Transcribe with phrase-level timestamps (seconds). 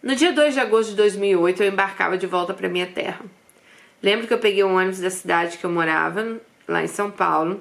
[0.00, 3.20] No dia 2 de agosto de 2008, eu embarcava de volta para minha terra.
[4.00, 7.60] Lembro que eu peguei um ônibus da cidade que eu morava, lá em São Paulo,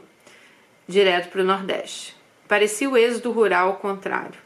[0.88, 2.16] direto para o Nordeste.
[2.48, 4.40] Parecia o êxodo rural ao contrário.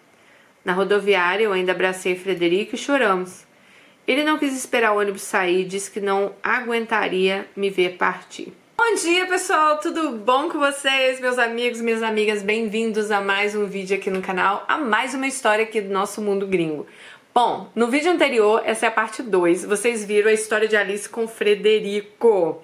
[0.63, 3.45] Na rodoviária, eu ainda abracei Frederico e choramos.
[4.07, 8.53] Ele não quis esperar o ônibus sair e disse que não aguentaria me ver partir.
[8.77, 9.79] Bom dia, pessoal!
[9.79, 12.41] Tudo bom com vocês, meus amigos, minhas amigas?
[12.41, 16.21] Bem-vindos a mais um vídeo aqui no canal, a mais uma história aqui do nosso
[16.21, 16.87] mundo gringo.
[17.33, 21.07] Bom, no vídeo anterior, essa é a parte 2, vocês viram a história de Alice
[21.07, 22.61] com Frederico.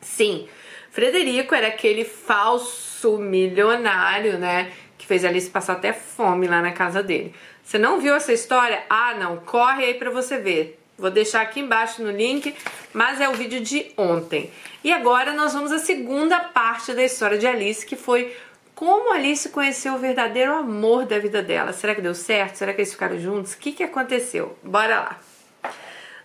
[0.00, 0.46] Sim,
[0.92, 4.70] Frederico era aquele falso milionário, né?
[4.96, 7.34] Que fez Alice passar até fome lá na casa dele.
[7.64, 8.84] Você não viu essa história?
[8.88, 10.80] Ah, não, corre aí pra você ver.
[10.96, 12.54] Vou deixar aqui embaixo no link,
[12.92, 14.52] mas é o vídeo de ontem.
[14.84, 18.36] E agora nós vamos à segunda parte da história de Alice, que foi
[18.80, 21.70] como Alice conheceu o verdadeiro amor da vida dela.
[21.70, 22.54] Será que deu certo?
[22.54, 23.52] Será que eles ficaram juntos?
[23.52, 24.56] O que, que aconteceu?
[24.62, 25.20] Bora lá.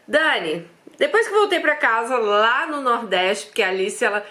[0.07, 0.65] Dani,
[0.97, 4.25] depois que voltei para casa lá no Nordeste, porque a Alice ela,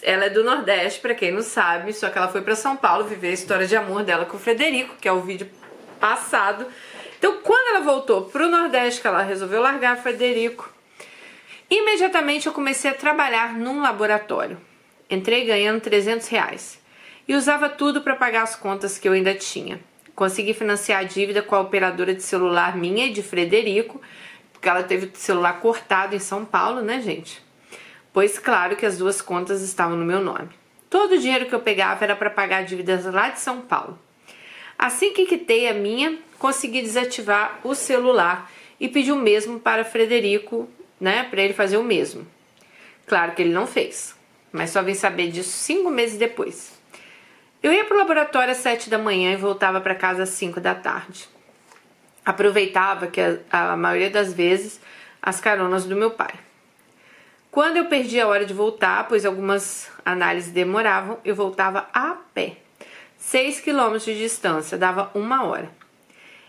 [0.00, 3.04] ela é do Nordeste, para quem não sabe, só que ela foi para São Paulo
[3.04, 5.46] viver a história de amor dela com o Frederico, que é o vídeo
[6.00, 6.66] passado.
[7.18, 10.72] Então, quando ela voltou pro Nordeste, que ela resolveu largar Frederico,
[11.68, 14.58] imediatamente eu comecei a trabalhar num laboratório.
[15.10, 16.77] Entrei ganhando 300 reais
[17.28, 19.78] e usava tudo para pagar as contas que eu ainda tinha.
[20.14, 24.00] Consegui financiar a dívida com a operadora de celular minha e de Frederico,
[24.50, 27.40] porque ela teve o celular cortado em São Paulo, né, gente?
[28.12, 30.48] Pois claro que as duas contas estavam no meu nome.
[30.88, 33.98] Todo o dinheiro que eu pegava era para pagar dívidas lá de São Paulo.
[34.78, 40.68] Assim que quitei a minha, consegui desativar o celular e pedi o mesmo para Frederico,
[40.98, 42.26] né, para ele fazer o mesmo.
[43.06, 44.16] Claro que ele não fez,
[44.50, 46.77] mas só vim saber disso cinco meses depois.
[47.60, 50.60] Eu ia para o laboratório às sete da manhã e voltava para casa às cinco
[50.60, 51.28] da tarde.
[52.24, 54.80] Aproveitava que a, a maioria das vezes
[55.20, 56.34] as caronas do meu pai.
[57.50, 62.58] Quando eu perdi a hora de voltar, pois algumas análises demoravam, eu voltava a pé.
[63.16, 65.68] 6 quilômetros de distância, dava uma hora.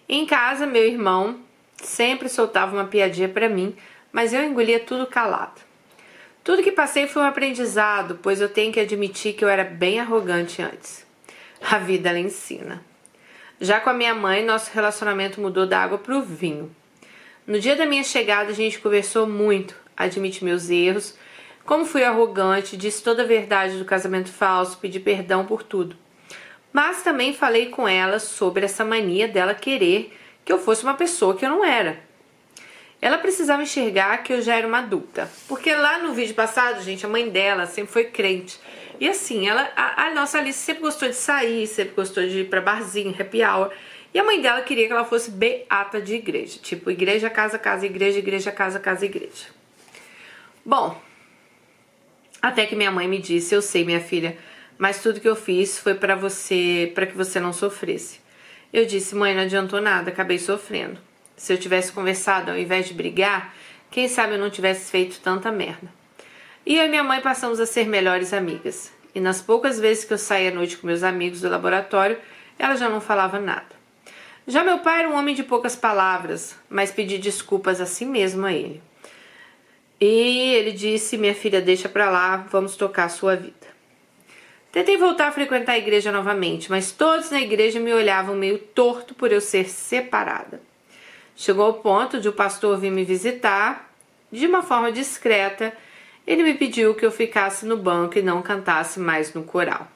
[0.07, 1.39] Em casa, meu irmão
[1.78, 3.75] sempre soltava uma piadinha para mim,
[4.12, 5.62] mas eu engolia tudo calado.
[6.44, 10.00] Tudo que passei foi um aprendizado, pois eu tenho que admitir que eu era bem
[10.00, 11.08] arrogante antes.
[11.61, 12.83] A vida ela ensina.
[13.59, 16.73] Já com a minha mãe, nosso relacionamento mudou da água para o vinho.
[17.45, 21.17] No dia da minha chegada, a gente conversou muito, admite meus erros,
[21.65, 25.95] como fui arrogante, disse toda a verdade do casamento falso, pedi perdão por tudo.
[26.71, 30.15] Mas também falei com ela sobre essa mania dela querer
[30.45, 31.99] que eu fosse uma pessoa que eu não era.
[33.01, 35.29] Ela precisava enxergar que eu já era uma adulta.
[35.47, 38.59] Porque lá no vídeo passado, gente, a mãe dela sempre foi crente.
[38.99, 42.49] E assim, ela, a, a nossa Alice sempre gostou de sair, sempre gostou de ir
[42.49, 43.71] pra barzinho, happy hour.
[44.13, 46.59] E a mãe dela queria que ela fosse beata de igreja.
[46.61, 49.47] Tipo, igreja, casa, casa, igreja, igreja, casa, casa, igreja.
[50.65, 50.99] Bom,
[52.41, 54.38] até que minha mãe me disse: Eu sei, minha filha,
[54.77, 58.19] mas tudo que eu fiz foi para você, para que você não sofresse.
[58.71, 60.99] Eu disse, mãe, não adiantou nada, acabei sofrendo.
[61.35, 63.53] Se eu tivesse conversado ao invés de brigar,
[63.91, 65.98] quem sabe eu não tivesse feito tanta merda.
[66.69, 68.94] E eu e minha mãe passamos a ser melhores amigas.
[69.16, 72.19] E nas poucas vezes que eu saía à noite com meus amigos do laboratório,
[72.59, 73.75] ela já não falava nada.
[74.46, 78.46] Já meu pai era um homem de poucas palavras, mas pedi desculpas a si mesmo
[78.46, 78.84] a ele.
[80.00, 83.68] E ele disse: Minha filha, deixa pra lá, vamos tocar a sua vida.
[84.72, 89.16] Tentei voltar a frequentar a igreja novamente, mas todos na igreja me olhavam meio torto
[89.16, 90.62] por eu ser separada.
[91.36, 93.91] Chegou ao ponto de o pastor vir me visitar
[94.31, 95.74] de uma forma discreta.
[96.29, 99.88] Ele me pediu que eu ficasse no banco e não cantasse mais no coral.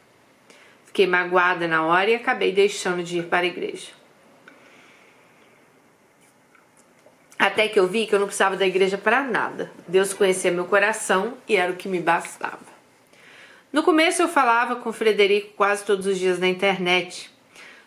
[0.83, 3.91] Fiquei magoada na hora e acabei deixando de ir para a igreja.
[7.37, 9.71] Até que eu vi que eu não precisava da igreja para nada.
[9.87, 12.65] Deus conhecia meu coração e era o que me bastava.
[13.71, 17.29] No começo eu falava com o Frederico quase todos os dias na internet.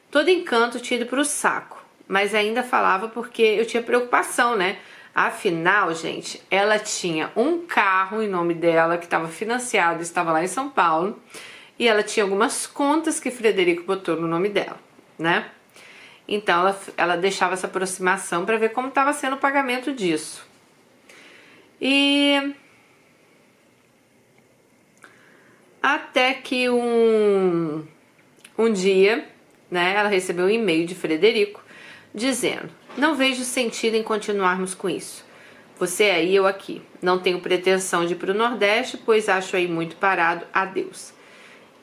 [0.09, 4.79] Todo encanto tinha ido para o saco, mas ainda falava porque eu tinha preocupação, né?
[5.19, 10.47] Afinal, gente, ela tinha um carro em nome dela que estava financiado, estava lá em
[10.47, 11.19] São Paulo,
[11.79, 14.79] e ela tinha algumas contas que Frederico botou no nome dela,
[15.19, 15.51] né?
[16.29, 20.47] Então ela, ela deixava essa aproximação para ver como estava sendo o pagamento disso.
[21.81, 22.55] E
[25.87, 27.87] Até que um,
[28.59, 29.25] um dia,
[29.71, 31.63] né, ela recebeu um e-mail de Frederico
[32.13, 35.23] dizendo: Não vejo sentido em continuarmos com isso.
[35.79, 36.81] Você é aí, eu aqui.
[37.03, 40.47] Não tenho pretensão de ir para o Nordeste, pois acho aí muito parado.
[40.53, 41.13] Adeus.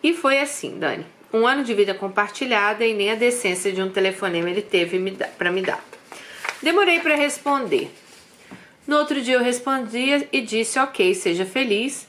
[0.01, 1.05] E foi assim, Dani.
[1.31, 4.99] Um ano de vida compartilhada e nem a decência de um telefonema ele teve
[5.37, 5.83] para me dar.
[6.61, 7.91] Demorei para responder.
[8.87, 12.07] No outro dia eu respondi e disse: Ok, seja feliz,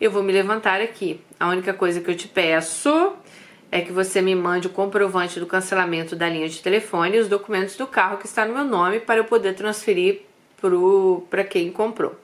[0.00, 1.20] eu vou me levantar aqui.
[1.38, 3.12] A única coisa que eu te peço
[3.70, 7.28] é que você me mande o comprovante do cancelamento da linha de telefone e os
[7.28, 10.22] documentos do carro que está no meu nome para eu poder transferir
[11.28, 12.16] para quem comprou.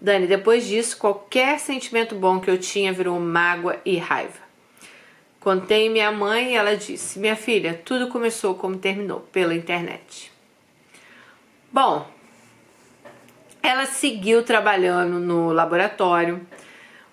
[0.00, 4.38] Dani, depois disso, qualquer sentimento bom que eu tinha virou mágoa e raiva.
[5.38, 10.32] Contei minha mãe e ela disse: Minha filha, tudo começou como terminou, pela internet.
[11.72, 12.06] Bom,
[13.62, 16.46] ela seguiu trabalhando no laboratório.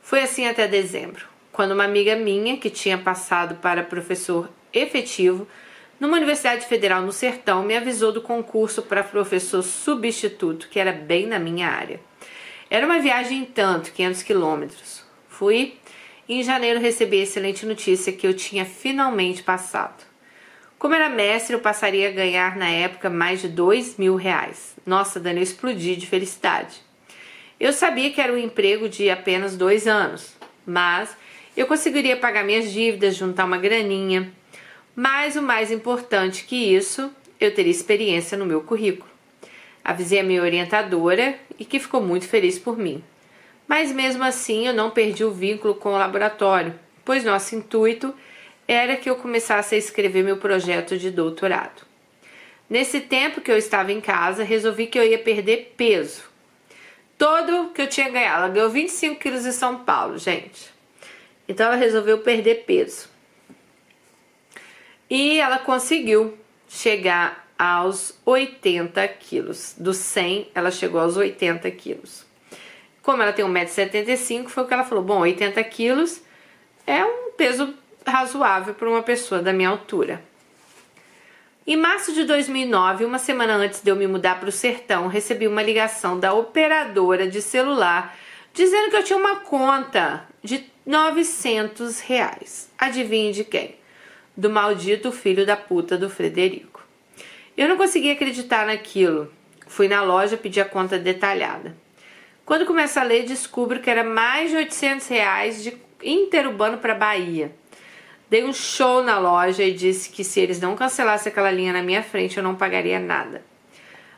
[0.02, 1.26] Foi assim até dezembro,
[1.58, 5.48] quando uma amiga minha, que tinha passado para professor efetivo
[6.00, 11.26] numa universidade federal no Sertão, me avisou do concurso para professor substituto, que era bem
[11.26, 12.00] na minha área.
[12.70, 15.04] Era uma viagem em tanto, 500 quilômetros.
[15.28, 15.74] Fui
[16.30, 20.06] em janeiro recebi a excelente notícia que eu tinha finalmente passado.
[20.78, 24.76] Como era mestre, eu passaria a ganhar na época mais de dois mil reais.
[24.86, 26.76] Nossa, Dani, eu explodi de felicidade.
[27.60, 31.18] Eu sabia que era um emprego de apenas dois anos, mas
[31.60, 34.32] eu conseguiria pagar minhas dívidas, juntar uma graninha.
[34.96, 39.10] Mas o mais importante que isso, eu teria experiência no meu currículo.
[39.84, 43.04] Avisei a minha orientadora e que ficou muito feliz por mim.
[43.68, 46.74] Mas mesmo assim eu não perdi o vínculo com o laboratório,
[47.04, 48.14] pois nosso intuito
[48.68, 51.88] era que eu começasse a escrever meu projeto de doutorado.
[52.70, 56.24] Nesse tempo que eu estava em casa, resolvi que eu ia perder peso.
[57.18, 58.44] Todo que eu tinha ganhado.
[58.44, 60.77] Ela ganhou 25 quilos em São Paulo, gente.
[61.48, 63.10] Então ela resolveu perder peso.
[65.10, 69.74] E ela conseguiu chegar aos 80 quilos.
[69.78, 72.26] Do 100, ela chegou aos 80 quilos.
[73.02, 76.22] Como ela tem 1,75m, foi o que ela falou: bom, 80 quilos
[76.86, 77.74] é um peso
[78.06, 80.22] razoável para uma pessoa da minha altura.
[81.66, 85.48] Em março de 2009, uma semana antes de eu me mudar para o sertão, recebi
[85.48, 88.18] uma ligação da operadora de celular
[88.54, 92.72] dizendo que eu tinha uma conta de 900 reais.
[92.80, 93.76] Adivinhe de quem?
[94.38, 96.82] Do maldito filho da puta do Frederico.
[97.58, 99.30] Eu não consegui acreditar naquilo.
[99.68, 101.76] Fui na loja pedir a conta detalhada.
[102.46, 107.54] Quando começo a ler, descubro que era mais de 800 reais de interurbano para Bahia.
[108.30, 111.84] Dei um show na loja e disse que se eles não cancelassem aquela linha na
[111.84, 113.44] minha frente, eu não pagaria nada.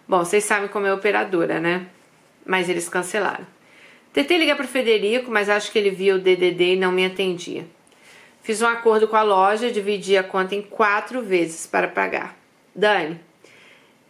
[0.08, 1.88] Bom, vocês sabem como é operadora, né?
[2.46, 3.48] Mas eles cancelaram.
[4.12, 7.66] Tentei ligar para Federico, mas acho que ele via o DDD e não me atendia.
[8.42, 12.36] Fiz um acordo com a loja, dividi a conta em quatro vezes para pagar.
[12.74, 13.20] Dani,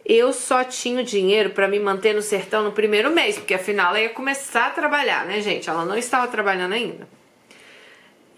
[0.04, 3.90] eu só tinha o dinheiro para me manter no sertão no primeiro mês, porque afinal
[3.90, 5.68] ela ia começar a trabalhar, né, gente?
[5.68, 7.06] Ela não estava trabalhando ainda.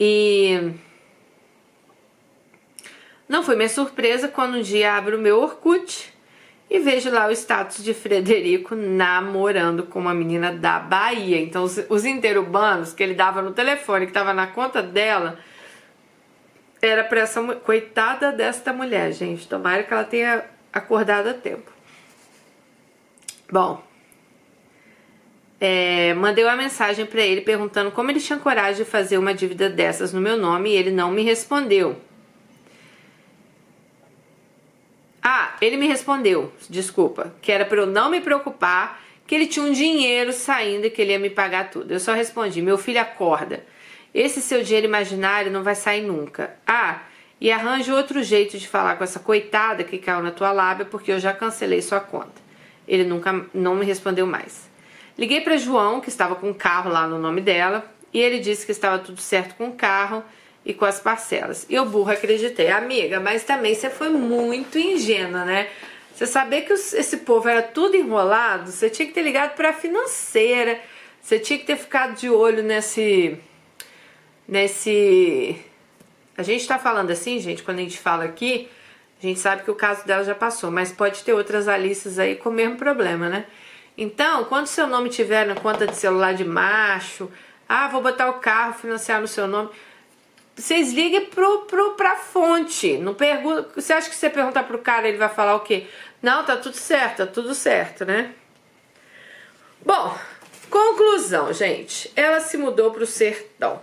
[0.01, 0.73] E
[3.29, 6.12] não foi minha surpresa quando um dia abro o meu Orkut
[6.73, 11.39] e vejo lá o status de Frederico namorando com uma menina da Bahia.
[11.39, 15.39] Então, os, os interurbanos que ele dava no telefone, que estava na conta dela,
[16.81, 19.47] era para essa coitada desta mulher, gente.
[19.47, 21.71] Tomara que ela tenha acordado a tempo.
[23.51, 23.85] Bom,
[25.61, 29.69] é, mandei uma mensagem para ele perguntando como ele tinha coragem de fazer uma dívida
[29.69, 32.01] dessas no meu nome e ele não me respondeu.
[35.23, 39.65] Ah, ele me respondeu, desculpa, que era para eu não me preocupar, que ele tinha
[39.65, 41.93] um dinheiro saindo e que ele ia me pagar tudo.
[41.93, 43.65] Eu só respondi: meu filho acorda.
[44.15, 46.55] Esse seu dinheiro imaginário não vai sair nunca.
[46.67, 47.01] Ah,
[47.41, 51.11] e arranje outro jeito de falar com essa coitada que caiu na tua lábia porque
[51.11, 52.43] eu já cancelei sua conta.
[52.87, 54.71] Ele nunca não me respondeu mais.
[55.17, 58.67] Liguei para João, que estava com o carro lá no nome dela, e ele disse
[58.67, 60.23] que estava tudo certo com o carro
[60.65, 61.67] e com as parcelas.
[61.69, 65.69] E eu burro acreditei, amiga, mas também você foi muito ingênua, né?
[66.15, 69.73] Você saber que esse povo era tudo enrolado, você tinha que ter ligado para a
[69.73, 70.79] financeira,
[71.21, 73.39] você tinha que ter ficado de olho nesse
[74.47, 75.57] nesse
[76.37, 78.69] a gente está falando assim, gente, quando a gente fala aqui,
[79.23, 82.37] a gente sabe que o caso dela já passou, mas pode ter outras Alices aí
[82.37, 83.47] com o mesmo problema, né?
[83.97, 87.31] Então, quando seu nome tiver na conta de celular de macho,
[87.69, 89.71] ah, vou botar o carro, financiar no seu nome,
[90.55, 92.99] vocês liguem pro, pro, pra fonte.
[92.99, 93.69] Não pergunta.
[93.75, 95.87] Você acha que você perguntar pro cara, ele vai falar o quê?
[96.21, 98.33] Não, tá tudo certo, tá tudo certo, né?
[99.85, 100.17] Bom,
[100.71, 102.13] conclusão, gente.
[102.15, 103.83] Ela se mudou pro sertão.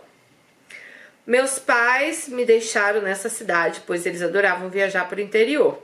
[1.25, 5.81] Meus pais me deixaram nessa cidade, pois eles adoravam viajar para o interior.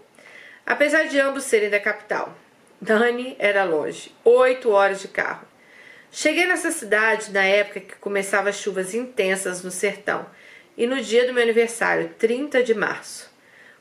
[0.66, 2.36] Apesar de ambos serem da capital,
[2.82, 5.46] Dani era longe, oito horas de carro.
[6.12, 10.26] Cheguei nessa cidade na época que começavam as chuvas intensas no sertão
[10.78, 13.30] e no dia do meu aniversário, 30 de março.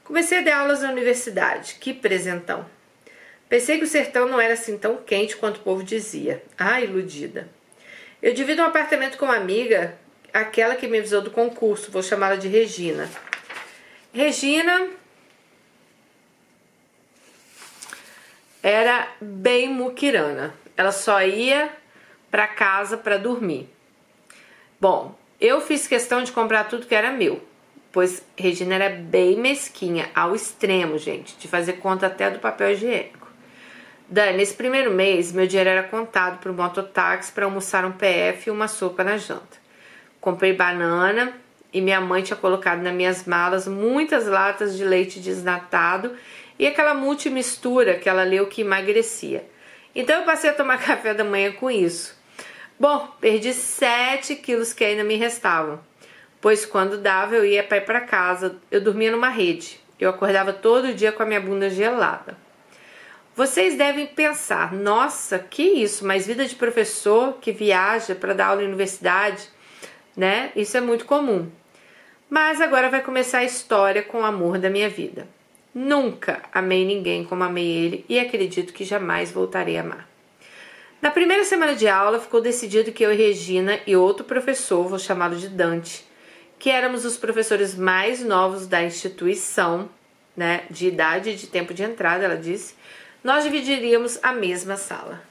[0.04, 2.66] Comecei a dar aulas na universidade, que presentão.
[3.48, 6.42] Pensei que o sertão não era assim tão quente quanto o povo dizia.
[6.58, 7.48] Ah, iludida.
[8.22, 9.96] Eu divido um apartamento com uma amiga,
[10.32, 13.10] aquela que me avisou do concurso, vou chamá-la de Regina.
[14.12, 14.88] Regina
[18.62, 20.54] era bem muquirana.
[20.76, 21.70] Ela só ia
[22.30, 23.68] para casa para dormir.
[24.80, 27.42] Bom, eu fiz questão de comprar tudo que era meu,
[27.92, 33.24] pois Regina era bem mesquinha, ao extremo, gente, de fazer conta até do papel higiênico.
[34.08, 38.48] Dani, nesse primeiro mês, meu dinheiro era contado para o mototáxi para almoçar um PF
[38.48, 39.58] e uma sopa na janta.
[40.20, 41.32] Comprei banana
[41.72, 46.14] e minha mãe tinha colocado nas minhas malas muitas latas de leite desnatado
[46.58, 49.44] e aquela multimistura que ela leu que emagrecia.
[49.94, 52.16] Então eu passei a tomar café da manhã com isso.
[52.78, 55.80] Bom, perdi 7 quilos que ainda me restavam,
[56.40, 59.80] pois quando dava eu ia para para casa, eu dormia numa rede.
[59.98, 62.36] Eu acordava todo dia com a minha bunda gelada.
[63.36, 68.62] Vocês devem pensar, nossa, que isso, mas vida de professor que viaja para dar aula
[68.62, 69.48] em universidade,
[70.16, 70.52] né?
[70.54, 71.50] Isso é muito comum.
[72.28, 75.28] Mas agora vai começar a história com o amor da minha vida.
[75.74, 80.13] Nunca amei ninguém como amei ele e acredito que jamais voltarei a amar.
[81.04, 84.98] Na primeira semana de aula, ficou decidido que eu e Regina e outro professor, vou
[84.98, 86.02] chamá-lo de Dante,
[86.58, 89.90] que éramos os professores mais novos da instituição,
[90.34, 92.74] né, de idade e de tempo de entrada, ela disse,
[93.22, 95.22] nós dividiríamos a mesma sala.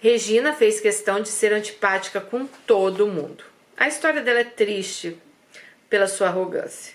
[0.00, 3.44] Regina fez questão de ser antipática com todo mundo.
[3.76, 5.16] A história dela é triste
[5.88, 6.92] pela sua arrogância.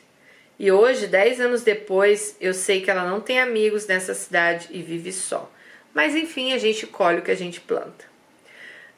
[0.60, 4.82] E hoje, dez anos depois, eu sei que ela não tem amigos nessa cidade e
[4.82, 5.50] vive só.
[5.94, 8.09] Mas enfim, a gente colhe o que a gente planta.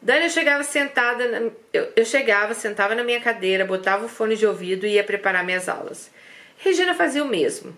[0.01, 4.35] Dani, eu chegava sentada, na, eu, eu chegava, sentava na minha cadeira, botava o fone
[4.35, 6.09] de ouvido e ia preparar minhas aulas.
[6.57, 7.75] Regina fazia o mesmo.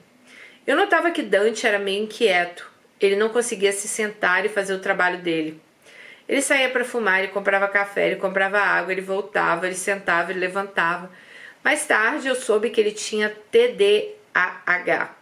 [0.66, 2.72] Eu notava que Dante era meio inquieto.
[3.00, 5.60] Ele não conseguia se sentar e fazer o trabalho dele.
[6.28, 10.40] Ele saía para fumar, ele comprava café, ele comprava água, ele voltava, ele sentava, ele
[10.40, 11.12] levantava.
[11.62, 15.14] Mais tarde eu soube que ele tinha TDAH,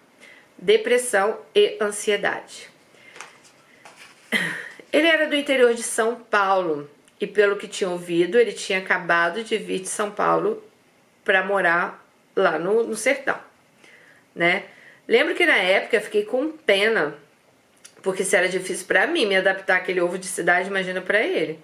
[0.56, 2.70] depressão e ansiedade.
[4.92, 9.44] Ele era do interior de São Paulo e, pelo que tinha ouvido, ele tinha acabado
[9.44, 10.62] de vir de São Paulo
[11.24, 12.06] para morar
[12.36, 13.38] lá no, no sertão,
[14.36, 14.64] né?
[15.08, 17.16] Lembro que na época eu fiquei com pena,
[18.02, 21.60] porque se era difícil para mim me adaptar àquele ovo de cidade, imagina para ele.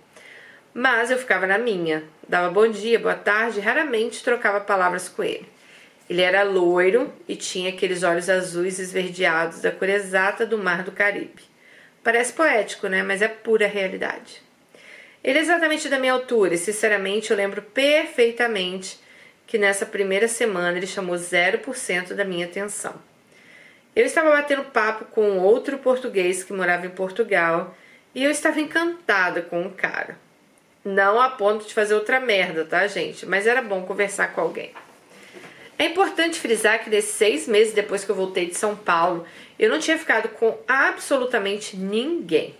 [0.73, 5.47] Mas eu ficava na minha, dava bom dia, boa tarde, raramente trocava palavras com ele.
[6.09, 10.91] Ele era loiro e tinha aqueles olhos azuis esverdeados da cor exata do mar do
[10.91, 11.46] Caribe.
[12.07, 13.03] Parece poético, né?
[13.03, 14.41] Mas é pura realidade.
[15.21, 18.97] Ele é exatamente da minha altura e, sinceramente, eu lembro perfeitamente
[19.45, 22.95] que nessa primeira semana ele chamou 0% da minha atenção.
[23.93, 27.75] Eu estava batendo papo com outro português que morava em Portugal
[28.15, 30.17] e eu estava encantada com o cara.
[30.85, 33.25] Não a ponto de fazer outra merda, tá, gente?
[33.25, 34.71] Mas era bom conversar com alguém.
[35.77, 39.25] É importante frisar que nesses seis meses depois que eu voltei de São Paulo,
[39.59, 42.55] eu não tinha ficado com absolutamente ninguém.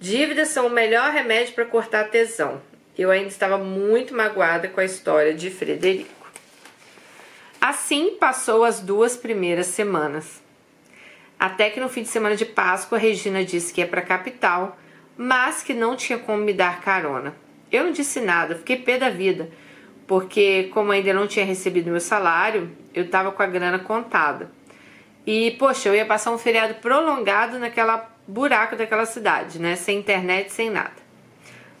[0.00, 2.62] Dívidas são o melhor remédio para cortar a tesão.
[2.96, 6.10] Eu ainda estava muito magoada com a história de Frederico.
[7.60, 10.40] Assim passou as duas primeiras semanas.
[11.38, 14.78] Até que no fim de semana de Páscoa, Regina disse que ia para a capital
[15.18, 17.34] mas que não tinha como me dar carona.
[17.72, 19.50] Eu não disse nada, fiquei pé da vida,
[20.08, 24.50] porque como ainda não tinha recebido meu salário, eu estava com a grana contada.
[25.24, 29.76] E, poxa, eu ia passar um feriado prolongado naquela buraco daquela cidade, né?
[29.76, 30.96] Sem internet, sem nada.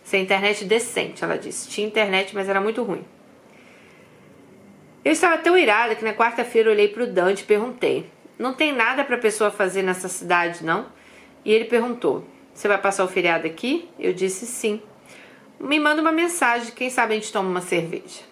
[0.04, 1.68] Sem internet decente, ela disse.
[1.68, 3.04] Tinha internet, mas era muito ruim.
[5.04, 8.72] Eu estava tão irada que na quarta-feira olhei para o Dante e perguntei: Não tem
[8.72, 10.86] nada para pessoa fazer nessa cidade, não?
[11.44, 12.26] E ele perguntou:
[12.58, 13.88] você vai passar o feriado aqui?
[14.00, 14.82] Eu disse sim.
[15.60, 18.22] Me manda uma mensagem, quem sabe a gente toma uma cerveja.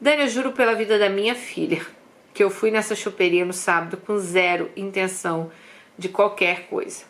[0.00, 1.84] Dani, eu juro pela vida da minha filha
[2.32, 5.52] que eu fui nessa choperia no sábado com zero intenção
[5.98, 7.04] de qualquer coisa.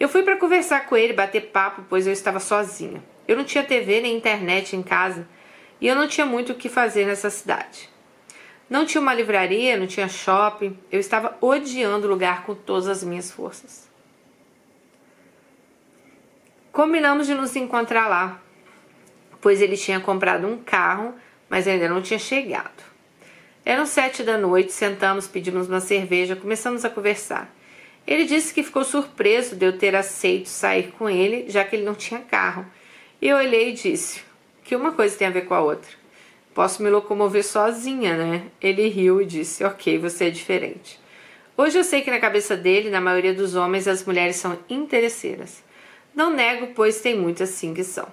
[0.00, 3.02] Eu fui para conversar com ele, bater papo, pois eu estava sozinha.
[3.28, 5.28] Eu não tinha TV nem internet em casa
[5.80, 7.90] e eu não tinha muito o que fazer nessa cidade.
[8.70, 13.04] Não tinha uma livraria, não tinha shopping, eu estava odiando o lugar com todas as
[13.04, 13.90] minhas forças.
[16.72, 18.40] Combinamos de nos encontrar lá,
[19.42, 21.12] pois ele tinha comprado um carro,
[21.50, 22.82] mas ainda não tinha chegado.
[23.64, 27.54] Eram sete da noite, sentamos, pedimos uma cerveja, começamos a conversar.
[28.06, 31.84] Ele disse que ficou surpreso de eu ter aceito sair com ele, já que ele
[31.84, 32.64] não tinha carro.
[33.20, 34.22] E eu olhei e disse
[34.64, 35.90] que uma coisa tem a ver com a outra.
[36.54, 38.44] Posso me locomover sozinha, né?
[38.60, 41.00] Ele riu e disse: Ok, você é diferente.
[41.56, 45.62] Hoje eu sei que na cabeça dele, na maioria dos homens, as mulheres são interesseiras.
[46.14, 48.08] Não nego, pois tem muitas sim que são.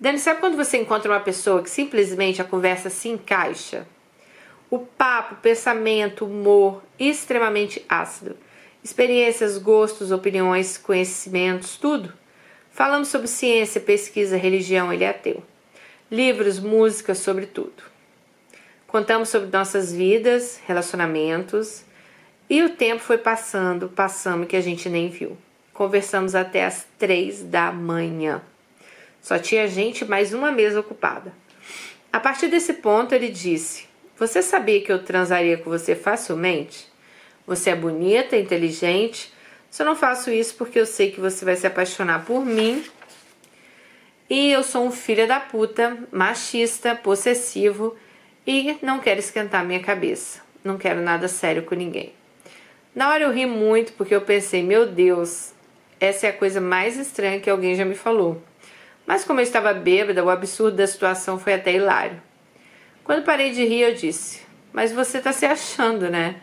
[0.00, 3.84] Dani, sabe quando você encontra uma pessoa que simplesmente a conversa se encaixa?
[4.70, 8.36] O papo, pensamento, humor extremamente ácido.
[8.82, 12.12] Experiências, gostos, opiniões, conhecimentos, tudo.
[12.70, 15.42] Falamos sobre ciência, pesquisa, religião, ele é ateu.
[16.08, 17.82] Livros, música, sobre tudo.
[18.86, 21.84] Contamos sobre nossas vidas, relacionamentos,
[22.48, 25.36] e o tempo foi passando, passando que a gente nem viu.
[25.74, 28.40] Conversamos até as três da manhã.
[29.20, 31.32] Só tinha gente mais uma mesa ocupada.
[32.12, 36.88] A partir desse ponto, ele disse: Você sabia que eu transaria com você facilmente?
[37.46, 39.32] Você é bonita, inteligente.
[39.70, 42.84] Só não faço isso porque eu sei que você vai se apaixonar por mim.
[44.30, 47.96] E eu sou um filho da puta, machista, possessivo
[48.46, 50.40] e não quero esquentar minha cabeça.
[50.62, 52.12] Não quero nada sério com ninguém.
[52.94, 55.52] Na hora eu ri muito porque eu pensei, meu Deus,
[56.00, 58.42] essa é a coisa mais estranha que alguém já me falou.
[59.08, 62.20] Mas como eu estava bêbada, o absurdo da situação foi até hilário.
[63.02, 66.36] Quando parei de rir, eu disse: Mas você tá se achando, né?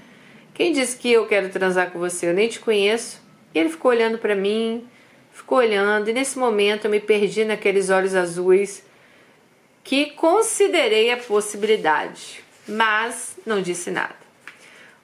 [0.52, 2.28] Quem disse que eu quero transar com você?
[2.28, 3.22] Eu nem te conheço.
[3.54, 4.88] E ele ficou olhando para mim,
[5.32, 8.84] ficou olhando, e nesse momento eu me perdi naqueles olhos azuis
[9.84, 14.16] que considerei a possibilidade, mas não disse nada.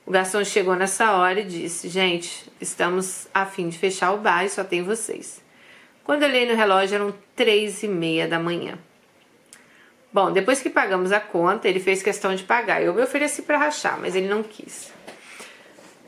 [0.03, 4.45] O garçom chegou nessa hora e disse: Gente, estamos a fim de fechar o bar
[4.45, 5.40] e só tem vocês.
[6.03, 8.77] Quando eu olhei no relógio eram três e meia da manhã.
[10.13, 12.83] Bom, depois que pagamos a conta, ele fez questão de pagar.
[12.83, 14.91] Eu me ofereci para rachar, mas ele não quis.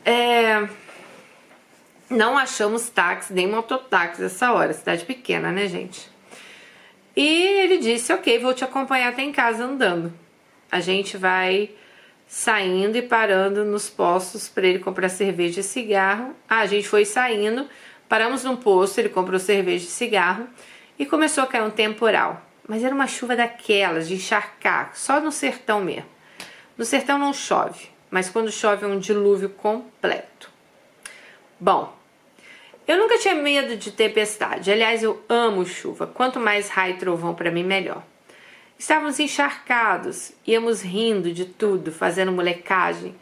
[0.04, 0.68] É...
[2.10, 6.10] Não achamos táxi nem mototáxi essa hora, cidade pequena, né, gente?
[7.16, 7.26] E
[7.62, 10.12] ele disse: Ok, vou te acompanhar até em casa andando.
[10.70, 11.70] A gente vai
[12.26, 16.34] saindo e parando nos postos para ele comprar cerveja e cigarro.
[16.48, 17.68] Ah, a gente foi saindo,
[18.08, 20.48] paramos num posto, ele comprou cerveja e cigarro
[20.98, 22.42] e começou a cair um temporal.
[22.66, 26.06] Mas era uma chuva daquelas, de encharcar, só no sertão mesmo.
[26.76, 30.50] No sertão não chove, mas quando chove é um dilúvio completo.
[31.60, 31.94] Bom,
[32.86, 34.70] eu nunca tinha medo de tempestade.
[34.70, 36.06] Aliás, eu amo chuva.
[36.06, 38.02] Quanto mais raio e trovão para mim, melhor.
[38.78, 43.14] Estávamos encharcados, íamos rindo de tudo, fazendo molecagem.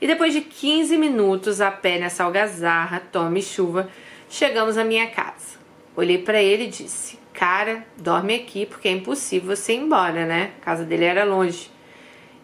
[0.00, 3.88] E depois de 15 minutos a pé nessa algazarra, tome chuva,
[4.34, 5.56] chegamos à minha casa.
[5.94, 10.50] Olhei para ele e disse: Cara, dorme aqui porque é impossível você ir embora, né?
[10.60, 11.70] A casa dele era longe.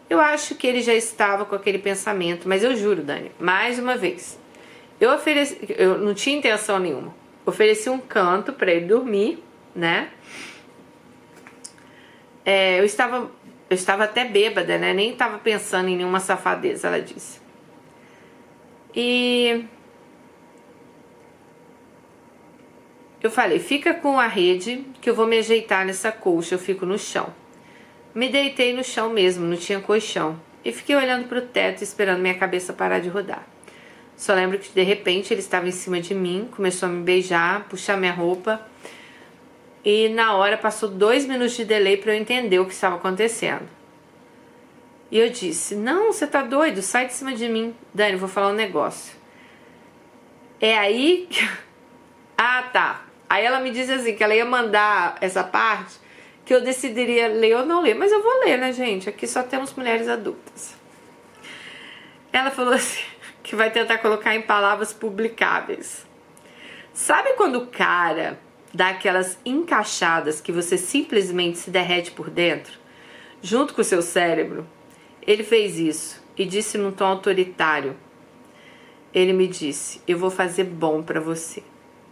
[0.08, 3.96] Eu acho que ele já estava com aquele pensamento, mas eu juro, Dani, mais uma
[3.96, 4.38] vez,
[5.00, 7.14] eu ofereci, eu não tinha intenção nenhuma.
[7.46, 9.42] Ofereci um canto para ele dormir,
[9.74, 10.10] né?
[12.44, 13.30] É, eu estava
[13.68, 14.92] eu estava até bêbada, né?
[14.92, 17.40] Nem estava pensando em nenhuma safadeza, ela disse.
[18.94, 19.64] E
[23.22, 26.86] eu falei: "Fica com a rede que eu vou me ajeitar nessa colcha, eu fico
[26.86, 27.32] no chão".
[28.14, 32.20] Me deitei no chão mesmo, não tinha colchão, e fiquei olhando para o teto esperando
[32.20, 33.46] minha cabeça parar de rodar.
[34.16, 37.64] Só lembro que de repente ele estava em cima de mim, começou a me beijar,
[37.68, 38.60] puxar minha roupa
[39.84, 43.66] e na hora passou dois minutos de delay para eu entender o que estava acontecendo.
[45.10, 47.74] E eu disse: Não, você tá doido, sai de cima de mim.
[47.94, 49.16] Dani, vou falar um negócio.
[50.60, 51.48] É aí que.
[52.36, 53.04] ah, tá.
[53.30, 55.94] Aí ela me disse assim: que ela ia mandar essa parte
[56.44, 57.94] que eu decidiria ler ou não ler.
[57.94, 59.08] Mas eu vou ler, né, gente?
[59.08, 60.74] Aqui só temos mulheres adultas.
[62.32, 63.04] Ela falou assim:
[63.40, 66.04] que vai tentar colocar em palavras publicáveis.
[66.92, 68.36] Sabe quando o cara
[68.74, 72.72] dá aquelas encaixadas que você simplesmente se derrete por dentro,
[73.40, 74.66] junto com o seu cérebro.
[75.24, 77.96] Ele fez isso e disse num tom autoritário.
[79.14, 81.62] Ele me disse: Eu vou fazer bom para você.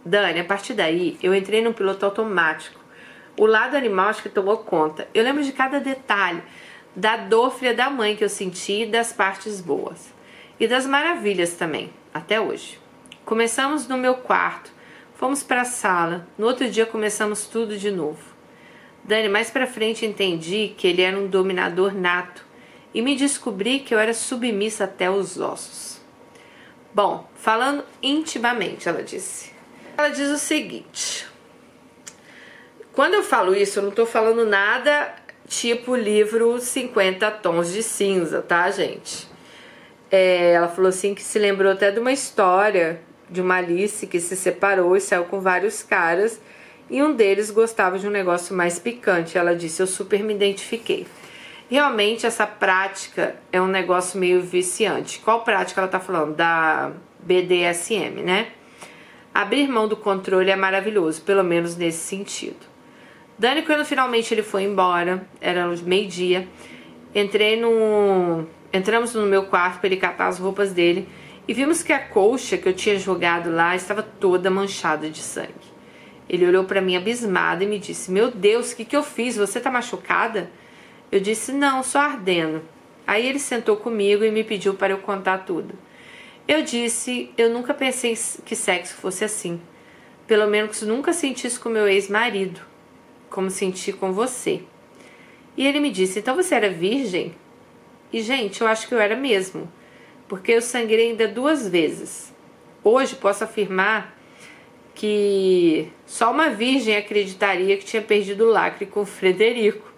[0.05, 2.79] Dani, a partir daí eu entrei num piloto automático.
[3.37, 5.07] O lado animal acho que tomou conta.
[5.13, 6.41] Eu lembro de cada detalhe,
[6.95, 10.13] da dor da mãe que eu senti das partes boas.
[10.59, 12.79] E das maravilhas também, até hoje.
[13.23, 14.71] Começamos no meu quarto,
[15.19, 16.25] Fomos para a sala.
[16.37, 18.23] No outro dia começamos tudo de novo.
[19.03, 22.45] Dani, mais para frente entendi que ele era um dominador nato
[22.93, 25.99] e me descobri que eu era submissa até os ossos.
[26.95, 29.51] Bom, falando intimamente, ela disse.
[29.99, 31.27] Ela diz o seguinte:
[32.93, 35.13] Quando eu falo isso, eu não estou falando nada
[35.45, 39.27] tipo livro 50 tons de cinza, tá, gente?
[40.09, 44.21] É, ela falou assim que se lembrou até de uma história de uma Alice que
[44.21, 46.39] se separou e saiu com vários caras
[46.89, 49.37] e um deles gostava de um negócio mais picante.
[49.37, 51.05] Ela disse: Eu super me identifiquei.
[51.69, 55.19] Realmente essa prática é um negócio meio viciante.
[55.19, 56.37] Qual prática ela tá falando?
[56.37, 56.89] Da
[57.21, 58.53] BDSM, né?
[59.39, 62.57] Abrir mão do controle é maravilhoso, pelo menos nesse sentido.
[63.37, 66.45] Dani, quando finalmente ele foi embora, era meio-dia,
[67.15, 68.45] entrei no.
[68.73, 71.07] Entramos no meu quarto para ele catar as roupas dele
[71.47, 75.53] e vimos que a colcha que eu tinha jogado lá estava toda manchada de sangue.
[76.27, 79.37] Ele olhou para mim abismado e me disse: Meu Deus, o que, que eu fiz?
[79.37, 80.51] Você tá machucada?
[81.09, 82.61] Eu disse: Não, só ardendo.
[83.07, 85.75] Aí ele sentou comigo e me pediu para eu contar tudo.
[86.49, 89.61] Eu disse: Eu nunca pensei que sexo fosse assim.
[90.25, 92.59] Pelo menos nunca senti isso com meu ex-marido,
[93.29, 94.63] como senti com você.
[95.55, 97.35] E ele me disse: Então você era virgem?
[98.11, 99.71] E, gente, eu acho que eu era mesmo
[100.29, 102.33] porque eu sangrei ainda duas vezes.
[102.83, 104.17] Hoje posso afirmar
[104.93, 109.91] que só uma virgem acreditaria que tinha perdido o lacre com o Frederico,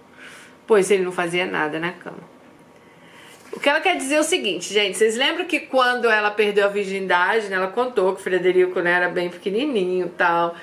[0.65, 2.30] pois ele não fazia nada na cama.
[3.51, 6.65] O que ela quer dizer é o seguinte, gente, vocês lembram que quando ela perdeu
[6.65, 10.55] a virgindade, né, ela contou que o Frederico né, era bem pequenininho tal,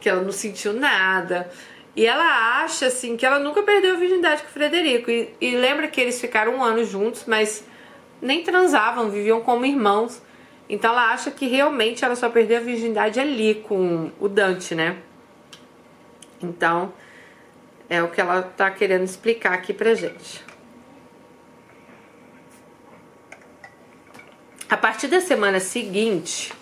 [0.00, 1.50] que ela não sentiu nada.
[1.96, 5.10] E ela acha, assim, que ela nunca perdeu a virgindade com o Frederico.
[5.10, 7.64] E, e lembra que eles ficaram um ano juntos, mas
[8.20, 10.22] nem transavam, viviam como irmãos.
[10.68, 14.96] Então ela acha que realmente ela só perdeu a virgindade ali com o Dante, né?
[16.42, 16.92] Então
[17.88, 20.45] é o que ela tá querendo explicar aqui pra gente.
[24.68, 26.52] A partir da semana seguinte,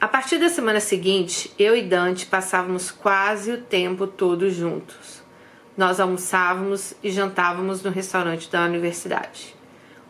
[0.00, 5.22] A partir da semana seguinte, eu e Dante passávamos quase o tempo todo juntos.
[5.76, 9.54] Nós almoçávamos e jantávamos no restaurante da universidade.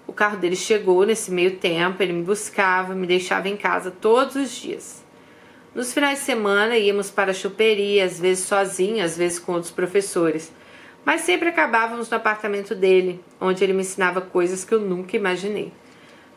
[0.06, 4.36] O carro dele chegou nesse meio tempo, ele me buscava, me deixava em casa todos
[4.36, 4.97] os dias.
[5.78, 9.70] Nos finais de semana íamos para a choperia, às vezes sozinho, às vezes com outros
[9.70, 10.52] professores,
[11.04, 15.72] mas sempre acabávamos no apartamento dele, onde ele me ensinava coisas que eu nunca imaginei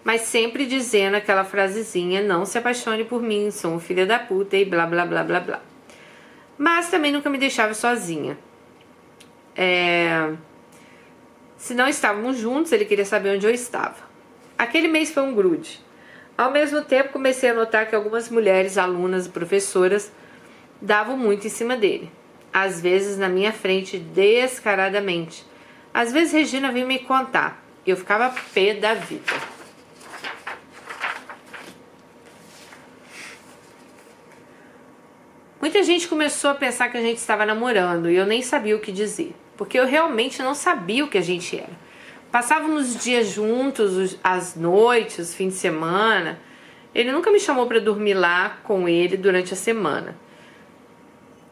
[0.04, 4.58] mas sempre dizendo aquela frasezinha: não se apaixone por mim, sou um filho da puta
[4.58, 5.62] e blá blá blá blá blá.
[6.56, 8.38] Mas também nunca me deixava sozinha.
[9.56, 10.34] É...
[11.58, 13.98] Se não estávamos juntos, ele queria saber onde eu estava.
[14.56, 15.80] Aquele mês foi um grude.
[16.42, 20.12] Ao mesmo tempo, comecei a notar que algumas mulheres, alunas e professoras
[20.82, 22.12] davam muito em cima dele.
[22.52, 25.46] Às vezes na minha frente, descaradamente.
[25.94, 27.64] Às vezes Regina vinha me contar.
[27.86, 29.32] Eu ficava pé da vida.
[35.62, 38.80] Muita gente começou a pensar que a gente estava namorando e eu nem sabia o
[38.80, 41.91] que dizer, porque eu realmente não sabia o que a gente era.
[42.32, 46.40] Passávamos os dias juntos, as noites, os fins de semana.
[46.96, 50.16] Ele nunca me chamou para dormir lá com ele durante a semana.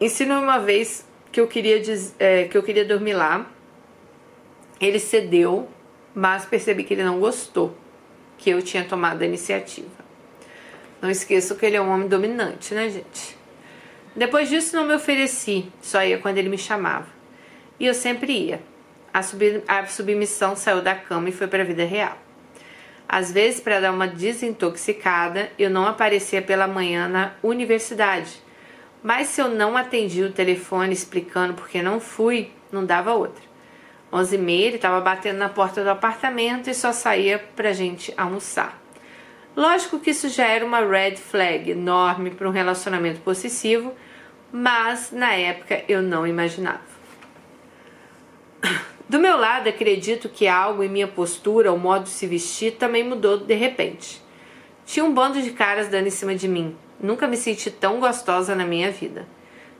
[0.00, 1.82] Ensinou uma vez que eu queria
[2.18, 3.46] é, que eu queria dormir lá.
[4.80, 5.68] Ele cedeu,
[6.14, 7.76] mas percebi que ele não gostou
[8.38, 10.00] que eu tinha tomado a iniciativa.
[11.02, 13.36] Não esqueço que ele é um homem dominante, né, gente?
[14.16, 17.08] Depois disso, não me ofereci, só ia quando ele me chamava.
[17.78, 18.69] E eu sempre ia.
[19.12, 22.16] A, sub, a submissão saiu da cama e foi para a vida real.
[23.08, 28.40] Às vezes, para dar uma desintoxicada, eu não aparecia pela manhã na universidade.
[29.02, 33.42] Mas se eu não atendi o telefone explicando por que não fui, não dava outra.
[34.12, 38.12] Onze e meia, ele estava batendo na porta do apartamento e só saía para gente
[38.16, 38.80] almoçar.
[39.56, 43.92] Lógico que isso já era uma red flag enorme para um relacionamento possessivo,
[44.52, 46.90] mas na época eu não imaginava.
[49.10, 53.02] Do meu lado, acredito que algo em minha postura, o modo de se vestir, também
[53.02, 54.22] mudou de repente.
[54.86, 56.76] Tinha um bando de caras dando em cima de mim.
[57.00, 59.26] Nunca me senti tão gostosa na minha vida.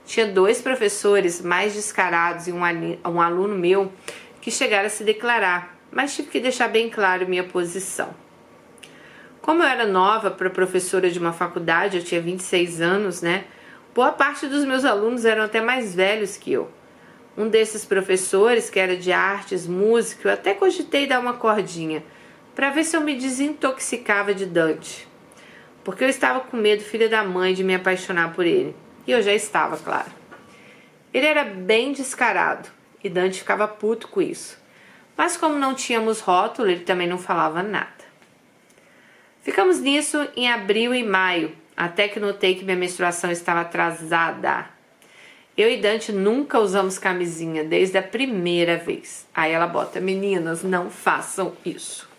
[0.05, 3.89] Tinha dois professores mais descarados e um aluno meu
[4.41, 8.13] que chegaram a se declarar, mas tive que deixar bem claro minha posição.
[9.41, 13.45] Como eu era nova para professora de uma faculdade, eu tinha 26 anos, né?
[13.95, 16.69] Boa parte dos meus alunos eram até mais velhos que eu.
[17.37, 22.03] Um desses professores, que era de artes, músico, eu até cogitei dar uma cordinha
[22.53, 25.07] para ver se eu me desintoxicava de Dante.
[25.83, 28.75] Porque eu estava com medo, filha da mãe, de me apaixonar por ele.
[29.07, 30.11] E eu já estava, claro.
[31.13, 32.69] Ele era bem descarado
[33.03, 34.59] e Dante ficava puto com isso.
[35.17, 38.01] Mas como não tínhamos rótulo, ele também não falava nada.
[39.41, 44.69] Ficamos nisso em abril e maio, até que notei que minha menstruação estava atrasada.
[45.57, 49.27] Eu e Dante nunca usamos camisinha desde a primeira vez.
[49.33, 52.09] Aí ela bota: Meninas, não façam isso.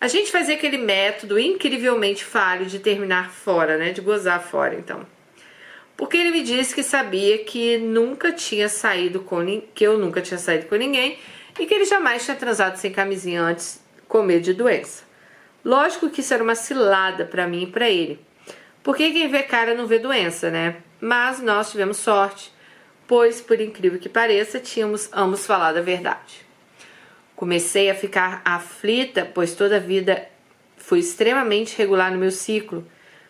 [0.00, 3.90] A gente fazia aquele método incrivelmente falho de terminar fora, né?
[3.90, 5.06] De gozar fora, então.
[5.96, 9.44] Porque ele me disse que sabia que nunca tinha saído com
[9.74, 11.18] que eu nunca tinha saído com ninguém
[11.58, 15.02] e que ele jamais tinha transado sem camisinha antes com medo de doença.
[15.64, 18.20] Lógico que isso era uma cilada para mim e para ele.
[18.82, 20.76] Porque quem vê cara não vê doença, né?
[21.00, 22.52] Mas nós tivemos sorte,
[23.06, 26.46] pois por incrível que pareça, tínhamos ambos falado a verdade.
[27.36, 30.28] Comecei a ficar aflita, pois toda a vida
[30.76, 32.86] fui extremamente regular no meu ciclo.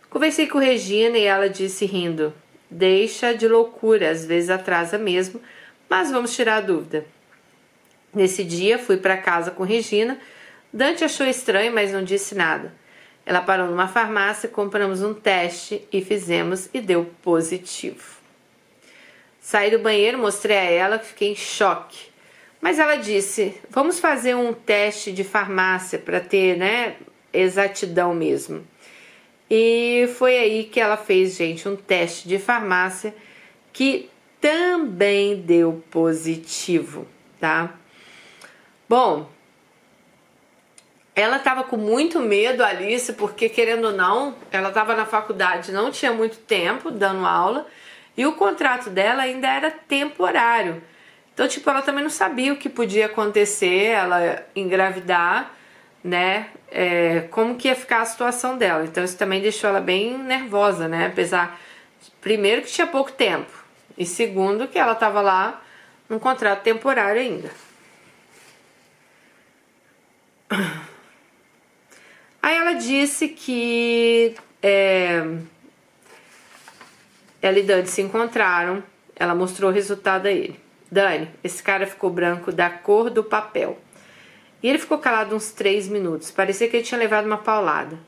[0.08, 2.32] Conversei com Regina e ela disse rindo:
[2.70, 5.40] Deixa de loucura, às vezes atrasa mesmo,
[5.88, 7.04] mas vamos tirar a dúvida.
[8.14, 10.18] Nesse dia fui para casa com Regina.
[10.72, 12.72] Dante achou estranho, mas não disse nada.
[13.28, 18.16] Ela parou numa farmácia, compramos um teste e fizemos e deu positivo.
[19.38, 22.06] Saí do banheiro, mostrei a ela, fiquei em choque.
[22.58, 26.96] Mas ela disse: vamos fazer um teste de farmácia para ter, né,
[27.30, 28.66] exatidão mesmo.
[29.50, 33.14] E foi aí que ela fez, gente, um teste de farmácia
[33.74, 34.08] que
[34.40, 37.06] também deu positivo,
[37.38, 37.74] tá?
[38.88, 39.30] Bom,
[41.20, 45.90] ela estava com muito medo, Alice, porque querendo ou não, ela estava na faculdade, não
[45.90, 47.66] tinha muito tempo dando aula
[48.16, 50.82] e o contrato dela ainda era temporário.
[51.32, 55.52] Então, tipo, ela também não sabia o que podia acontecer, ela engravidar,
[56.02, 56.48] né?
[56.70, 58.84] É, como que ia ficar a situação dela.
[58.84, 61.06] Então, isso também deixou ela bem nervosa, né?
[61.06, 61.58] Apesar,
[62.20, 63.52] primeiro, que tinha pouco tempo,
[63.96, 65.62] e segundo, que ela estava lá
[66.08, 67.50] num contrato temporário ainda.
[72.42, 75.22] Aí ela disse que é,
[77.42, 78.82] ela e Dani se encontraram,
[79.14, 80.58] ela mostrou o resultado a ele.
[80.90, 83.78] Dani, esse cara ficou branco da cor do papel.
[84.62, 86.30] E ele ficou calado uns três minutos.
[86.30, 87.98] Parecia que ele tinha levado uma paulada.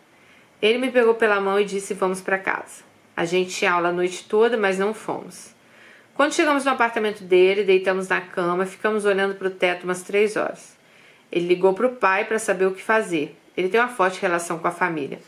[0.61, 2.83] Ele me pegou pela mão e disse: Vamos para casa.
[3.17, 5.55] A gente tinha aula a noite toda, mas não fomos.
[6.15, 10.37] Quando chegamos no apartamento dele, deitamos na cama, ficamos olhando para o teto umas três
[10.37, 10.77] horas.
[11.31, 13.40] Ele ligou para o pai para saber o que fazer.
[13.57, 15.21] Ele tem uma forte relação com a família.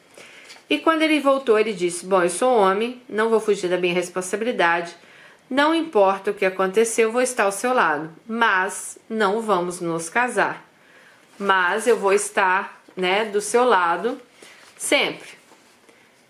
[0.71, 3.95] E quando ele voltou, ele disse: Bom, eu sou homem, não vou fugir da minha
[3.95, 4.95] responsabilidade
[5.53, 10.67] não importa o que aconteceu, vou estar ao seu lado, mas não vamos nos casar.
[11.39, 14.19] Mas eu vou estar, né, do seu lado
[14.79, 15.29] sempre.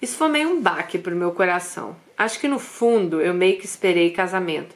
[0.01, 1.95] Isso foi meio um baque pro meu coração.
[2.19, 4.75] Acho que no fundo eu meio que esperei casamento,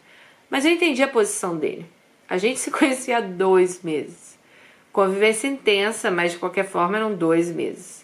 [0.48, 1.84] mas eu entendi a posição dele.
[2.28, 4.25] A gente se conhecia há dois meses.
[4.96, 8.02] Convivência intensa, mas de qualquer forma eram dois meses.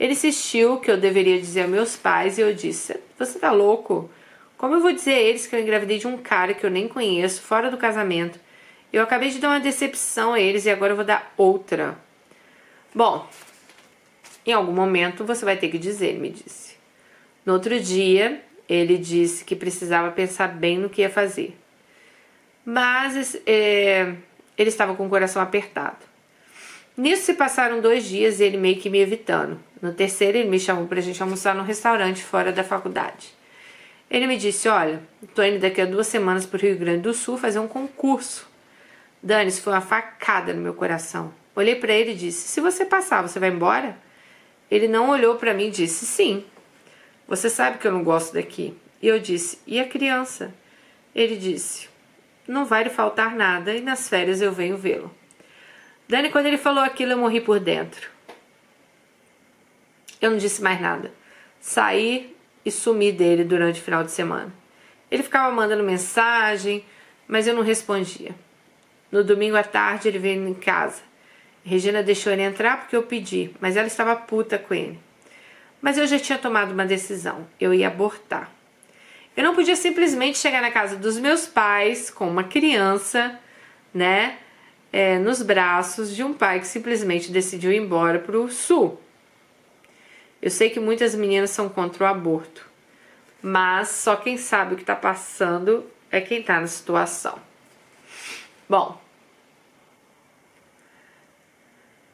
[0.00, 4.10] Ele insistiu que eu deveria dizer a meus pais e eu disse: Você tá louco?
[4.56, 6.88] Como eu vou dizer a eles que eu engravidei de um cara que eu nem
[6.88, 8.40] conheço, fora do casamento?
[8.90, 11.98] Eu acabei de dar uma decepção a eles e agora eu vou dar outra.
[12.94, 13.28] Bom,
[14.46, 16.76] em algum momento você vai ter que dizer, me disse.
[17.44, 21.54] No outro dia, ele disse que precisava pensar bem no que ia fazer.
[22.64, 24.14] Mas é,
[24.56, 26.11] ele estava com o coração apertado.
[26.96, 29.58] Nisso se passaram dois dias e ele meio que me evitando.
[29.80, 33.34] No terceiro, ele me chamou para a gente almoçar num restaurante fora da faculdade.
[34.10, 37.14] Ele me disse: Olha, estou indo daqui a duas semanas para o Rio Grande do
[37.14, 38.46] Sul fazer um concurso.
[39.22, 41.32] Dani, isso foi uma facada no meu coração.
[41.56, 43.96] Olhei para ele e disse: Se você passar, você vai embora?
[44.70, 46.44] Ele não olhou para mim e disse: Sim.
[47.26, 48.76] Você sabe que eu não gosto daqui.
[49.00, 50.52] E eu disse: E a criança?
[51.14, 51.88] Ele disse:
[52.46, 55.10] Não vai lhe faltar nada e nas férias eu venho vê-lo.
[56.12, 58.10] Dani, quando ele falou aquilo, eu morri por dentro.
[60.20, 61.10] Eu não disse mais nada.
[61.58, 64.52] Saí e sumi dele durante o final de semana.
[65.10, 66.84] Ele ficava mandando mensagem,
[67.26, 68.34] mas eu não respondia.
[69.10, 71.00] No domingo à tarde ele veio em casa.
[71.64, 75.00] Regina deixou ele entrar porque eu pedi, mas ela estava puta com ele.
[75.80, 78.52] Mas eu já tinha tomado uma decisão: eu ia abortar.
[79.34, 83.40] Eu não podia simplesmente chegar na casa dos meus pais com uma criança,
[83.94, 84.36] né,
[84.92, 89.00] é, nos braços de um pai que simplesmente decidiu ir embora para o sul.
[90.40, 92.68] Eu sei que muitas meninas são contra o aborto,
[93.40, 97.38] mas só quem sabe o que está passando é quem está na situação.
[98.68, 99.00] Bom,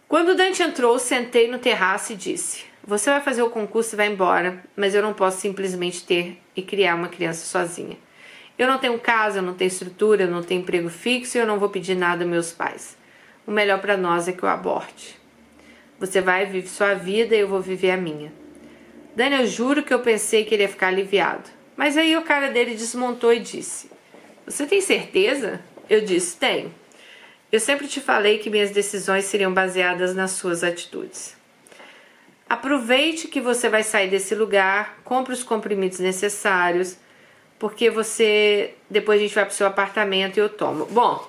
[0.06, 4.06] quando Dante entrou, sentei no terraço e disse: Você vai fazer o concurso e vai
[4.06, 7.96] embora, mas eu não posso simplesmente ter e criar uma criança sozinha.
[8.58, 11.46] Eu não tenho casa, eu não tenho estrutura, eu não tenho emprego fixo e eu
[11.46, 12.96] não vou pedir nada aos meus pais.
[13.46, 15.16] O melhor para nós é que eu aborte.
[16.00, 18.32] Você vai viver sua vida e eu vou viver a minha.
[19.14, 21.48] Dani, eu juro que eu pensei que ele ia ficar aliviado.
[21.76, 23.90] Mas aí o cara dele desmontou e disse:
[24.44, 25.60] Você tem certeza?
[25.88, 26.74] Eu disse: Tenho.
[27.50, 31.36] Eu sempre te falei que minhas decisões seriam baseadas nas suas atitudes.
[32.48, 36.96] Aproveite que você vai sair desse lugar, compre os comprimidos necessários,
[37.58, 40.86] porque você depois a gente vai pro seu apartamento e eu tomo.
[40.86, 41.28] Bom,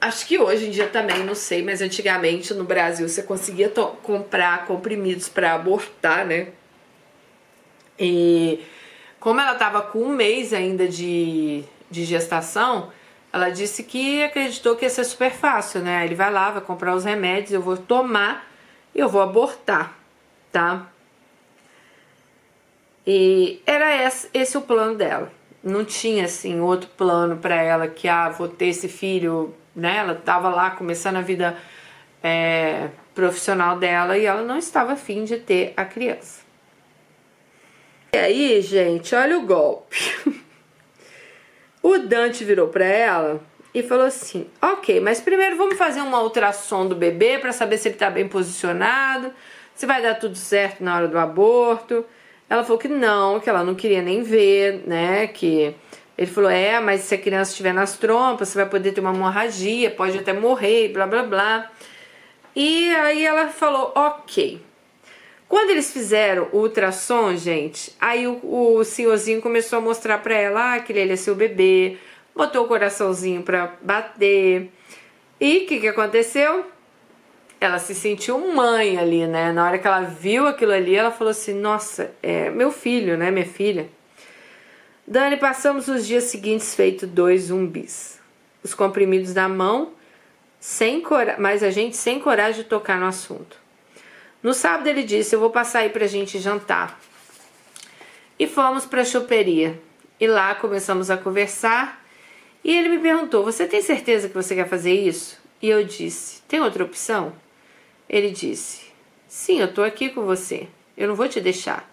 [0.00, 4.66] acho que hoje em dia também, não sei, mas antigamente no Brasil você conseguia comprar
[4.66, 6.48] comprimidos para abortar, né?
[7.98, 8.60] E
[9.18, 12.92] como ela tava com um mês ainda de, de gestação,
[13.32, 16.04] ela disse que acreditou que ia ser super fácil, né?
[16.04, 18.48] Ele vai lá, vai comprar os remédios, eu vou tomar
[18.94, 19.98] e eu vou abortar,
[20.52, 20.86] tá?
[23.06, 25.30] E era esse, o plano dela.
[25.62, 29.98] Não tinha assim outro plano para ela que ah, vou ter esse filho, né?
[29.98, 31.56] Ela tava lá começando a vida
[32.22, 36.42] é, profissional dela e ela não estava afim de ter a criança.
[38.12, 39.96] E aí, gente, olha o golpe.
[41.82, 43.40] o Dante virou para ela
[43.74, 47.88] e falou assim: Ok, mas primeiro vamos fazer uma ultrassom do bebê para saber se
[47.88, 49.32] ele está bem posicionado,
[49.74, 52.04] se vai dar tudo certo na hora do aborto.
[52.48, 55.26] Ela falou que não, que ela não queria nem ver, né?
[55.26, 55.74] Que
[56.16, 59.14] ele falou: É, mas se a criança estiver nas trompas, você vai poder ter uma
[59.14, 61.70] hemorragia, pode até morrer, blá blá blá.
[62.54, 64.60] E aí ela falou: Ok.
[65.48, 70.74] Quando eles fizeram o ultrassom, gente, aí o, o senhorzinho começou a mostrar para ela
[70.74, 71.98] ah, que ele ser o bebê
[72.34, 74.70] botou o coraçãozinho para bater.
[75.40, 76.66] E o que, que aconteceu?
[77.64, 79.50] Ela se sentiu mãe ali, né?
[79.50, 83.30] Na hora que ela viu aquilo ali, ela falou assim: Nossa, é meu filho, né?
[83.30, 83.88] Minha filha.
[85.06, 88.20] Dani, passamos os dias seguintes feito dois zumbis.
[88.62, 89.92] Os comprimidos na mão,
[90.60, 93.56] sem cora mas a gente sem coragem de tocar no assunto.
[94.42, 97.00] No sábado ele disse: Eu vou passar aí pra gente jantar.
[98.38, 99.80] E fomos pra choperia.
[100.20, 102.04] E lá começamos a conversar
[102.62, 105.38] e ele me perguntou: Você tem certeza que você quer fazer isso?
[105.62, 107.32] E eu disse: Tem outra opção?
[108.14, 108.82] Ele disse:
[109.26, 110.68] Sim, eu tô aqui com você.
[110.96, 111.92] Eu não vou te deixar.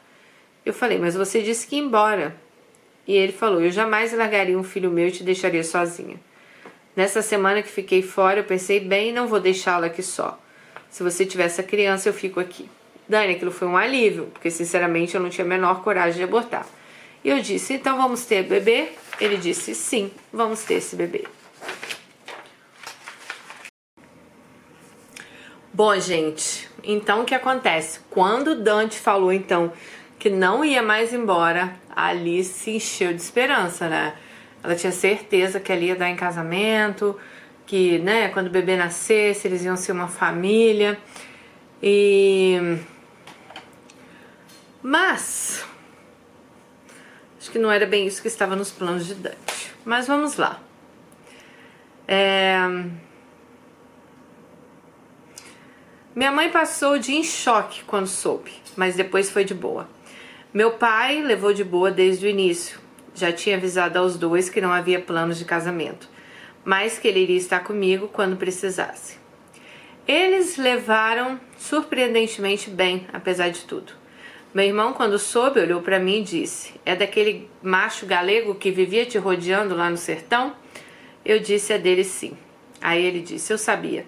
[0.64, 2.36] Eu falei: Mas você disse que ia embora.
[3.08, 6.20] E ele falou: Eu jamais largaria um filho meu e te deixaria sozinha.
[6.96, 10.40] Nessa semana que fiquei fora, eu pensei bem não vou deixá-la aqui só.
[10.92, 12.70] Se você tiver essa criança, eu fico aqui.
[13.10, 16.68] Dani, aquilo foi um alívio, porque sinceramente eu não tinha a menor coragem de abortar.
[17.24, 18.90] E eu disse: Então vamos ter bebê?
[19.20, 21.26] Ele disse: Sim, vamos ter esse bebê.
[25.74, 28.00] Bom, gente, então o que acontece?
[28.10, 29.72] Quando Dante falou então
[30.20, 34.14] que não ia mais embora, Alice se encheu de esperança, né?
[34.64, 37.18] Ela tinha certeza que ali ia dar em casamento,
[37.66, 41.00] que, né, quando o bebê nascesse, eles iam ser uma família.
[41.82, 42.78] E
[44.84, 45.66] mas
[47.42, 49.74] Acho que não era bem isso que estava nos planos de Dante.
[49.84, 50.62] Mas vamos lá.
[52.08, 52.56] É...
[56.22, 59.90] Minha mãe passou dia em choque quando soube, mas depois foi de boa.
[60.54, 62.80] Meu pai levou de boa desde o início.
[63.16, 66.08] Já tinha avisado aos dois que não havia planos de casamento,
[66.64, 69.18] mas que ele iria estar comigo quando precisasse.
[70.08, 73.92] Eles levaram surpreendentemente bem, apesar de tudo.
[74.54, 79.08] Meu irmão, quando soube, olhou para mim e disse: É daquele macho galego que vivia
[79.08, 80.56] te rodeando lá no sertão?
[81.26, 82.38] Eu disse: É dele sim.
[82.80, 84.06] Aí ele disse: Eu sabia.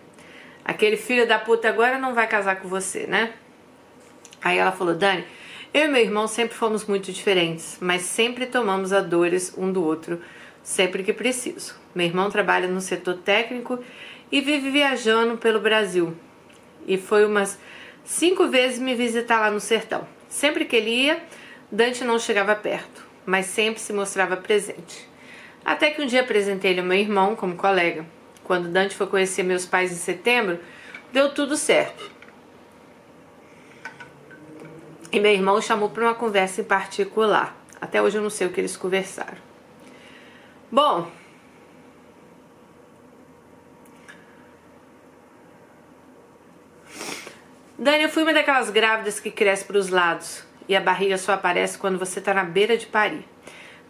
[0.66, 3.34] Aquele filho da puta agora não vai casar com você, né?
[4.42, 5.26] Aí ela falou: Dani,
[5.74, 9.84] eu e meu irmão sempre fomos muito diferentes, mas sempre tomamos a dores um do
[9.84, 10.22] outro,
[10.62, 11.76] sempre que preciso.
[11.96, 13.80] Meu irmão trabalha no setor técnico
[14.32, 16.16] e vive viajando pelo Brasil.
[16.88, 17.60] E foi umas
[18.04, 20.08] cinco vezes me visitar lá no sertão.
[20.30, 21.22] Sempre que ele ia,
[21.72, 25.08] Dante não chegava perto, mas sempre se mostrava presente.
[25.66, 28.06] Até que um dia apresentei-lhe ao meu irmão como colega.
[28.44, 30.60] Quando Dante foi conhecer meus pais em setembro,
[31.12, 32.12] deu tudo certo.
[35.12, 37.56] E meu irmão chamou para uma conversa em particular.
[37.80, 39.38] Até hoje eu não sei o que eles conversaram.
[40.72, 41.12] Bom,
[47.78, 51.34] Dani, eu fui uma daquelas grávidas que cresce para os lados e a barriga só
[51.34, 53.28] aparece quando você está na beira de parir.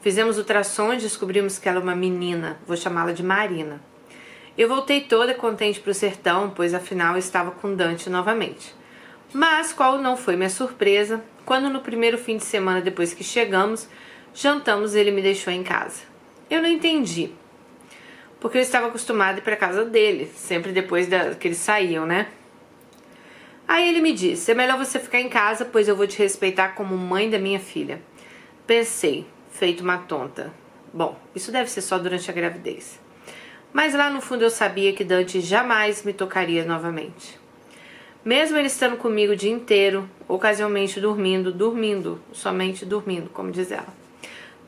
[0.02, 3.80] Fizemos ultrassom e descobrimos que ela é uma menina, vou chamá-la de Marina.
[4.56, 8.76] Eu voltei toda contente para o sertão, pois afinal estava com Dante novamente.
[9.34, 13.90] Mas qual não foi minha surpresa quando no primeiro fim de semana depois que chegamos,
[14.32, 16.04] jantamos e ele me deixou em casa.
[16.52, 17.32] Eu não entendi,
[18.40, 22.06] porque eu estava acostumada a ir para casa dele, sempre depois da, que eles saíam,
[22.06, 22.28] né?
[23.68, 26.76] Aí ele me disse: É melhor você ficar em casa, pois eu vou te respeitar
[26.76, 28.02] como mãe da minha filha.
[28.68, 30.54] Pensei, feito uma tonta.
[30.94, 33.03] Bom, isso deve ser só durante a gravidez.
[33.74, 37.40] Mas lá no fundo eu sabia que Dante jamais me tocaria novamente.
[38.24, 43.94] Mesmo ele estando comigo o dia inteiro, ocasionalmente dormindo, dormindo, somente dormindo, como diz ela,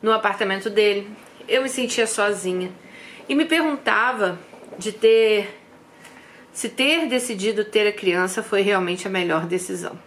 [0.01, 1.10] no apartamento dele,
[1.47, 2.72] eu me sentia sozinha
[3.30, 4.38] e me perguntava
[4.78, 5.62] de ter
[6.51, 9.97] se ter decidido ter a criança foi realmente a melhor decisão.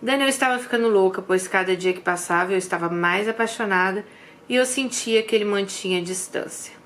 [0.00, 4.04] Daniel estava ficando louca, pois cada dia que passava eu estava mais apaixonada
[4.48, 6.83] e eu sentia que ele mantinha distância.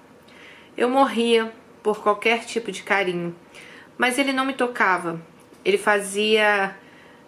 [0.78, 1.52] Eu morria
[1.82, 3.34] por qualquer tipo de carinho,
[3.98, 5.20] mas ele não me tocava.
[5.64, 6.72] Ele fazia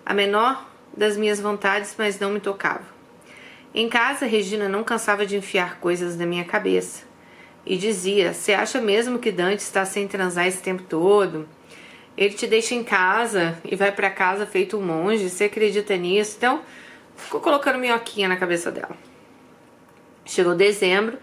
[0.06, 2.84] a menor das minhas vontades, mas não me tocava.
[3.74, 7.02] Em casa, Regina não cansava de enfiar coisas na minha cabeça
[7.66, 11.48] e dizia: Você acha mesmo que Dante está sem transar esse tempo todo?
[12.16, 15.28] Ele te deixa em casa e vai para casa feito um monge.
[15.28, 16.36] Você acredita nisso?
[16.36, 16.62] Então,
[17.16, 18.96] ficou colocando minhoquinha na cabeça dela.
[20.24, 21.18] Chegou dezembro,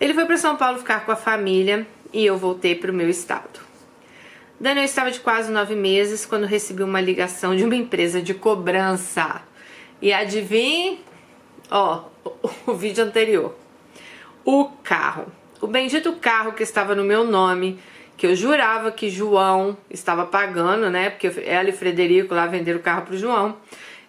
[0.00, 3.08] ele foi para São Paulo ficar com a família e eu voltei para o meu
[3.08, 3.60] estado.
[4.60, 9.42] Daniel estava de quase nove meses quando recebi uma ligação de uma empresa de cobrança.
[10.02, 11.00] E adivinhe,
[11.70, 12.04] ó,
[12.66, 13.56] o, vídeo anterior.
[14.44, 15.26] O carro,
[15.60, 17.78] o bendito carro que estava no meu nome,
[18.16, 21.10] que eu jurava que João estava pagando, né?
[21.10, 23.56] Porque ela e Frederico lá venderam o carro para o João,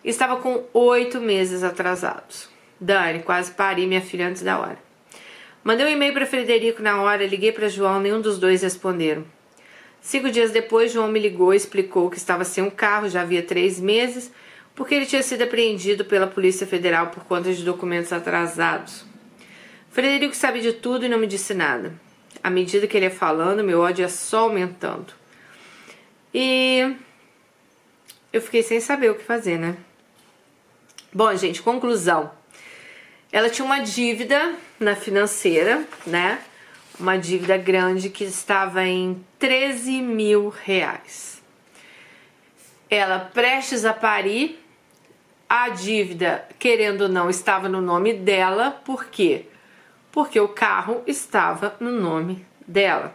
[0.04, 2.50] estava com oito meses atrasados.
[2.80, 4.89] Dani, quase pari minha filha antes da hora.
[5.70, 9.24] Mandei um e-mail para Frederico na hora, liguei para João, nenhum dos dois responderam.
[10.02, 13.44] Cinco dias depois, João me ligou e explicou que estava sem um carro, já havia
[13.44, 14.32] três meses,
[14.74, 19.06] porque ele tinha sido apreendido pela Polícia Federal por conta de documentos atrasados.
[19.92, 21.94] Frederico sabe de tudo e não me disse nada.
[22.44, 25.14] À medida que ele ia falando, meu ódio ia só aumentando.
[26.34, 26.96] E
[28.34, 29.78] eu fiquei sem saber o que fazer, né?
[31.14, 32.32] Bom, gente, conclusão.
[33.32, 36.40] Ela tinha uma dívida na financeira, né?
[37.00, 41.42] Uma dívida grande que estava em 13 mil reais.
[42.90, 44.60] Ela prestes a parir,
[45.48, 49.46] a dívida, querendo ou não, estava no nome dela, por quê?
[50.12, 53.14] porque o carro estava no nome dela.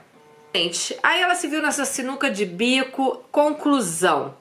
[0.54, 3.24] Gente, aí ela se viu nessa sinuca de bico.
[3.30, 4.34] Conclusão: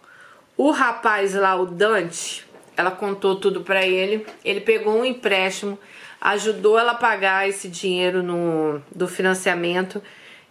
[0.55, 2.45] o rapaz lá, o Dante,
[2.77, 4.25] ela contou tudo para ele.
[4.45, 5.77] Ele pegou um empréstimo,
[6.23, 10.01] ajudou ela a pagar esse dinheiro no, do financiamento.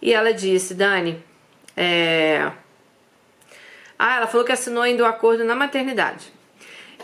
[0.01, 1.19] E ela disse: Dani,
[1.75, 2.53] é.
[3.99, 6.31] Ah, ela falou que assinou ainda o acordo na maternidade.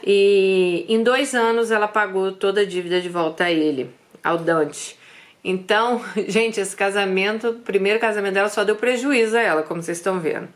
[0.05, 3.91] E em dois anos ela pagou toda a dívida de volta a ele
[4.23, 4.99] ao Dante.
[5.43, 9.99] Então, gente, esse casamento, o primeiro casamento dela só deu prejuízo a ela, como vocês
[9.99, 10.49] estão vendo.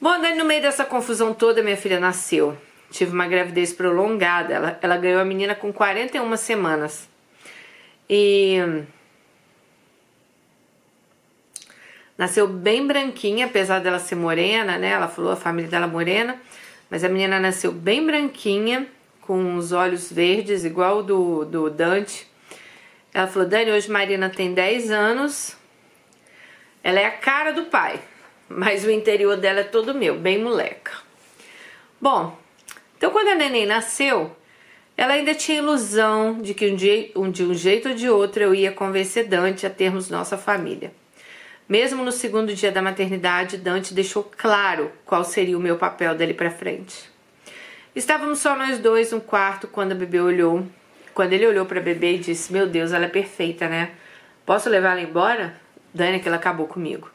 [0.00, 2.56] Bom, daí no meio dessa confusão toda, minha filha nasceu.
[2.90, 4.52] Tive uma gravidez prolongada.
[4.52, 7.08] Ela, ela ganhou a menina com 41 semanas.
[8.08, 8.58] E.
[12.18, 14.90] Nasceu bem branquinha, apesar dela ser morena, né?
[14.90, 16.38] Ela falou a família dela morena.
[16.90, 18.86] Mas a menina nasceu bem branquinha,
[19.20, 22.26] com os olhos verdes, igual do, do Dante.
[23.14, 25.56] Ela falou: Dani, hoje Marina tem 10 anos.
[26.82, 28.00] Ela é a cara do pai,
[28.48, 30.92] mas o interior dela é todo meu, bem moleca.
[32.00, 32.39] Bom,
[33.00, 34.36] então quando a neném nasceu,
[34.94, 38.42] ela ainda tinha ilusão de que um dia, um, de um jeito ou de outro
[38.42, 40.92] eu ia convencer Dante a termos nossa família.
[41.66, 46.34] Mesmo no segundo dia da maternidade, Dante deixou claro qual seria o meu papel dali
[46.34, 47.08] para frente.
[47.96, 50.66] Estávamos só nós dois no quarto quando a bebê olhou
[51.14, 53.92] quando ele olhou para a bebê e disse: Meu Deus, ela é perfeita, né?
[54.44, 55.54] Posso levar ela embora?
[55.92, 57.10] Dani, que ela acabou comigo.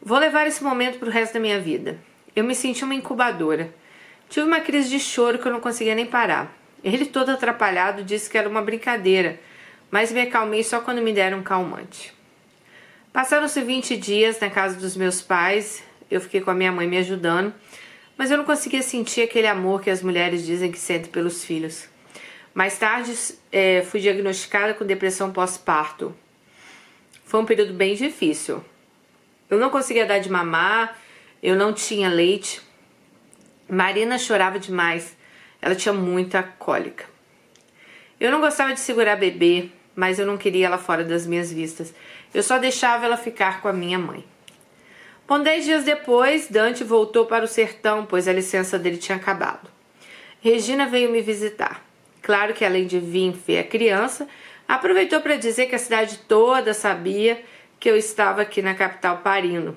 [0.00, 1.98] Vou levar esse momento para o resto da minha vida.
[2.34, 3.72] Eu me senti uma incubadora.
[4.28, 6.56] Tive uma crise de choro que eu não conseguia nem parar.
[6.82, 9.40] Ele, todo atrapalhado, disse que era uma brincadeira,
[9.90, 12.12] mas me acalmei só quando me deram um calmante.
[13.12, 16.98] Passaram-se 20 dias na casa dos meus pais, eu fiquei com a minha mãe me
[16.98, 17.54] ajudando,
[18.16, 21.88] mas eu não conseguia sentir aquele amor que as mulheres dizem que sentem pelos filhos.
[22.52, 23.12] Mais tarde,
[23.50, 26.14] é, fui diagnosticada com depressão pós-parto.
[27.24, 28.64] Foi um período bem difícil.
[29.50, 30.96] Eu não conseguia dar de mamar,
[31.42, 32.62] eu não tinha leite.
[33.68, 35.16] Marina chorava demais,
[35.60, 37.06] ela tinha muita cólica.
[38.20, 41.94] Eu não gostava de segurar bebê, mas eu não queria ela fora das minhas vistas.
[42.32, 44.24] Eu só deixava ela ficar com a minha mãe.
[45.26, 49.70] Bom, dez dias depois, Dante voltou para o sertão, pois a licença dele tinha acabado.
[50.42, 51.82] Regina veio me visitar.
[52.20, 54.28] Claro que além de vir ver a criança,
[54.68, 57.42] aproveitou para dizer que a cidade toda sabia
[57.80, 59.74] que eu estava aqui na capital parindo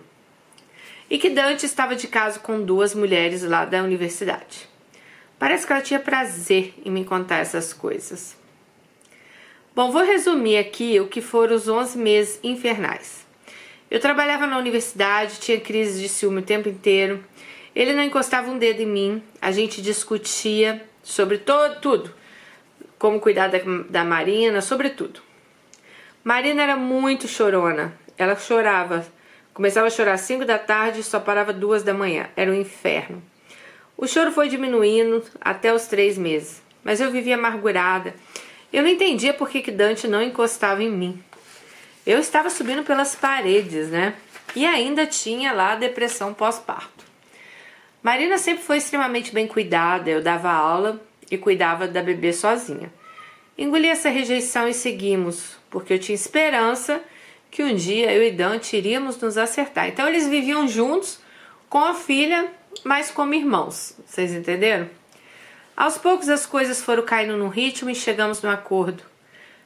[1.09, 4.67] e que Dante estava de caso com duas mulheres lá da universidade.
[5.39, 8.35] Parece que ela tinha prazer em me contar essas coisas.
[9.75, 13.25] Bom, vou resumir aqui o que foram os 11 meses infernais.
[13.89, 17.23] Eu trabalhava na universidade, tinha crises de ciúme o tempo inteiro.
[17.75, 22.13] Ele não encostava um dedo em mim, a gente discutia sobre todo, tudo,
[22.97, 25.21] como cuidar da, da Marina, sobre tudo.
[26.23, 29.05] Marina era muito chorona, ela chorava,
[29.57, 32.53] começava a chorar às 5 da tarde e só parava duas da manhã, era um
[32.53, 33.23] inferno.
[33.97, 38.13] O choro foi diminuindo até os três meses, mas eu vivia amargurada.
[38.71, 41.23] Eu não entendia por que, que Dante não encostava em mim.
[42.05, 44.13] Eu estava subindo pelas paredes, né?
[44.55, 47.03] E ainda tinha lá a depressão pós-parto.
[48.03, 51.01] Marina sempre foi extremamente bem cuidada, eu dava aula
[51.31, 52.93] e cuidava da bebê sozinha.
[53.57, 57.01] Engoli essa rejeição e seguimos, porque eu tinha esperança
[57.49, 59.87] que um dia eu e Dante iríamos nos acertar.
[59.87, 61.19] Então eles viviam juntos
[61.69, 62.51] com a filha,
[62.83, 63.95] mas como irmãos.
[64.05, 64.89] Vocês entenderam?
[65.75, 69.03] Aos poucos as coisas foram caindo no ritmo e chegamos no acordo.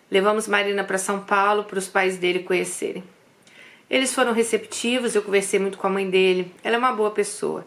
[0.09, 3.03] Levamos Marina para São Paulo para os pais dele conhecerem.
[3.89, 6.53] Eles foram receptivos, eu conversei muito com a mãe dele.
[6.63, 7.65] Ela é uma boa pessoa.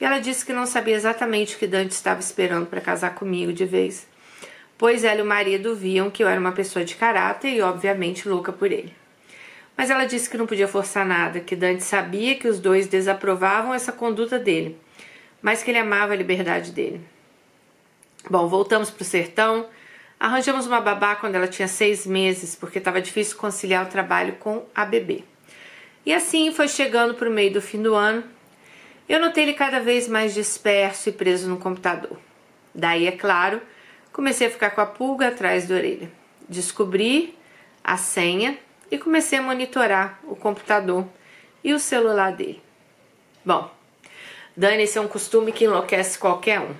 [0.00, 3.52] E ela disse que não sabia exatamente o que Dante estava esperando para casar comigo
[3.52, 4.06] de vez,
[4.76, 8.28] pois ela e o marido viam que eu era uma pessoa de caráter e, obviamente,
[8.28, 8.92] louca por ele.
[9.76, 13.74] Mas ela disse que não podia forçar nada, que Dante sabia que os dois desaprovavam
[13.74, 14.78] essa conduta dele,
[15.40, 17.00] mas que ele amava a liberdade dele.
[18.30, 19.66] Bom, voltamos para o sertão.
[20.20, 24.64] Arranjamos uma babá quando ela tinha seis meses, porque estava difícil conciliar o trabalho com
[24.74, 25.24] a bebê.
[26.06, 28.22] E assim foi chegando para o meio do fim do ano
[29.08, 32.18] eu notei ele cada vez mais disperso e preso no computador.
[32.74, 33.60] Daí, é claro,
[34.12, 36.10] comecei a ficar com a pulga atrás da orelha.
[36.48, 37.36] Descobri
[37.82, 38.56] a senha
[38.92, 41.06] e comecei a monitorar o computador
[41.64, 42.62] e o celular dele.
[43.42, 43.70] Bom,
[44.54, 46.74] Dani, esse é um costume que enlouquece qualquer um.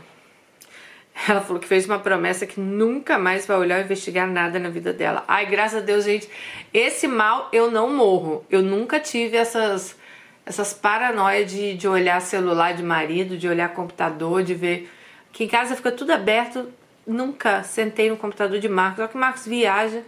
[1.27, 4.69] Ela falou que fez uma promessa que nunca mais vai olhar ou investigar nada na
[4.69, 5.25] vida dela.
[5.27, 6.29] Ai, graças a Deus, gente,
[6.73, 8.45] esse mal eu não morro.
[8.51, 9.97] Eu nunca tive essas
[10.45, 14.91] essas paranoias de, de olhar celular de marido, de olhar computador, de ver.
[15.33, 16.69] Que em casa fica tudo aberto.
[17.07, 18.99] Nunca sentei no computador de Marcos.
[18.99, 20.03] Só que Marcos viaja.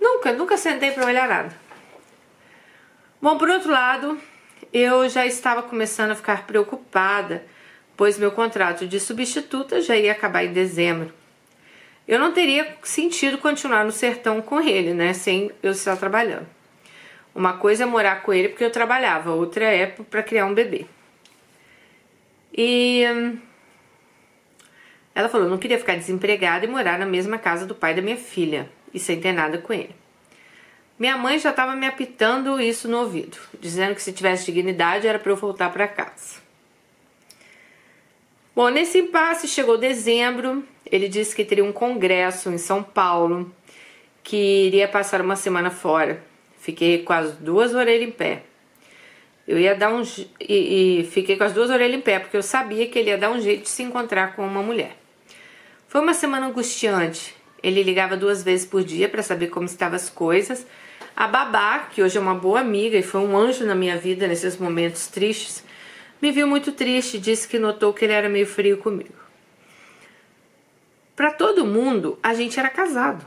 [0.00, 1.56] Nunca, nunca sentei para olhar nada.
[3.20, 4.18] Bom, por outro lado,
[4.72, 7.44] eu já estava começando a ficar preocupada,
[7.96, 11.12] pois meu contrato de substituta já ia acabar em dezembro.
[12.06, 16.46] Eu não teria sentido continuar no sertão com ele, né, sem eu estar trabalhando.
[17.34, 20.86] Uma coisa é morar com ele porque eu trabalhava, outra é para criar um bebê.
[22.56, 23.38] E hum,
[25.14, 28.16] ela falou: não queria ficar desempregada e morar na mesma casa do pai da minha
[28.16, 29.94] filha e sem ter nada com ele.
[30.98, 35.18] Minha mãe já estava me apitando isso no ouvido, dizendo que se tivesse dignidade era
[35.18, 36.40] para eu voltar para casa.
[38.54, 43.54] Bom, nesse impasse chegou dezembro, ele disse que teria um congresso em São Paulo,
[44.24, 46.24] que iria passar uma semana fora
[46.66, 48.42] Fiquei com as duas orelhas em pé.
[49.46, 50.02] Eu ia dar um.
[50.40, 53.16] E, e, fiquei com as duas orelhas em pé, porque eu sabia que ele ia
[53.16, 54.96] dar um jeito de se encontrar com uma mulher.
[55.86, 57.35] Foi uma semana angustiante.
[57.66, 60.64] Ele ligava duas vezes por dia para saber como estavam as coisas.
[61.16, 64.28] A babá, que hoje é uma boa amiga e foi um anjo na minha vida
[64.28, 65.64] nesses momentos tristes,
[66.22, 69.16] me viu muito triste e disse que notou que ele era meio frio comigo.
[71.16, 73.26] Para todo mundo, a gente era casado.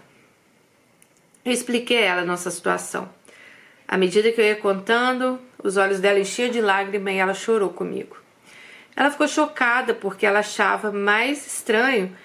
[1.44, 3.10] Eu expliquei a ela a nossa situação.
[3.86, 7.72] À medida que eu ia contando, os olhos dela enchiam de lágrimas e ela chorou
[7.72, 8.16] comigo.
[8.96, 12.16] Ela ficou chocada porque ela achava mais estranho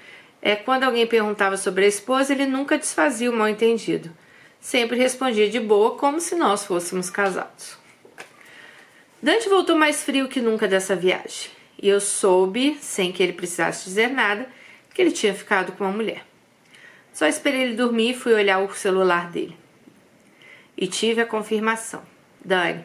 [0.47, 4.15] é quando alguém perguntava sobre a esposa, ele nunca desfazia o mal entendido.
[4.61, 7.79] Sempre respondia de boa, como se nós fôssemos casados.
[9.23, 13.87] Dante voltou mais frio que nunca dessa viagem, e eu soube, sem que ele precisasse
[13.87, 14.47] dizer nada,
[14.93, 16.27] que ele tinha ficado com uma mulher.
[17.11, 19.57] Só esperei ele dormir e fui olhar o celular dele
[20.77, 22.03] e tive a confirmação.
[22.45, 22.85] Dani,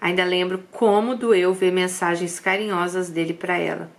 [0.00, 3.97] ainda lembro como doeu ver mensagens carinhosas dele para ela.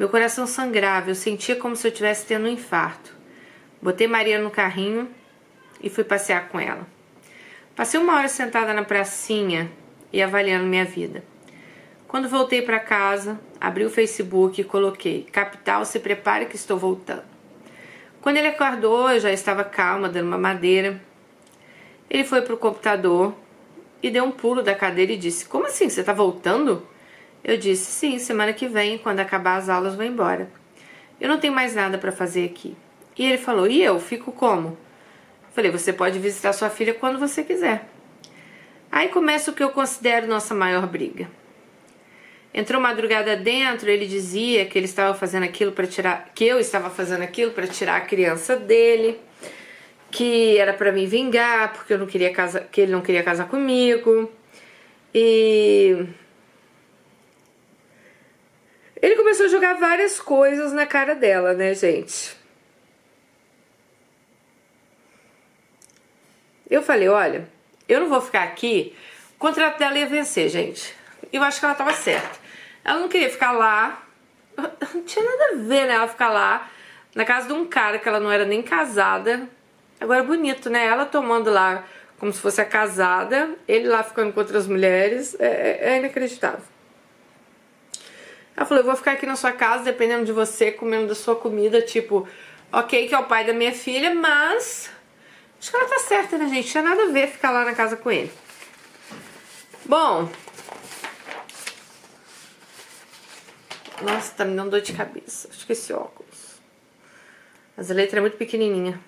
[0.00, 3.14] Meu coração sangrava, eu sentia como se eu estivesse tendo um infarto.
[3.82, 5.06] Botei Maria no carrinho
[5.78, 6.86] e fui passear com ela.
[7.76, 9.70] Passei uma hora sentada na pracinha
[10.10, 11.22] e avaliando minha vida.
[12.08, 17.24] Quando voltei para casa, abri o Facebook e coloquei: Capital, se prepare que estou voltando.
[18.22, 20.98] Quando ele acordou, eu já estava calma, dando uma madeira.
[22.08, 23.34] Ele foi para o computador
[24.02, 25.90] e deu um pulo da cadeira e disse: Como assim?
[25.90, 26.88] Você está voltando?
[27.42, 30.50] Eu disse: Sim, semana que vem, quando acabar as aulas, vou embora.
[31.20, 32.76] Eu não tenho mais nada para fazer aqui.
[33.18, 33.98] E ele falou: E eu?
[33.98, 34.78] Fico como?
[35.54, 37.88] Falei: Você pode visitar sua filha quando você quiser.
[38.90, 41.28] Aí começa o que eu considero nossa maior briga.
[42.52, 46.90] Entrou madrugada dentro, ele dizia que ele estava fazendo aquilo para tirar, que eu estava
[46.90, 49.20] fazendo aquilo para tirar a criança dele
[50.10, 53.48] que era para me vingar, porque eu não queria casar, que ele não queria casar
[53.48, 54.30] comigo.
[55.14, 56.04] E
[59.00, 62.36] Ele começou a jogar várias coisas na cara dela, né, gente?
[66.68, 67.48] Eu falei, olha,
[67.88, 68.94] eu não vou ficar aqui.
[69.34, 70.94] O contrato dela ia vencer, gente.
[71.32, 72.38] Eu acho que ela tava certa.
[72.84, 74.02] Ela não queria ficar lá.
[74.94, 75.94] Não tinha nada a ver, né?
[75.94, 76.68] Ela ficar lá
[77.14, 79.48] na casa de um cara que ela não era nem casada.
[79.98, 80.86] Agora, bonito, né?
[80.86, 81.84] Ela tomando lá
[82.18, 85.34] como se fosse a casada, ele lá ficando com outras mulheres.
[85.38, 86.69] É, é, é inacreditável.
[88.60, 91.34] Ela falou: Eu vou ficar aqui na sua casa, dependendo de você, comendo da sua
[91.34, 91.82] comida.
[91.82, 92.28] Tipo,
[92.70, 94.90] ok, que é o pai da minha filha, mas
[95.60, 96.70] Acho que ela tá certa, né, gente?
[96.70, 98.32] Tinha nada a ver ficar lá na casa com ele.
[99.84, 100.26] Bom.
[104.00, 105.48] Nossa, tá me dando dor de cabeça.
[105.48, 106.58] Acho que esse óculos.
[107.76, 108.98] Mas a letra é muito pequenininha.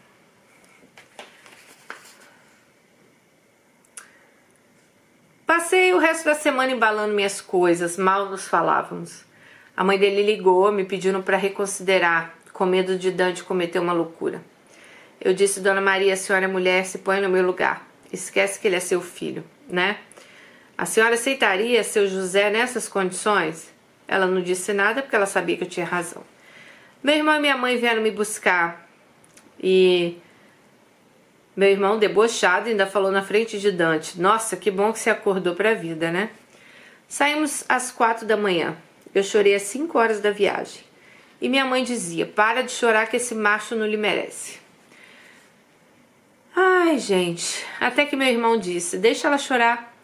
[5.47, 9.25] Passei o resto da semana embalando minhas coisas, mal nos falávamos.
[9.77, 14.43] A mãe dele ligou, me pedindo para reconsiderar, com medo de Dante cometer uma loucura.
[15.21, 17.87] Eu disse, Dona Maria, a senhora é mulher, se põe no meu lugar.
[18.13, 19.99] Esquece que ele é seu filho, né?
[20.77, 23.73] A senhora aceitaria seu José nessas condições?
[24.07, 26.23] Ela não disse nada porque ela sabia que eu tinha razão.
[27.03, 28.89] Meu irmão e minha mãe vieram me buscar
[29.61, 30.19] e
[31.55, 35.55] meu irmão, debochado, ainda falou na frente de Dante: Nossa, que bom que você acordou
[35.55, 36.31] para a vida, né?
[37.07, 38.77] Saímos às quatro da manhã.
[39.15, 40.83] Eu chorei às cinco horas da viagem.
[41.41, 44.59] E minha mãe dizia: Para de chorar que esse macho não lhe merece.
[46.55, 49.97] Ai, gente, até que meu irmão disse: Deixa ela chorar,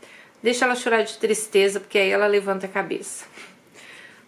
[0.42, 3.24] deixa ela chorar de tristeza, porque aí ela levanta a cabeça.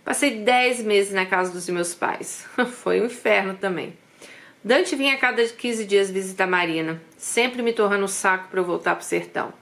[0.05, 2.47] Passei 10 meses na casa dos meus pais.
[2.83, 3.97] Foi um inferno também.
[4.63, 8.65] Dante vinha a cada 15 dias visitar Marina, sempre me torrando o saco para eu
[8.65, 9.53] voltar pro sertão.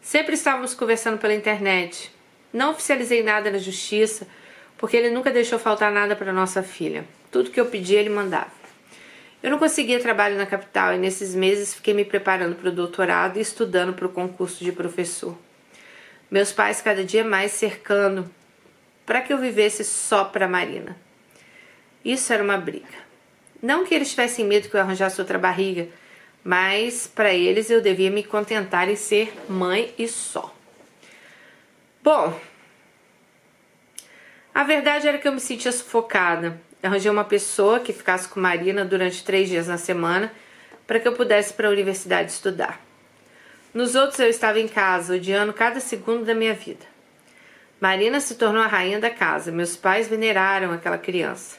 [0.00, 2.10] Sempre estávamos conversando pela internet.
[2.52, 4.26] Não oficializei nada na justiça,
[4.78, 7.04] porque ele nunca deixou faltar nada para nossa filha.
[7.30, 8.56] Tudo que eu pedia, ele mandava.
[9.42, 13.38] Eu não conseguia trabalho na capital e nesses meses fiquei me preparando para o doutorado
[13.38, 15.36] e estudando para o concurso de professor.
[16.30, 18.28] Meus pais cada dia mais cercando
[19.06, 20.96] para que eu vivesse só para Marina.
[22.04, 23.08] Isso era uma briga.
[23.62, 25.88] Não que eles tivessem medo que eu arranjasse outra barriga,
[26.44, 30.54] mas para eles eu devia me contentar em ser mãe e só.
[32.02, 32.38] Bom,
[34.58, 38.84] a verdade era que eu me sentia sufocada arranjei uma pessoa que ficasse com Marina
[38.84, 40.32] durante três dias na semana
[40.84, 42.80] para que eu pudesse ir para a universidade estudar.
[43.72, 46.84] Nos outros eu estava em casa, odiando cada segundo da minha vida.
[47.80, 51.58] Marina se tornou a rainha da casa, meus pais veneraram aquela criança.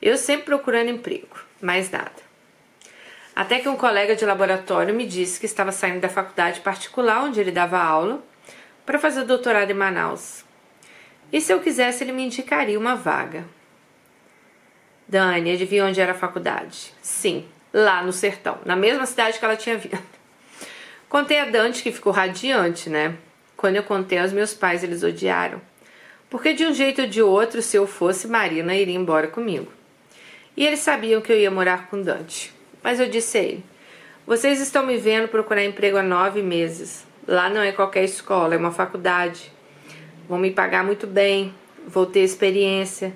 [0.00, 2.28] Eu sempre procurando emprego, mais nada.
[3.34, 7.40] Até que um colega de laboratório me disse que estava saindo da faculdade particular onde
[7.40, 8.22] ele dava aula
[8.86, 10.44] para fazer doutorado em Manaus.
[11.32, 13.44] E se eu quisesse, ele me indicaria uma vaga.
[15.06, 16.92] Dani, adivinha onde era a faculdade?
[17.00, 19.98] Sim, lá no sertão, na mesma cidade que ela tinha vindo.
[21.08, 23.16] Contei a Dante que ficou radiante, né?
[23.56, 25.60] Quando eu contei aos meus pais, eles odiaram.
[26.28, 29.72] Porque de um jeito ou de outro, se eu fosse, Marina iria embora comigo.
[30.54, 32.52] E eles sabiam que eu ia morar com Dante.
[32.82, 33.64] Mas eu disse a ele:
[34.26, 37.06] Vocês estão me vendo procurar emprego há nove meses.
[37.26, 39.50] Lá não é qualquer escola, é uma faculdade.
[40.28, 41.54] Vão me pagar muito bem,
[41.86, 43.14] vou ter experiência.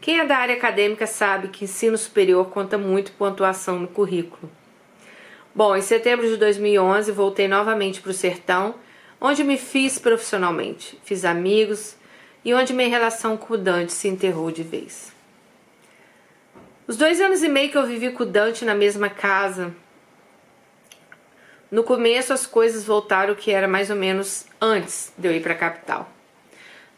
[0.00, 4.50] Quem é da área acadêmica sabe que ensino superior conta muito pontuação no currículo.
[5.54, 8.76] Bom, em setembro de 2011 voltei novamente para o sertão,
[9.20, 11.96] onde me fiz profissionalmente, fiz amigos
[12.42, 15.12] e onde minha relação com o Dante se enterrou de vez.
[16.86, 19.74] Os dois anos e meio que eu vivi com o Dante na mesma casa,
[21.70, 25.42] no começo as coisas voltaram o que era mais ou menos antes de eu ir
[25.42, 26.17] para a capital.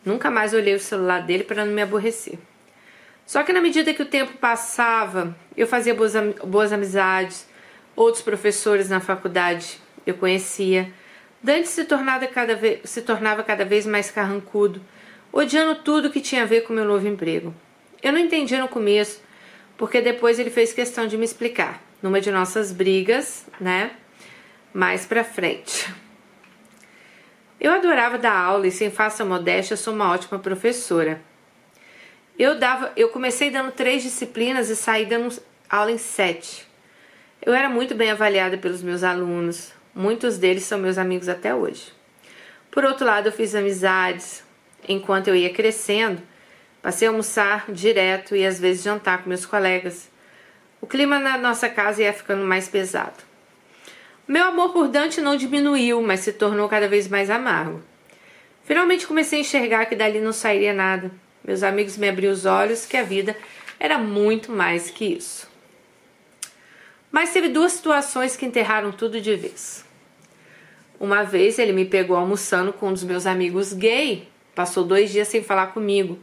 [0.05, 2.39] Nunca mais olhei o celular dele para não me aborrecer.
[3.27, 7.47] Só que na medida que o tempo passava, eu fazia boas, boas amizades,
[7.95, 10.93] outros professores na faculdade eu conhecia.
[11.43, 14.81] Dante se tornava, cada vez, se tornava cada vez mais carrancudo,
[15.33, 17.55] odiando tudo que tinha a ver com meu novo emprego.
[18.03, 19.23] Eu não entendia no começo,
[19.77, 23.93] porque depois ele fez questão de me explicar, numa de nossas brigas, né?
[24.73, 25.89] Mais pra frente.
[27.61, 31.21] Eu adorava dar aula e, sem falsa modéstia, sou uma ótima professora.
[32.39, 35.37] Eu dava, eu comecei dando três disciplinas e saí dando
[35.69, 36.67] aula em sete.
[37.45, 41.93] Eu era muito bem avaliada pelos meus alunos, muitos deles são meus amigos até hoje.
[42.71, 44.43] Por outro lado, eu fiz amizades.
[44.89, 46.23] Enquanto eu ia crescendo,
[46.81, 50.11] passei a almoçar direto e às vezes jantar com meus colegas.
[50.81, 53.30] O clima na nossa casa ia ficando mais pesado.
[54.31, 57.83] Meu amor por Dante não diminuiu, mas se tornou cada vez mais amargo.
[58.63, 61.11] Finalmente comecei a enxergar que dali não sairia nada.
[61.43, 63.37] Meus amigos me abriram os olhos que a vida
[63.77, 65.51] era muito mais que isso.
[67.11, 69.85] Mas teve duas situações que enterraram tudo de vez.
[71.01, 75.27] Uma vez ele me pegou almoçando com um dos meus amigos gay, passou dois dias
[75.27, 76.17] sem falar comigo.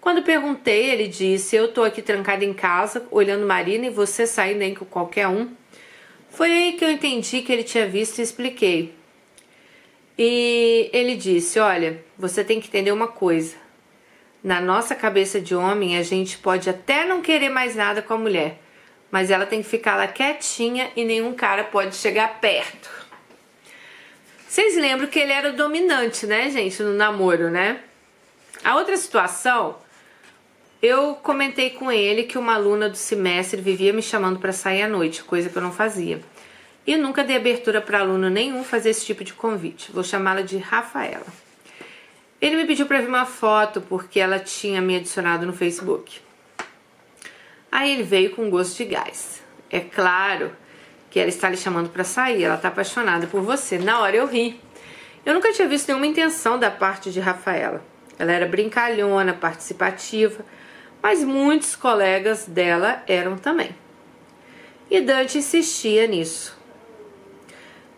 [0.00, 4.62] Quando perguntei, ele disse: Eu tô aqui trancada em casa, olhando Marina e você saindo
[4.62, 5.50] aí com qualquer um.
[6.34, 8.92] Foi aí que eu entendi que ele tinha visto e expliquei.
[10.18, 13.54] E ele disse: Olha, você tem que entender uma coisa.
[14.42, 18.18] Na nossa cabeça de homem, a gente pode até não querer mais nada com a
[18.18, 18.60] mulher,
[19.12, 22.90] mas ela tem que ficar lá quietinha e nenhum cara pode chegar perto.
[24.48, 27.80] Vocês lembram que ele era o dominante, né, gente, no namoro, né?
[28.64, 29.76] A outra situação,
[30.84, 34.88] eu comentei com ele que uma aluna do semestre vivia me chamando para sair à
[34.88, 36.20] noite, coisa que eu não fazia.
[36.86, 39.90] E nunca dei abertura para aluno nenhum fazer esse tipo de convite.
[39.90, 41.24] Vou chamá-la de Rafaela.
[42.38, 46.20] Ele me pediu para ver uma foto porque ela tinha me adicionado no Facebook.
[47.72, 49.42] Aí ele veio com gosto de gás.
[49.70, 50.52] É claro
[51.10, 53.78] que ela está lhe chamando para sair, ela está apaixonada por você.
[53.78, 54.60] Na hora eu ri.
[55.24, 57.82] Eu nunca tinha visto nenhuma intenção da parte de Rafaela.
[58.18, 60.44] Ela era brincalhona, participativa,
[61.04, 63.76] mas muitos colegas dela eram também.
[64.90, 66.58] E Dante insistia nisso.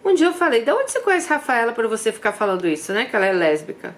[0.05, 3.05] Um dia eu falei: "De onde você conhece Rafaela para você ficar falando isso, né?
[3.05, 3.95] Que ela é lésbica?"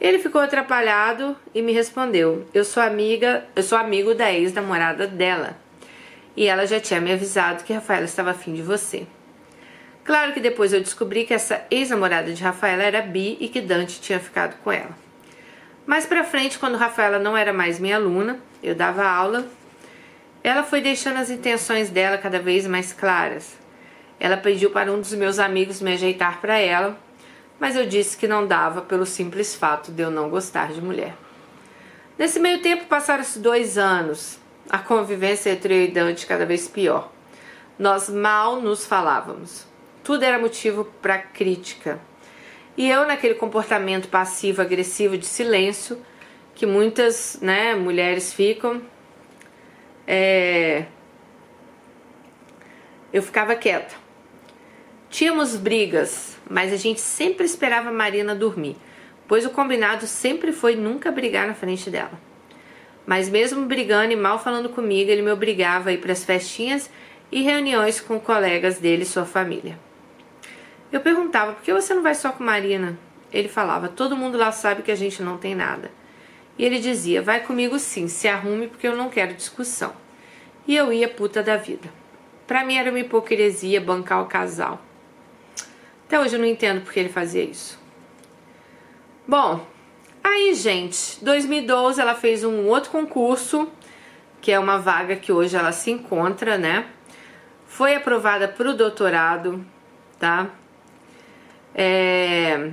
[0.00, 5.58] Ele ficou atrapalhado e me respondeu: "Eu sou amiga, eu sou amigo da ex-namorada dela.
[6.34, 9.06] E ela já tinha me avisado que Rafaela estava afim de você."
[10.02, 14.00] Claro que depois eu descobri que essa ex-namorada de Rafaela era bi e que Dante
[14.00, 15.09] tinha ficado com ela.
[15.90, 19.48] Mais pra frente, quando Rafaela não era mais minha aluna, eu dava aula,
[20.40, 23.58] ela foi deixando as intenções dela cada vez mais claras.
[24.20, 26.96] Ela pediu para um dos meus amigos me ajeitar para ela
[27.60, 31.14] mas eu disse que não dava pelo simples fato de eu não gostar de mulher.
[32.18, 34.38] Nesse meio tempo passaram-se dois anos,
[34.68, 37.12] a convivência entre eu e Dante cada vez pior.
[37.78, 39.66] Nós mal nos falávamos.
[40.02, 42.00] Tudo era motivo para crítica.
[42.80, 46.00] E eu, naquele comportamento passivo-agressivo de silêncio,
[46.54, 48.80] que muitas né, mulheres ficam,
[50.06, 50.86] é...
[53.12, 53.94] eu ficava quieta.
[55.10, 58.78] Tínhamos brigas, mas a gente sempre esperava a Marina dormir,
[59.28, 62.18] pois o combinado sempre foi nunca brigar na frente dela.
[63.04, 66.88] Mas mesmo brigando e mal falando comigo, ele me obrigava a ir para as festinhas
[67.30, 69.89] e reuniões com colegas dele e sua família.
[70.92, 72.98] Eu perguntava, por que você não vai só com Marina?
[73.32, 75.90] Ele falava, todo mundo lá sabe que a gente não tem nada.
[76.58, 79.94] E ele dizia, vai comigo sim, se arrume porque eu não quero discussão.
[80.66, 81.88] E eu ia puta da vida.
[82.46, 84.80] Para mim era uma hipocrisia bancar o casal.
[86.06, 87.78] Até hoje eu não entendo porque ele fazia isso.
[89.26, 89.64] Bom,
[90.24, 93.70] aí, gente, 2012 ela fez um outro concurso,
[94.40, 96.86] que é uma vaga que hoje ela se encontra, né?
[97.64, 99.64] Foi aprovada para o doutorado,
[100.18, 100.50] tá?
[101.74, 102.70] É...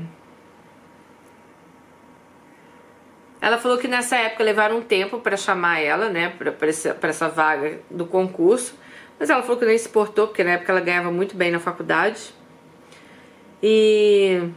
[3.39, 7.30] Ela falou que nessa época levaram um tempo para chamar ela, né, para essa, essa
[7.30, 8.76] vaga do concurso,
[9.20, 11.60] mas ela falou que nem se portou, porque na época ela ganhava muito bem na
[11.60, 12.34] faculdade.
[13.62, 14.50] E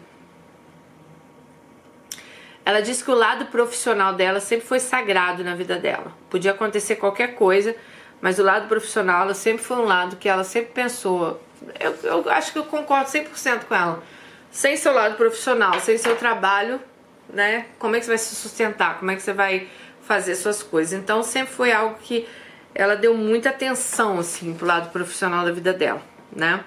[2.65, 6.13] ela disse que o lado profissional dela sempre foi sagrado na vida dela.
[6.29, 7.75] Podia acontecer qualquer coisa,
[8.21, 11.41] mas o lado profissional ela sempre foi um lado que ela sempre pensou.
[11.79, 14.03] Eu, eu acho que eu concordo 100% com ela.
[14.51, 16.81] Sem seu lado profissional, sem seu trabalho,
[17.29, 17.67] né?
[17.79, 18.99] Como é que você vai se sustentar?
[18.99, 19.69] Como é que você vai
[20.03, 20.93] fazer suas coisas?
[20.93, 22.29] Então sempre foi algo que
[22.75, 26.03] ela deu muita atenção assim pro lado profissional da vida dela,
[26.35, 26.65] né?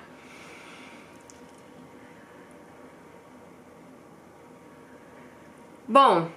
[5.86, 6.32] Bom,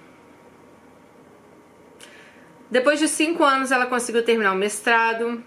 [2.69, 5.41] depois de cinco anos ela conseguiu terminar o mestrado.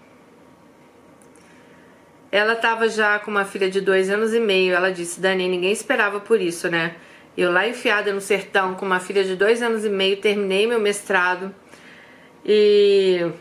[2.31, 4.73] Ela estava já com uma filha de dois anos e meio.
[4.73, 6.95] Ela disse: Dani, ninguém esperava por isso, né?
[7.37, 10.79] Eu lá enfiada no sertão com uma filha de dois anos e meio, terminei meu
[10.79, 11.53] mestrado.
[12.45, 13.31] E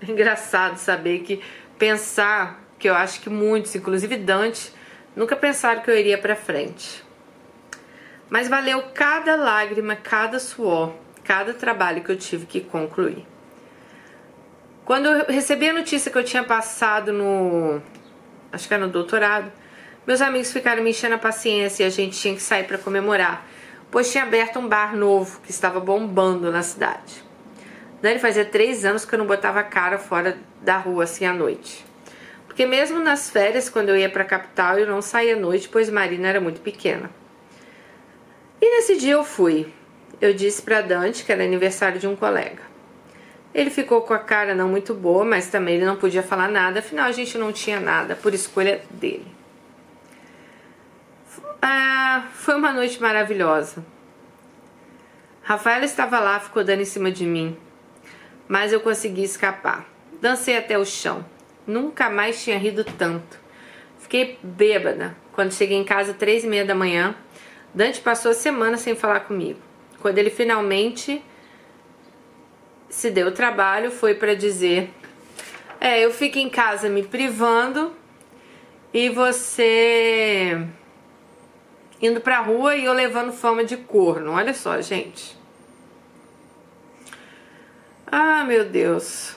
[0.00, 1.40] é engraçado saber que
[1.78, 4.72] pensar que eu acho que muitos, inclusive Dante,
[5.14, 7.02] nunca pensaram que eu iria para frente.
[8.28, 13.24] Mas valeu cada lágrima, cada suor, cada trabalho que eu tive que concluir.
[14.84, 17.80] Quando eu recebi a notícia que eu tinha passado no.
[18.56, 19.52] Acho que era no doutorado,
[20.06, 23.46] meus amigos ficaram me enchendo a paciência e a gente tinha que sair para comemorar,
[23.90, 27.22] pois tinha aberto um bar novo que estava bombando na cidade.
[28.00, 31.34] Dani fazia três anos que eu não botava a cara fora da rua assim à
[31.34, 31.84] noite.
[32.46, 35.68] Porque mesmo nas férias, quando eu ia para a capital, eu não saía à noite,
[35.68, 37.10] pois Marina era muito pequena.
[38.58, 39.70] E nesse dia eu fui.
[40.18, 42.62] eu disse para Dante que era aniversário de um colega.
[43.56, 46.80] Ele ficou com a cara não muito boa, mas também ele não podia falar nada,
[46.80, 49.26] afinal a gente não tinha nada por escolha dele.
[51.62, 53.82] Ah, foi uma noite maravilhosa.
[55.42, 57.56] Rafaela estava lá, ficou dando em cima de mim,
[58.46, 59.86] mas eu consegui escapar.
[60.20, 61.24] Dancei até o chão.
[61.66, 63.40] Nunca mais tinha rido tanto.
[63.98, 67.14] Fiquei bêbada quando cheguei em casa três e meia da manhã.
[67.72, 69.60] Dante passou a semana sem falar comigo.
[70.02, 71.24] Quando ele finalmente
[72.88, 74.90] se deu trabalho, foi para dizer:
[75.80, 77.94] É, eu fico em casa me privando
[78.92, 80.66] e você
[82.00, 84.32] indo pra rua e eu levando fama de corno.
[84.32, 85.36] Olha só, gente.
[88.06, 89.36] Ah, meu Deus.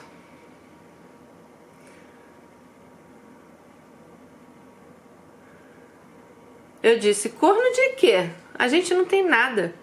[6.82, 8.30] Eu disse: corno de quê?
[8.54, 9.74] A gente não tem nada.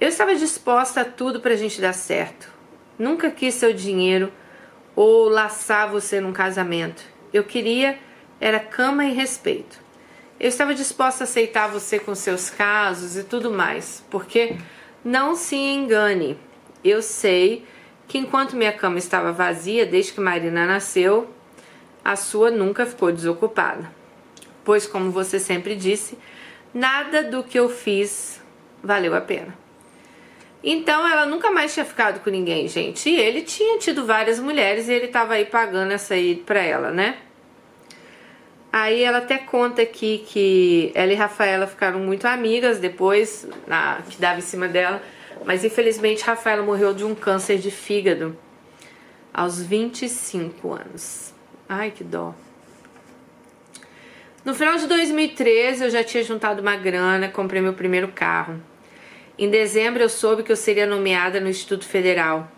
[0.00, 2.55] Eu estava disposta a tudo para a gente dar certo.
[2.98, 4.32] Nunca quis seu dinheiro
[4.94, 7.02] ou laçar você num casamento.
[7.32, 7.98] Eu queria
[8.40, 9.78] era cama e respeito.
[10.38, 14.56] Eu estava disposta a aceitar você com seus casos e tudo mais, porque
[15.04, 16.38] não se engane.
[16.84, 17.64] Eu sei
[18.06, 21.30] que enquanto minha cama estava vazia desde que Marina nasceu,
[22.04, 23.90] a sua nunca ficou desocupada.
[24.62, 26.18] Pois, como você sempre disse,
[26.72, 28.40] nada do que eu fiz
[28.82, 29.65] valeu a pena.
[30.68, 33.08] Então ela nunca mais tinha ficado com ninguém, gente.
[33.08, 36.90] E ele tinha tido várias mulheres e ele estava aí pagando essa aí pra ela,
[36.90, 37.18] né?
[38.72, 44.20] Aí ela até conta aqui que ela e Rafaela ficaram muito amigas depois, na, que
[44.20, 45.00] dava em cima dela.
[45.44, 48.36] Mas infelizmente Rafaela morreu de um câncer de fígado
[49.32, 51.32] aos 25 anos.
[51.68, 52.34] Ai, que dó.
[54.44, 58.60] No final de 2013 eu já tinha juntado uma grana, comprei meu primeiro carro.
[59.38, 62.50] Em dezembro eu soube que eu seria nomeada no Instituto Federal.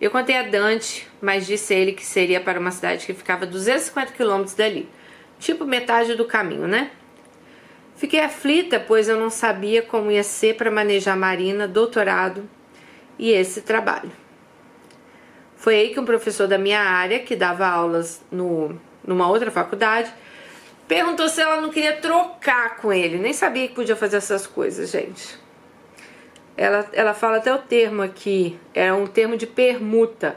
[0.00, 3.44] Eu contei a Dante, mas disse a ele que seria para uma cidade que ficava
[3.44, 4.88] 250 quilômetros dali,
[5.38, 6.90] tipo metade do caminho, né?
[7.96, 12.48] Fiquei aflita, pois eu não sabia como ia ser para manejar marina, doutorado
[13.18, 14.10] e esse trabalho.
[15.54, 20.10] Foi aí que um professor da minha área, que dava aulas no, numa outra faculdade,
[20.86, 23.18] perguntou se ela não queria trocar com ele.
[23.18, 25.47] Nem sabia que podia fazer essas coisas, gente
[26.58, 30.36] ela, ela fala até o termo aqui, é um termo de permuta.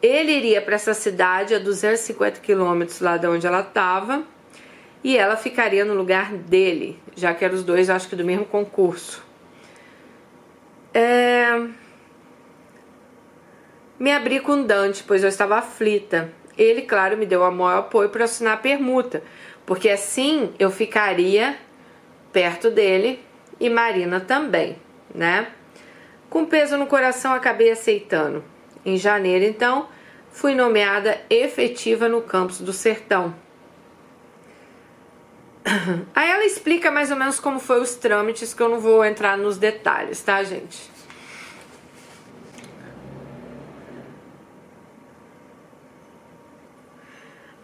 [0.00, 4.24] Ele iria para essa cidade a 250 quilômetros lá de onde ela estava
[5.04, 8.46] e ela ficaria no lugar dele, já que eram os dois, acho que do mesmo
[8.46, 9.22] concurso.
[10.94, 11.66] É...
[13.98, 16.32] Me abri com Dante, pois eu estava aflita.
[16.56, 19.22] Ele, claro, me deu o maior apoio para assinar a permuta,
[19.66, 21.58] porque assim eu ficaria
[22.32, 23.20] perto dele
[23.60, 24.78] e Marina também,
[25.14, 25.48] né?
[26.30, 28.44] Com peso no coração, acabei aceitando.
[28.84, 29.88] Em janeiro, então,
[30.30, 33.34] fui nomeada efetiva no campus do Sertão.
[36.14, 39.36] Aí ela explica mais ou menos como foi os trâmites, que eu não vou entrar
[39.36, 40.90] nos detalhes, tá, gente?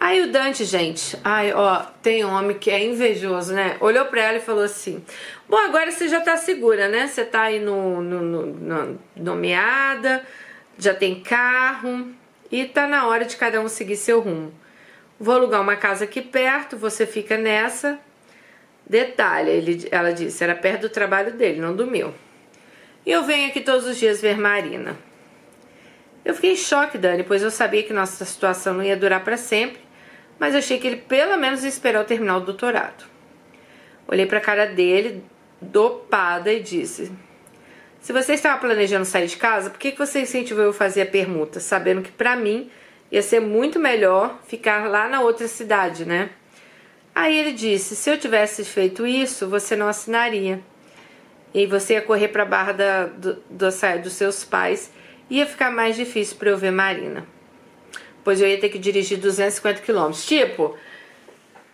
[0.05, 3.75] Aí o Dante, gente, ai, ó, tem homem que é invejoso, né?
[3.79, 5.03] Olhou pra ela e falou assim:
[5.49, 7.07] Bom, agora você já tá segura, né?
[7.07, 10.23] Você tá aí no, no, no, no nomeada,
[10.77, 12.07] já tem carro
[12.51, 14.53] e tá na hora de cada um seguir seu rumo.
[15.19, 17.97] Vou alugar uma casa aqui perto, você fica nessa.
[18.87, 22.13] Detalhe, ele, ela disse, era perto do trabalho dele, não do meu.
[23.03, 24.95] E eu venho aqui todos os dias ver Marina.
[26.23, 29.35] Eu fiquei em choque, Dani, pois eu sabia que nossa situação não ia durar para
[29.35, 29.84] sempre
[30.39, 33.05] mas achei que ele pelo menos ia esperar eu terminar o doutorado.
[34.07, 35.23] Olhei para a cara dele,
[35.61, 37.11] dopada, e disse:
[37.99, 41.05] Se você estava planejando sair de casa, por que, que você incentivou eu fazer a
[41.05, 42.69] permuta, sabendo que para mim
[43.11, 46.29] ia ser muito melhor ficar lá na outra cidade, né?
[47.13, 50.61] Aí ele disse: Se eu tivesse feito isso, você não assinaria.
[51.53, 53.69] E você ia correr para a barra da, do, do,
[54.03, 54.91] dos seus pais.
[55.29, 57.25] Ia ficar mais difícil para eu ver Marina
[58.25, 60.25] pois eu ia ter que dirigir 250 quilômetros.
[60.25, 60.75] Tipo,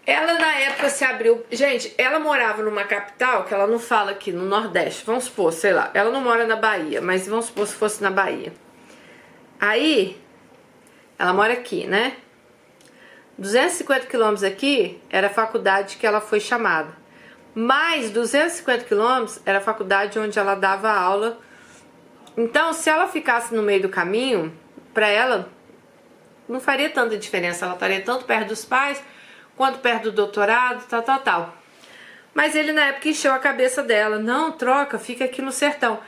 [0.06, 1.46] ela na época se abriu.
[1.50, 5.06] Gente, ela morava numa capital que ela não fala aqui no Nordeste.
[5.06, 5.90] Vamos supor, sei lá.
[5.94, 8.52] Ela não mora na Bahia, mas vamos supor se fosse na Bahia.
[9.58, 10.22] Aí,
[11.18, 12.18] ela mora aqui, né?
[13.38, 17.00] 250 quilômetros aqui era a faculdade que ela foi chamada.
[17.56, 21.40] Mais 250 quilômetros era a faculdade onde ela dava aula.
[22.36, 24.54] Então, se ela ficasse no meio do caminho,
[24.94, 25.50] para ela
[26.52, 27.66] não faria tanta diferença.
[27.66, 29.02] Ela estaria tanto perto dos pais
[29.56, 31.58] quanto perto do doutorado, tal, tal, tal.
[32.34, 34.20] Mas ele na época encheu a cabeça dela.
[34.20, 36.00] Não, troca, fica aqui no sertão.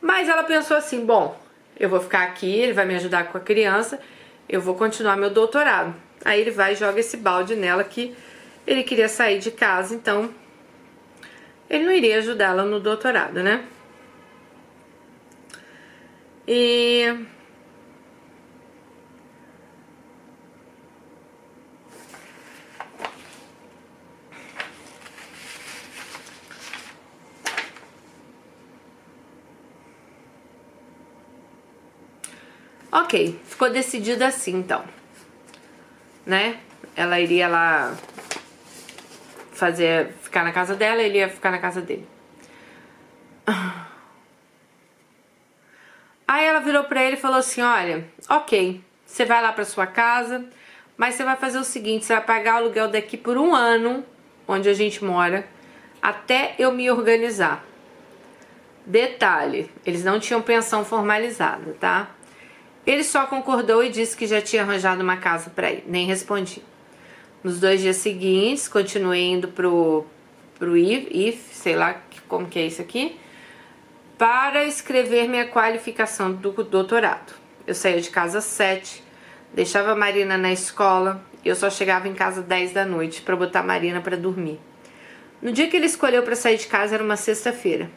[0.00, 1.38] Mas ela pensou assim: bom,
[1.78, 4.00] eu vou ficar aqui, ele vai me ajudar com a criança,
[4.48, 5.94] eu vou continuar meu doutorado.
[6.24, 8.16] Aí ele vai e joga esse balde nela que
[8.66, 10.32] ele queria sair de casa, então
[11.70, 13.64] ele não iria ajudá-la no doutorado, né?
[16.46, 17.26] E
[33.00, 34.82] Ok, ficou decidido assim então,
[36.26, 36.58] né?
[36.96, 37.96] Ela iria lá
[39.52, 42.04] fazer, ficar na casa dela, ele ia ficar na casa dele.
[46.26, 49.86] Aí ela virou pra ele e falou assim: Olha, ok, você vai lá pra sua
[49.86, 50.44] casa,
[50.96, 54.04] mas você vai fazer o seguinte: você vai pagar o aluguel daqui por um ano,
[54.48, 55.46] onde a gente mora,
[56.02, 57.64] até eu me organizar.
[58.84, 62.17] Detalhe: eles não tinham pensão formalizada, tá?
[62.88, 66.62] Ele só concordou e disse que já tinha arranjado uma casa para ir, nem respondi.
[67.44, 70.06] Nos dois dias seguintes, continuei indo pro,
[70.58, 73.20] pro IF, IF, sei lá como que é isso aqui,
[74.16, 77.34] para escrever minha qualificação do doutorado.
[77.66, 79.04] Eu saía de casa às sete,
[79.52, 83.20] deixava a Marina na escola e eu só chegava em casa às 10 da noite
[83.20, 84.58] para botar a Marina para dormir.
[85.42, 87.90] No dia que ele escolheu para sair de casa era uma sexta-feira.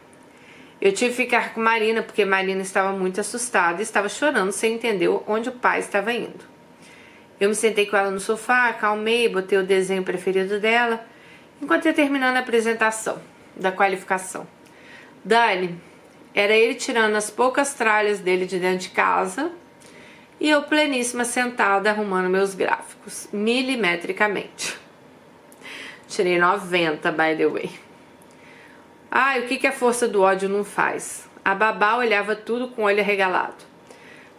[0.81, 4.73] Eu tive que ficar com Marina porque Marina estava muito assustada e estava chorando sem
[4.73, 6.43] entender onde o pai estava indo.
[7.39, 11.05] Eu me sentei com ela no sofá, acalmei, botei o desenho preferido dela,
[11.61, 13.21] enquanto ia terminando a apresentação
[13.55, 14.47] da qualificação.
[15.23, 15.79] Dani,
[16.33, 19.51] era ele tirando as poucas tralhas dele de dentro de casa
[20.39, 24.79] e eu pleníssima sentada arrumando meus gráficos, milimetricamente.
[26.07, 27.90] Tirei 90, by the way.
[29.13, 31.29] Ah, o que, que a força do ódio não faz?
[31.43, 33.65] A babá olhava tudo com o olho arregalado.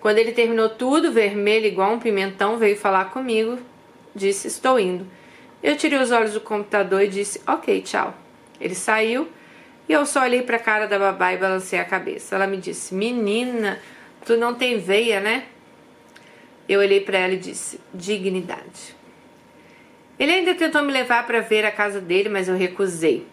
[0.01, 3.59] Quando ele terminou tudo, vermelho igual um pimentão, veio falar comigo.
[4.15, 5.07] Disse: Estou indo.
[5.63, 8.15] Eu tirei os olhos do computador e disse: Ok, tchau.
[8.59, 9.29] Ele saiu
[9.87, 12.35] e eu só olhei para a cara da babá e balancei a cabeça.
[12.35, 13.79] Ela me disse: Menina,
[14.25, 15.45] tu não tem veia, né?
[16.67, 18.97] Eu olhei para ela e disse: Dignidade.
[20.19, 23.27] Ele ainda tentou me levar para ver a casa dele, mas eu recusei.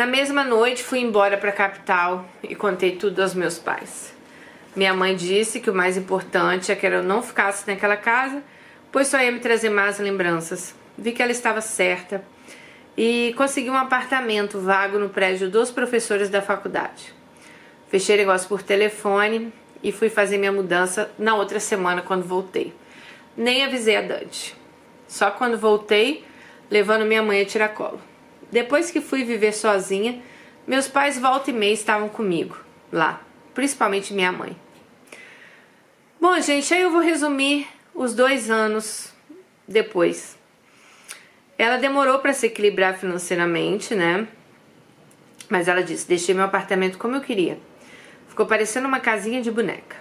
[0.00, 4.14] Na mesma noite fui embora para a capital e contei tudo aos meus pais.
[4.74, 8.42] Minha mãe disse que o mais importante é que eu não ficasse naquela casa,
[8.90, 10.74] pois só ia me trazer más lembranças.
[10.96, 12.24] Vi que ela estava certa
[12.96, 17.12] e consegui um apartamento vago no prédio dos professores da faculdade.
[17.90, 22.72] Fechei negócio por telefone e fui fazer minha mudança na outra semana quando voltei.
[23.36, 24.56] Nem avisei a Dante.
[25.06, 26.24] Só quando voltei,
[26.70, 28.08] levando minha mãe a tiracolo.
[28.50, 30.22] Depois que fui viver sozinha,
[30.66, 32.56] meus pais volta e meia estavam comigo
[32.92, 33.20] lá,
[33.54, 34.56] principalmente minha mãe.
[36.20, 39.12] Bom, gente, aí eu vou resumir os dois anos
[39.66, 40.36] depois.
[41.56, 44.26] Ela demorou para se equilibrar financeiramente, né?
[45.48, 47.58] Mas ela disse: deixei meu apartamento como eu queria.
[48.28, 49.96] Ficou parecendo uma casinha de boneca.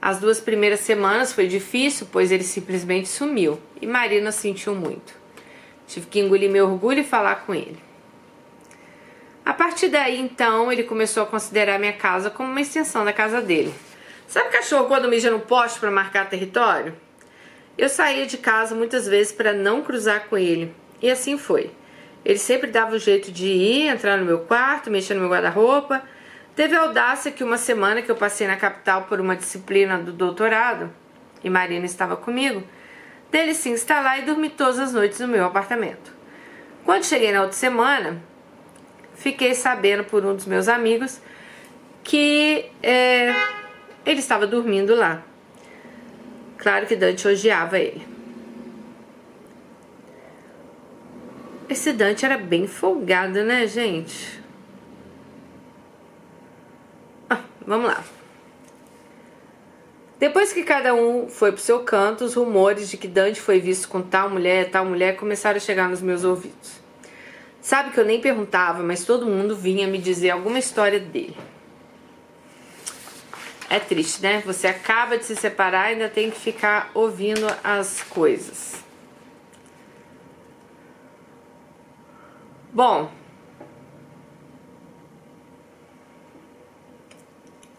[0.00, 5.21] As duas primeiras semanas foi difícil, pois ele simplesmente sumiu e Marina sentiu muito.
[5.92, 7.78] Tive que engolir meu orgulho e falar com ele.
[9.44, 13.42] A partir daí, então, ele começou a considerar minha casa como uma extensão da casa
[13.42, 13.74] dele.
[14.26, 16.94] Sabe cachorro quando mija no poste para marcar território?
[17.76, 20.74] Eu saía de casa muitas vezes para não cruzar com ele.
[21.02, 21.70] E assim foi.
[22.24, 26.02] Ele sempre dava o jeito de ir, entrar no meu quarto, mexer no meu guarda-roupa.
[26.56, 30.10] Teve a audácia que uma semana que eu passei na capital por uma disciplina do
[30.12, 30.90] doutorado,
[31.44, 32.62] e Marina estava comigo,
[33.32, 36.12] dele se instalar e dormir todas as noites no meu apartamento.
[36.84, 38.22] Quando cheguei na outra semana,
[39.14, 41.18] fiquei sabendo por um dos meus amigos
[42.04, 43.34] que é,
[44.04, 45.22] ele estava dormindo lá.
[46.58, 48.06] Claro que Dante odiava ele.
[51.68, 54.42] Esse Dante era bem folgado, né, gente?
[57.30, 58.04] Ah, vamos lá.
[60.22, 63.88] Depois que cada um foi pro seu canto, os rumores de que Dante foi visto
[63.88, 66.80] com tal mulher, tal mulher começaram a chegar nos meus ouvidos.
[67.60, 71.36] Sabe que eu nem perguntava, mas todo mundo vinha me dizer alguma história dele.
[73.68, 74.44] É triste, né?
[74.46, 78.76] Você acaba de se separar e ainda tem que ficar ouvindo as coisas.
[82.72, 83.10] Bom,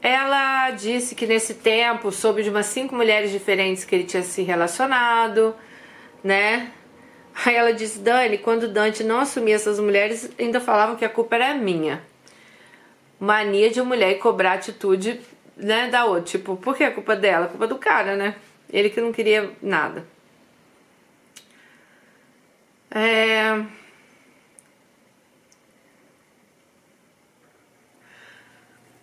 [0.04, 4.42] Ela disse que nesse tempo soube de umas cinco mulheres diferentes que ele tinha se
[4.42, 5.56] relacionado,
[6.22, 6.74] né?
[7.46, 11.36] Aí ela disse: Dani, quando Dante não assumia essas mulheres, ainda falavam que a culpa
[11.36, 12.04] era minha.
[13.18, 15.22] mania de mulher cobrar atitude
[15.56, 16.24] né, da outra.
[16.24, 17.48] Tipo, por que é culpa dela?
[17.48, 18.36] culpa do cara, né?
[18.70, 20.06] Ele que não queria nada.
[22.92, 23.64] É...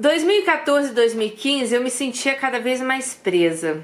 [0.01, 3.83] ...2014 e 2015 eu me sentia cada vez mais presa.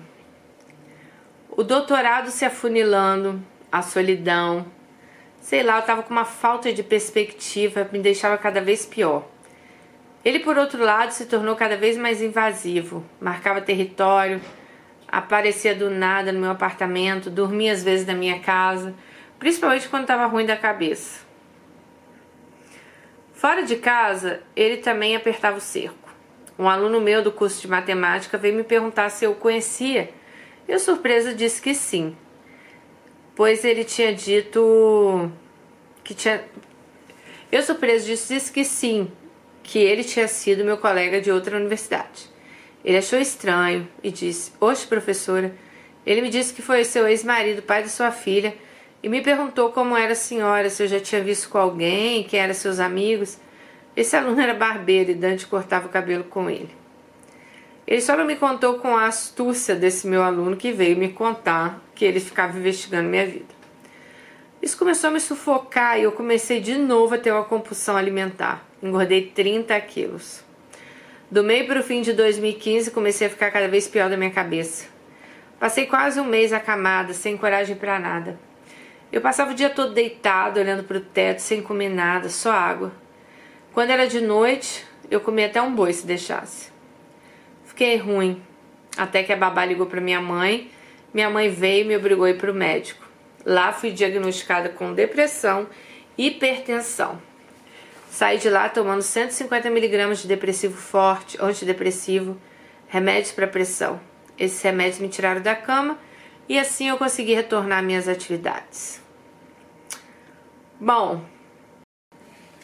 [1.51, 4.65] O doutorado se afunilando, a solidão,
[5.43, 9.29] sei lá, eu tava com uma falta de perspectiva, me deixava cada vez pior.
[10.25, 14.41] Ele, por outro lado, se tornou cada vez mais invasivo, marcava território,
[15.07, 18.95] aparecia do nada no meu apartamento, dormia às vezes na minha casa,
[19.39, 21.27] principalmente quando estava ruim da cabeça.
[23.35, 26.06] Fora de casa, ele também apertava o cerco.
[26.59, 30.11] Um aluno meu do curso de matemática veio me perguntar se eu conhecia.
[30.67, 32.17] Eu, surpresa, disse que sim,
[33.35, 35.31] pois ele tinha dito
[36.03, 36.43] que tinha.
[37.53, 39.11] Eu, surpresa, disse que sim,
[39.63, 42.31] que ele tinha sido meu colega de outra universidade.
[42.85, 45.55] Ele achou estranho e disse: Oxe, professora,
[46.07, 48.55] ele me disse que foi seu ex-marido, pai de sua filha,
[49.03, 52.41] e me perguntou como era a senhora, se eu já tinha visto com alguém, quem
[52.41, 53.39] eram seus amigos.
[53.97, 56.71] Esse aluno era barbeiro e Dante cortava o cabelo com ele.
[57.87, 61.81] Ele só não me contou com a astúcia desse meu aluno que veio me contar
[61.95, 63.55] que ele ficava investigando minha vida.
[64.61, 68.67] Isso começou a me sufocar e eu comecei de novo a ter uma compulsão alimentar.
[68.83, 70.45] Engordei 30 quilos.
[71.31, 74.31] Do meio para o fim de 2015 comecei a ficar cada vez pior da minha
[74.31, 74.87] cabeça.
[75.59, 78.39] Passei quase um mês acamada, sem coragem para nada.
[79.11, 83.06] Eu passava o dia todo deitado, olhando para o teto, sem comer nada, só água.
[83.77, 86.71] Quando era de noite, eu comia até um boi se deixasse.
[87.67, 88.43] Fiquei ruim,
[88.97, 90.71] até que a babá ligou para minha mãe.
[91.13, 93.07] Minha mãe veio e me obrigou a ir para o médico.
[93.45, 95.69] Lá fui diagnosticada com depressão
[96.17, 97.21] e hipertensão.
[98.11, 102.41] Saí de lá tomando 150 miligramas de depressivo forte, antidepressivo,
[102.89, 104.01] remédios para pressão.
[104.39, 105.99] Esses remédios me tiraram da cama
[106.49, 109.03] e assim eu consegui retornar às minhas atividades.
[110.81, 111.36] Bom,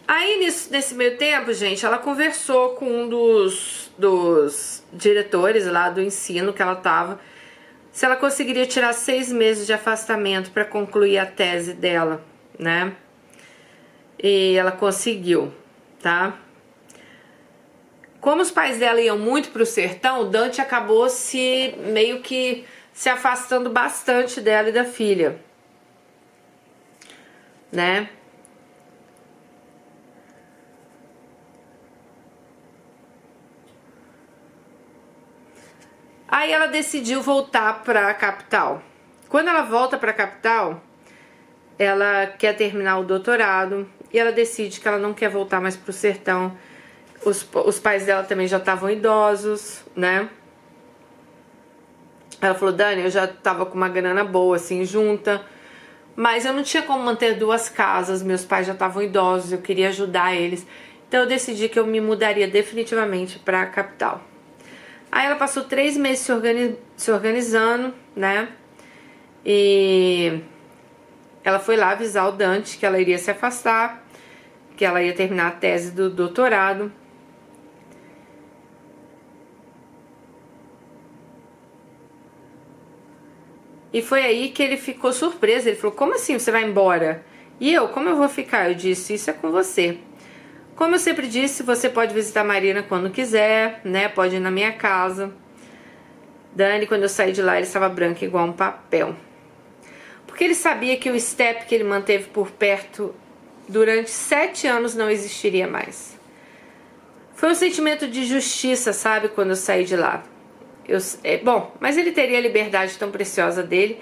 [0.07, 6.53] aí nesse meio tempo, gente, ela conversou com um dos, dos diretores lá do ensino
[6.53, 7.21] que ela estava,
[7.91, 12.25] se ela conseguiria tirar seis meses de afastamento para concluir a tese dela,
[12.59, 12.97] né?
[14.23, 15.53] e ela conseguiu,
[16.01, 16.39] tá?
[18.21, 23.09] Como os pais dela iam muito pro sertão, o Dante acabou se meio que se
[23.09, 25.41] afastando bastante dela e da filha,
[27.73, 28.09] né?
[36.33, 38.83] Aí ela decidiu voltar para a capital.
[39.29, 40.83] Quando ela volta para a capital,
[41.79, 45.93] ela quer terminar o doutorado e ela decide que ela não quer voltar mais pro
[45.93, 46.57] sertão.
[47.23, 50.27] Os, os pais dela também já estavam idosos, né?
[52.41, 55.45] Ela falou, Dani, eu já tava com uma grana boa, assim, junta,
[56.17, 59.91] mas eu não tinha como manter duas casas, meus pais já estavam idosos, eu queria
[59.91, 60.67] ajudar eles.
[61.07, 64.32] Então eu decidi que eu me mudaria definitivamente para a capital.
[65.13, 68.49] Aí ela passou três meses se, organiz se organizando, né?
[69.45, 70.41] E
[71.45, 74.03] ela foi lá avisar o Dante que ela iria se afastar,
[74.75, 76.91] que ela ia terminar a tese do doutorado.
[83.93, 85.69] E foi aí que ele ficou surpreso.
[85.69, 87.23] Ele falou: Como assim você vai embora?
[87.61, 88.71] E eu, como eu vou ficar?
[88.71, 89.99] Eu disse: Isso é com você.
[90.83, 94.09] Como eu sempre disse, você pode visitar a Marina quando quiser, né?
[94.09, 95.33] Pode ir na minha casa.
[96.57, 99.15] Dani, quando eu saí de lá, ele estava branco igual um papel
[100.27, 103.15] porque ele sabia que o step que ele manteve por perto
[103.69, 106.19] durante sete anos não existiria mais.
[107.37, 110.25] Foi um sentimento de justiça, sabe, quando eu saí de lá.
[110.89, 114.01] Eu, é, bom, mas ele teria a liberdade tão preciosa dele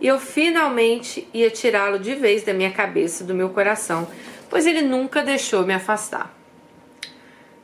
[0.00, 4.08] e eu finalmente ia tirá-lo de vez da minha cabeça, do meu coração,
[4.52, 6.30] pois ele nunca deixou me afastar.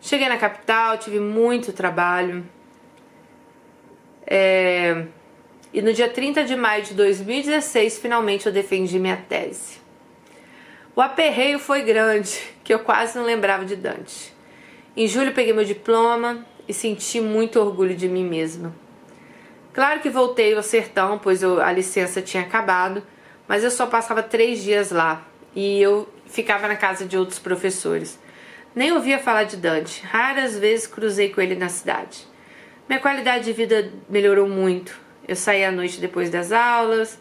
[0.00, 2.48] Cheguei na capital, tive muito trabalho.
[4.26, 5.04] É,
[5.70, 9.80] e no dia 30 de maio de 2016, finalmente eu defendi minha tese.
[10.96, 14.34] O aperreio foi grande, que eu quase não lembrava de Dante.
[14.96, 18.74] Em julho peguei meu diploma e senti muito orgulho de mim mesma.
[19.74, 23.02] Claro que voltei ao sertão, pois eu, a licença tinha acabado,
[23.46, 28.18] mas eu só passava três dias lá e eu ficava na casa de outros professores.
[28.74, 32.26] Nem ouvia falar de Dante, raras vezes cruzei com ele na cidade.
[32.88, 37.20] Minha qualidade de vida melhorou muito, eu saía à noite depois das aulas,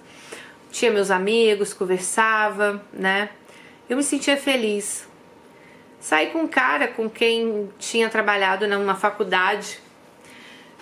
[0.71, 3.29] tinha meus amigos, conversava, né?
[3.89, 5.07] Eu me sentia feliz.
[5.99, 9.79] Saí com um cara com quem tinha trabalhado numa faculdade.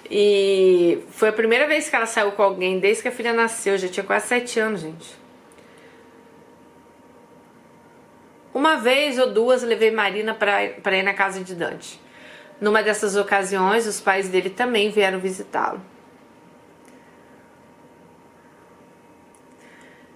[0.09, 3.77] E foi a primeira vez que ela saiu com alguém desde que a filha nasceu.
[3.77, 5.24] Já tinha quase sete anos, gente.
[8.55, 11.99] Uma vez ou duas levei Marina para ir na casa de Dante.
[12.61, 15.81] Numa dessas ocasiões, os pais dele também vieram visitá-lo.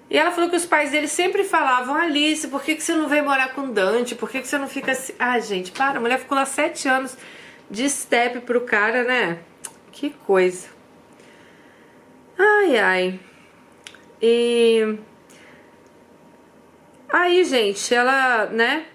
[0.09, 3.09] E ela falou que os pais dele sempre falavam: Alice, por que, que você não
[3.09, 4.15] vem morar com Dante?
[4.15, 5.13] Por que, que você não fica assim?
[5.19, 7.17] Ah, gente, para, a mulher ficou lá sete anos
[7.69, 9.39] de step pro cara, né?
[9.91, 10.69] Que coisa.
[12.37, 13.19] Ai, ai.
[14.21, 14.97] E.
[17.11, 18.85] Aí, gente, ela, né?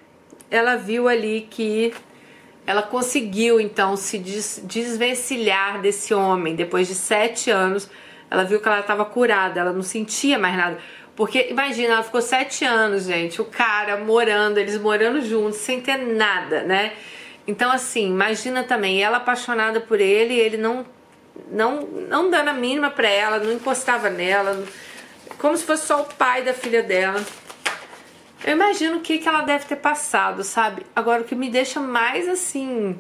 [0.49, 1.93] Ela viu ali que
[2.65, 7.91] ela conseguiu então se des desvencilhar desse homem depois de sete anos.
[8.31, 10.79] Ela viu que ela estava curada, ela não sentia mais nada.
[11.17, 15.97] Porque imagina, ela ficou sete anos, gente, o cara morando, eles morando juntos, sem ter
[15.99, 16.93] nada, né?
[17.47, 20.85] Então, assim, imagina também, ela apaixonada por ele, ele não,
[21.51, 24.65] não, não dando a mínima pra ela, não encostava nela,
[25.39, 27.23] como se fosse só o pai da filha dela.
[28.45, 30.85] Eu imagino o que, que ela deve ter passado, sabe?
[30.95, 32.99] Agora, o que me deixa mais assim.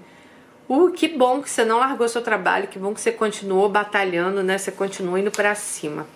[0.66, 4.42] Uh, que bom que você não largou seu trabalho, que bom que você continuou batalhando,
[4.42, 4.56] né?
[4.56, 6.06] Você continua indo pra cima.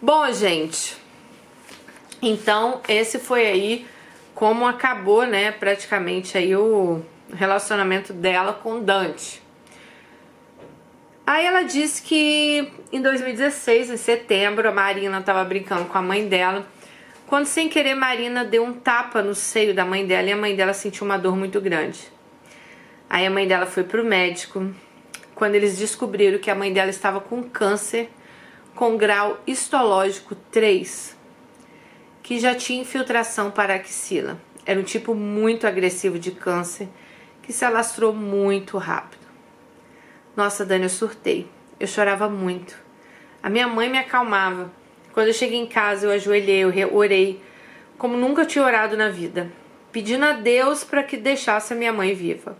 [0.00, 0.96] Bom, gente,
[2.20, 3.86] então esse foi aí
[4.34, 7.02] como acabou, né, praticamente aí o
[7.34, 9.42] relacionamento dela com Dante.
[11.26, 16.28] Aí ela disse que em 2016, em setembro, a Marina estava brincando com a mãe
[16.28, 16.64] dela,
[17.28, 20.56] quando sem querer Marina deu um tapa no seio da mãe dela e a mãe
[20.56, 22.10] dela sentiu uma dor muito grande.
[23.08, 24.74] Aí a mãe dela foi pro médico.
[25.34, 28.08] Quando eles descobriram que a mãe dela estava com câncer,
[28.74, 31.16] com grau histológico 3,
[32.22, 34.40] que já tinha infiltração para axila.
[34.64, 36.88] Era um tipo muito agressivo de câncer
[37.42, 39.26] que se alastrou muito rápido.
[40.34, 41.46] Nossa, Dani, eu surtei.
[41.78, 42.74] Eu chorava muito.
[43.42, 44.77] A minha mãe me acalmava.
[45.18, 47.42] Quando eu cheguei em casa, eu ajoelhei, eu orei,
[47.98, 49.50] como nunca tinha orado na vida,
[49.90, 52.56] pedindo a Deus para que deixasse a minha mãe viva.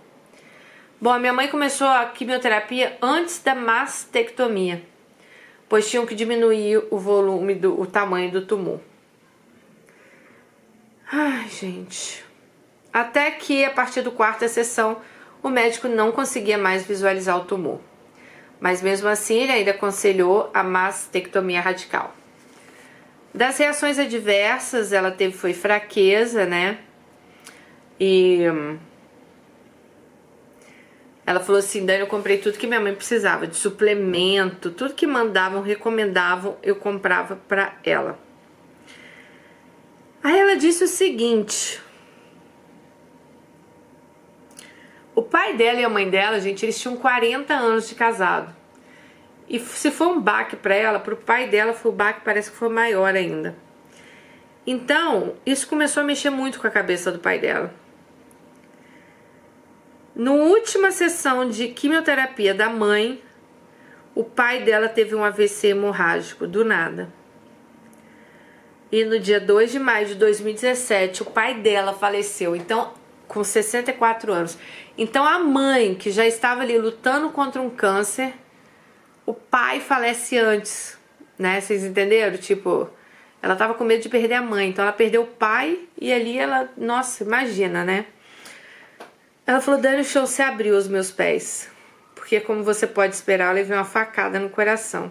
[1.00, 4.82] Bom, a minha mãe começou a quimioterapia antes da mastectomia
[5.68, 8.80] pois tinham que diminuir o volume do o tamanho do tumor.
[11.12, 12.24] Ai, gente.
[12.92, 14.96] Até que a partir do quarta sessão,
[15.44, 17.78] o médico não conseguia mais visualizar o tumor.
[18.58, 22.17] Mas mesmo assim, ele ainda aconselhou a mastectomia radical.
[23.38, 26.78] Das reações adversas, ela teve foi fraqueza, né?
[28.00, 28.40] E
[31.24, 35.06] ela falou assim: Dani, eu comprei tudo que minha mãe precisava, de suplemento, tudo que
[35.06, 38.18] mandavam, recomendavam, eu comprava para ela.
[40.20, 41.80] Aí ela disse o seguinte:
[45.14, 48.57] o pai dela e a mãe dela, gente, eles tinham 40 anos de casado.
[49.48, 52.50] E se foi um baque para ela, para o pai dela foi o baque, parece
[52.50, 53.56] que foi maior ainda.
[54.66, 57.72] Então, isso começou a mexer muito com a cabeça do pai dela.
[60.14, 63.22] No última sessão de quimioterapia da mãe,
[64.14, 67.08] o pai dela teve um AVC hemorrágico do nada.
[68.90, 72.92] E no dia 2 de maio de 2017, o pai dela faleceu, então
[73.26, 74.58] com 64 anos.
[74.96, 78.34] Então a mãe, que já estava ali lutando contra um câncer,
[79.28, 80.96] o pai falece antes,
[81.38, 81.60] né?
[81.60, 82.38] Vocês entenderam?
[82.38, 82.88] Tipo,
[83.42, 86.38] ela tava com medo de perder a mãe, então ela perdeu o pai e ali
[86.38, 88.06] ela, nossa, imagina, né?
[89.46, 91.68] Ela falou: Dani, o show se abriu aos meus pés.
[92.14, 95.10] Porque, como você pode esperar, eu levei uma facada no coração.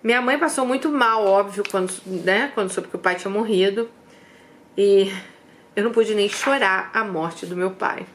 [0.00, 3.90] Minha mãe passou muito mal, óbvio, quando, né, quando soube que o pai tinha morrido.
[4.78, 5.12] E
[5.74, 8.06] eu não pude nem chorar a morte do meu pai.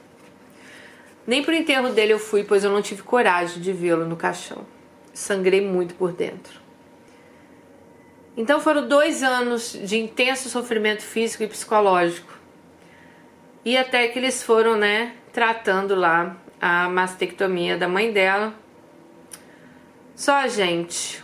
[1.32, 4.66] Nem pro enterro dele eu fui, pois eu não tive coragem de vê-lo no caixão.
[5.14, 6.60] Sangrei muito por dentro.
[8.36, 12.38] Então foram dois anos de intenso sofrimento físico e psicológico.
[13.64, 18.54] E até que eles foram, né, tratando lá a mastectomia da mãe dela.
[20.14, 21.24] Só a gente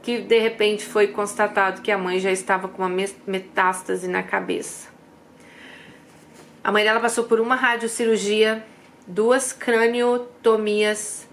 [0.00, 4.90] que de repente foi constatado que a mãe já estava com uma metástase na cabeça.
[6.62, 8.64] A mãe dela passou por uma radiocirurgia,
[9.06, 11.28] duas craniotomias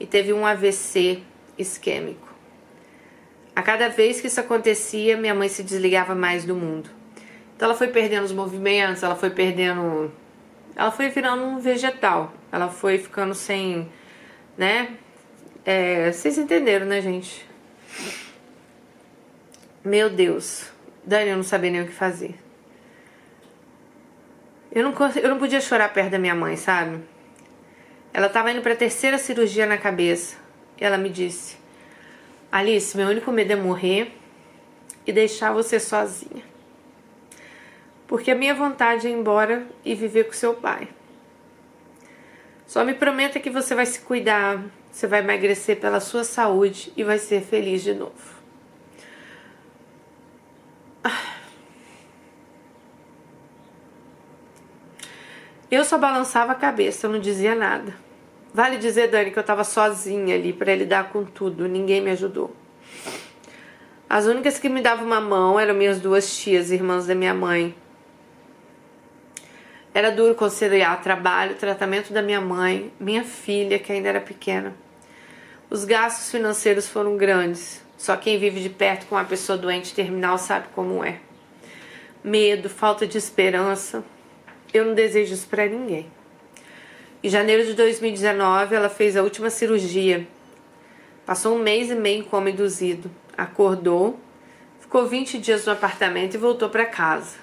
[0.00, 1.22] e teve um AVC
[1.58, 2.28] isquêmico.
[3.54, 6.88] A cada vez que isso acontecia, minha mãe se desligava mais do mundo.
[7.56, 10.12] Então ela foi perdendo os movimentos, ela foi perdendo.
[10.76, 12.32] Ela foi virando um vegetal.
[12.52, 13.90] Ela foi ficando sem.
[14.56, 14.96] né?
[15.64, 17.44] É, vocês entenderam, né, gente?
[19.84, 20.70] Meu Deus.
[21.04, 22.34] Dani, eu não sabia nem o que fazer.
[24.70, 27.00] Eu não, eu não podia chorar perto da minha mãe, sabe?
[28.12, 30.36] Ela estava indo para a terceira cirurgia na cabeça.
[30.78, 31.56] Ela me disse:
[32.50, 34.12] Alice, meu único medo é morrer
[35.06, 36.42] e deixar você sozinha.
[38.06, 40.88] Porque a minha vontade é ir embora e viver com seu pai.
[42.66, 47.02] Só me prometa que você vai se cuidar, você vai emagrecer pela sua saúde e
[47.02, 48.37] vai ser feliz de novo.
[55.70, 57.94] Eu só balançava a cabeça, eu não dizia nada.
[58.54, 62.56] Vale dizer, Dani, que eu estava sozinha ali para lidar com tudo, ninguém me ajudou.
[64.08, 67.74] As únicas que me davam uma mão eram minhas duas tias, irmãs da minha mãe.
[69.92, 74.74] Era duro conciliar trabalho, tratamento da minha mãe, minha filha, que ainda era pequena.
[75.68, 77.82] Os gastos financeiros foram grandes.
[77.98, 81.20] Só quem vive de perto com uma pessoa doente terminal sabe como é.
[82.24, 84.02] Medo, falta de esperança.
[84.72, 86.10] Eu não desejo isso para ninguém.
[87.22, 90.28] Em janeiro de 2019, ela fez a última cirurgia.
[91.24, 93.10] Passou um mês e meio em coma induzido.
[93.36, 94.20] Acordou,
[94.78, 97.36] ficou 20 dias no apartamento e voltou para casa.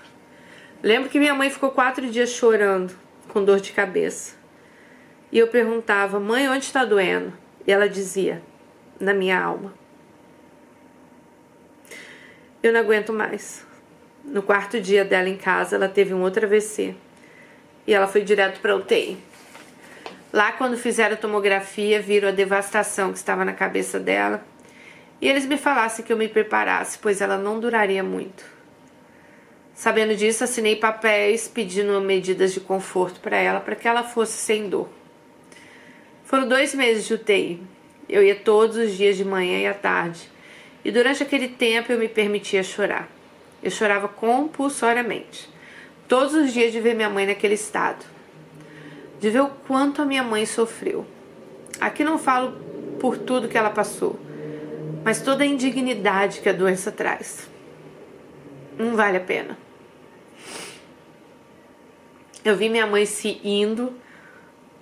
[0.84, 2.96] Lembro que minha mãe ficou quatro dias chorando,
[3.30, 4.36] com dor de cabeça.
[5.32, 7.34] E eu perguntava, mãe, onde está doendo?
[7.66, 8.42] E ela dizia,
[9.00, 9.74] na minha alma.
[12.62, 13.66] Eu não aguento mais.
[14.24, 16.96] No quarto dia dela em casa, ela teve um outro AVC
[17.88, 19.18] e ela foi direto para UTI.
[20.34, 24.44] Lá, quando fizeram a tomografia, viram a devastação que estava na cabeça dela
[25.22, 28.44] e eles me falassem que eu me preparasse, pois ela não duraria muito.
[29.74, 34.70] Sabendo disso, assinei papéis pedindo medidas de conforto para ela, para que ela fosse sem
[34.70, 34.90] dor.
[36.24, 37.62] Foram dois meses de UTI.
[38.08, 40.30] Eu ia todos os dias de manhã e à tarde.
[40.84, 43.10] E durante aquele tempo eu me permitia chorar.
[43.62, 45.50] Eu chorava compulsoriamente
[46.08, 48.06] todos os dias de ver minha mãe naquele estado,
[49.20, 51.06] de ver o quanto a minha mãe sofreu.
[51.80, 52.54] Aqui não falo
[53.00, 54.20] por tudo que ela passou,
[55.04, 57.50] mas toda a indignidade que a doença traz.
[58.78, 59.58] Não vale a pena.
[62.44, 63.94] Eu vi minha mãe se indo,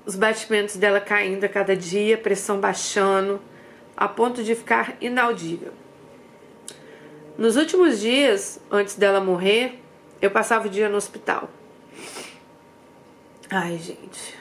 [0.05, 3.39] os batimentos dela caindo a cada dia, pressão baixando,
[3.95, 5.71] a ponto de ficar inaudível.
[7.37, 9.82] Nos últimos dias, antes dela morrer,
[10.23, 11.49] eu passava o dia no hospital.
[13.49, 14.37] Ai, gente.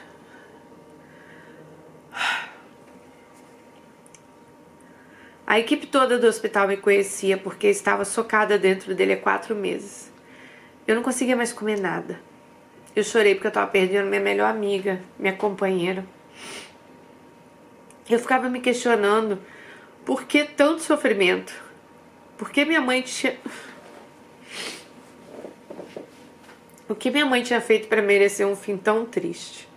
[5.45, 10.09] A equipe toda do hospital me conhecia porque estava socada dentro dele há quatro meses.
[10.87, 12.17] Eu não conseguia mais comer nada.
[12.95, 16.05] Eu chorei porque eu estava perdendo minha melhor amiga, minha companheira.
[18.09, 19.37] Eu ficava me questionando
[20.05, 21.53] por que tanto sofrimento?
[22.37, 23.37] Por que minha mãe tinha.
[26.93, 29.67] O que minha mãe tinha feito para merecer um fim tão triste?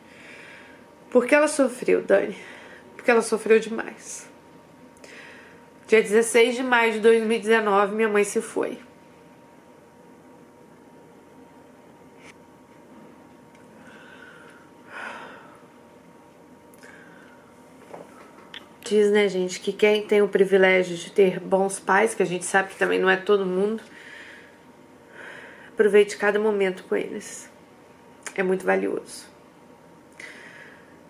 [1.11, 2.37] Porque ela sofreu, Dani.
[2.95, 4.29] Porque ela sofreu demais.
[5.89, 8.79] Dia 16 de maio de 2019, minha mãe se foi.
[18.85, 22.45] Diz, né, gente, que quem tem o privilégio de ter bons pais, que a gente
[22.45, 23.83] sabe que também não é todo mundo,
[25.77, 27.51] Aproveite cada momento com eles.
[28.35, 29.27] É muito valioso.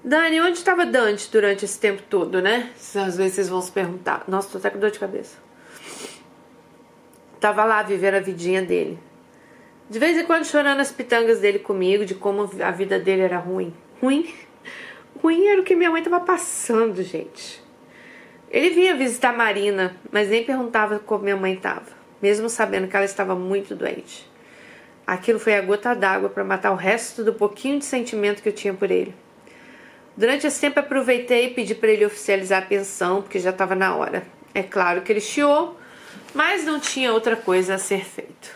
[0.02, 2.72] Dani, onde estava Dante durante esse tempo todo, né?
[2.76, 4.24] Às vezes vocês vão se perguntar.
[4.26, 5.38] Nossa, tô até com dor de cabeça.
[7.38, 8.98] Tava lá vivendo a vidinha dele.
[9.88, 13.38] De vez em quando chorando as pitangas dele comigo, de como a vida dele era
[13.38, 13.72] ruim.
[14.02, 14.34] Ruim?
[15.22, 17.62] Ruim era o que minha mãe tava passando, gente.
[18.50, 21.86] Ele vinha visitar Marina, mas nem perguntava como minha mãe tava,
[22.20, 24.28] mesmo sabendo que ela estava muito doente.
[25.06, 28.52] Aquilo foi a gota d'água para matar o resto do pouquinho de sentimento que eu
[28.52, 29.14] tinha por ele.
[30.16, 33.94] Durante esse tempo aproveitei e pedi para ele oficializar a pensão, porque já estava na
[33.94, 34.26] hora.
[34.52, 35.78] É claro que ele chiou,
[36.34, 38.50] mas não tinha outra coisa a ser feito.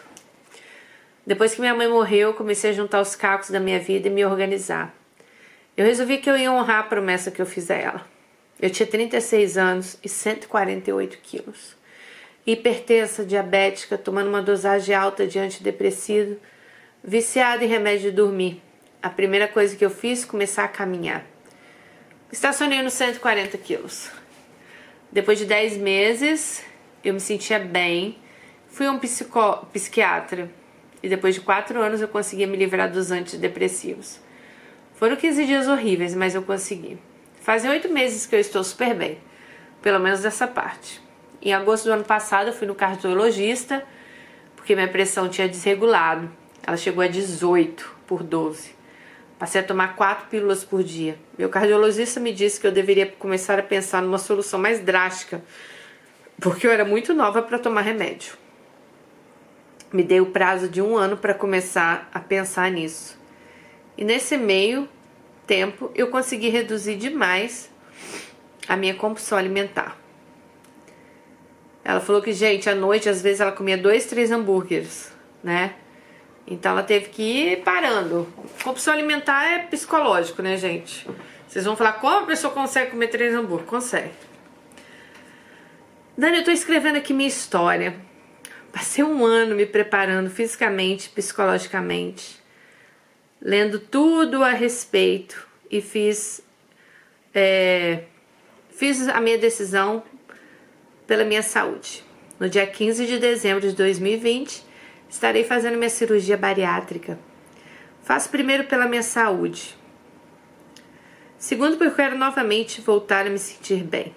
[1.24, 4.24] Depois que minha mãe morreu, comecei a juntar os cacos da minha vida e me
[4.24, 4.92] organizar.
[5.76, 8.06] Eu resolvi que eu ia honrar a promessa que eu fiz a ela.
[8.60, 11.79] Eu tinha 36 anos e 148 quilos
[12.46, 16.36] hipertensa, diabética, tomando uma dosagem alta de antidepressivo,
[17.02, 18.62] viciada em remédio de dormir.
[19.02, 21.24] A primeira coisa que eu fiz começar a caminhar.
[22.30, 24.10] Estacionei nos 140 quilos.
[25.10, 26.64] Depois de 10 meses,
[27.02, 28.18] eu me sentia bem.
[28.68, 30.50] Fui a um psico, psiquiatra
[31.02, 34.20] e depois de 4 anos eu consegui me livrar dos antidepressivos.
[34.94, 36.98] Foram 15 dias horríveis, mas eu consegui.
[37.40, 39.18] Fazem 8 meses que eu estou super bem,
[39.80, 41.00] pelo menos dessa parte.
[41.42, 43.82] Em agosto do ano passado, eu fui no cardiologista
[44.54, 46.30] porque minha pressão tinha desregulado.
[46.62, 48.74] Ela chegou a 18 por 12.
[49.38, 51.18] Passei a tomar quatro pílulas por dia.
[51.38, 55.42] Meu cardiologista me disse que eu deveria começar a pensar numa solução mais drástica,
[56.38, 58.34] porque eu era muito nova para tomar remédio.
[59.90, 63.18] Me dei o prazo de um ano para começar a pensar nisso.
[63.96, 64.86] E nesse meio
[65.46, 67.70] tempo eu consegui reduzir demais
[68.68, 69.99] a minha compulsão alimentar.
[71.84, 75.12] Ela falou que, gente, à noite às vezes ela comia dois, três hambúrgueres,
[75.42, 75.74] né?
[76.46, 78.26] Então ela teve que ir parando.
[78.62, 81.08] Compulsão alimentar é psicológico, né, gente?
[81.48, 83.70] Vocês vão falar como a pessoa consegue comer três hambúrgueres?
[83.70, 84.10] Consegue.
[86.16, 87.94] Dani, eu tô escrevendo aqui minha história.
[88.72, 92.40] Passei um ano me preparando fisicamente, psicologicamente,
[93.40, 96.40] lendo tudo a respeito e fiz,
[97.34, 98.04] é,
[98.70, 100.02] fiz a minha decisão
[101.10, 102.04] pela minha saúde.
[102.38, 104.64] No dia 15 de dezembro de 2020,
[105.08, 107.18] estarei fazendo minha cirurgia bariátrica.
[108.00, 109.76] Faço primeiro pela minha saúde.
[111.36, 114.14] Segundo, porque quero novamente voltar a me sentir bem.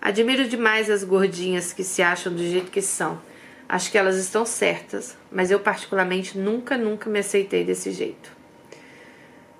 [0.00, 3.20] Admiro demais as gordinhas que se acham do jeito que são
[3.68, 8.30] Acho que elas estão certas, mas eu particularmente nunca, nunca me aceitei desse jeito.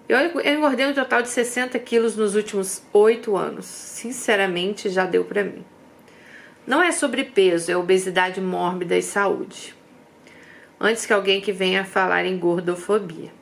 [0.08, 3.66] Eu, eu engordei um total de 60 quilos nos últimos oito anos.
[3.66, 5.64] Sinceramente, já deu para mim.
[6.66, 9.74] Não é sobrepeso, é obesidade mórbida e saúde.
[10.80, 13.32] Antes que alguém que venha falar em gordofobia.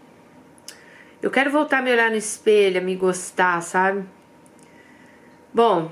[1.23, 4.05] Eu quero voltar a me olhar no espelho, a me gostar, sabe?
[5.53, 5.91] Bom,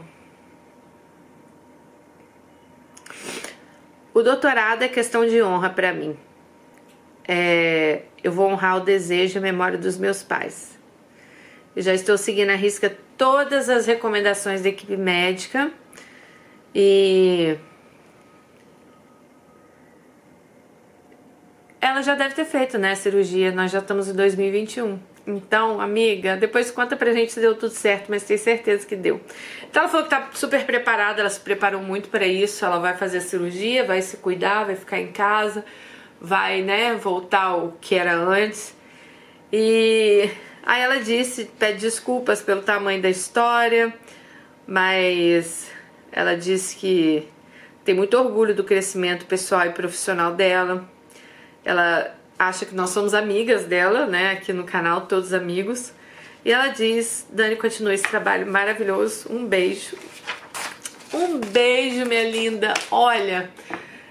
[4.15, 6.15] O doutorado é questão de honra para mim.
[7.27, 10.79] É, eu vou honrar o desejo e a memória dos meus pais.
[11.75, 15.73] Eu já estou seguindo a risca todas as recomendações da equipe médica
[16.75, 17.57] e
[21.81, 23.51] ela já deve ter feito, né, a cirurgia.
[23.51, 24.99] Nós já estamos em 2021.
[25.27, 29.21] Então, amiga, depois conta pra gente se deu tudo certo, mas tenho certeza que deu.
[29.69, 32.97] Então ela falou que tá super preparada, ela se preparou muito para isso, ela vai
[32.97, 35.65] fazer a cirurgia, vai se cuidar, vai ficar em casa,
[36.21, 38.77] vai, né, voltar ao que era antes.
[39.53, 40.31] E
[40.65, 43.95] aí ela disse, pede desculpas pelo tamanho da história,
[44.67, 45.71] mas
[46.13, 47.27] ela disse que
[47.85, 50.89] tem muito orgulho do crescimento pessoal e profissional dela.
[51.65, 55.93] Ela acha que nós somos amigas dela, né, aqui no canal, todos amigos.
[56.45, 59.33] E ela diz: Dani, continua esse trabalho maravilhoso.
[59.33, 59.97] Um beijo.
[61.13, 62.75] Um beijo, minha linda.
[62.91, 63.51] Olha,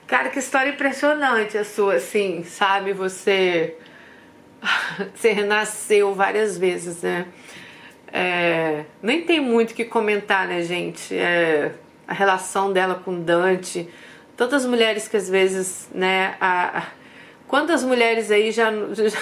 [0.07, 2.93] cara, que história impressionante a sua, assim, sabe?
[2.93, 3.75] Você.
[5.15, 7.25] Você renasceu várias vezes, né?
[8.13, 11.15] É, nem tem muito o que comentar, né, gente?
[11.15, 11.71] É,
[12.11, 13.89] a relação dela com Dante.
[14.35, 16.83] Tantas mulheres que às vezes, né, a,
[17.51, 19.17] Quantas mulheres aí já, já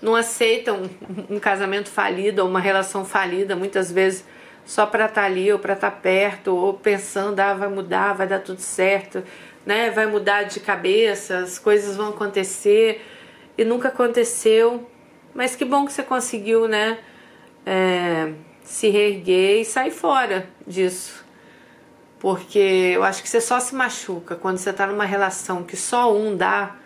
[0.00, 0.88] não aceitam
[1.28, 4.24] um casamento falido ou uma relação falida, muitas vezes
[4.64, 8.14] só para estar tá ali ou para estar tá perto, ou pensando, ah, vai mudar,
[8.14, 9.22] vai dar tudo certo,
[9.66, 9.90] né?
[9.90, 13.04] Vai mudar de cabeça, as coisas vão acontecer
[13.58, 14.90] e nunca aconteceu.
[15.34, 16.96] Mas que bom que você conseguiu, né?
[17.66, 18.32] É,
[18.62, 21.19] se reerguer e sair fora disso.
[22.20, 26.14] Porque eu acho que você só se machuca quando você está numa relação que só
[26.14, 26.76] um dá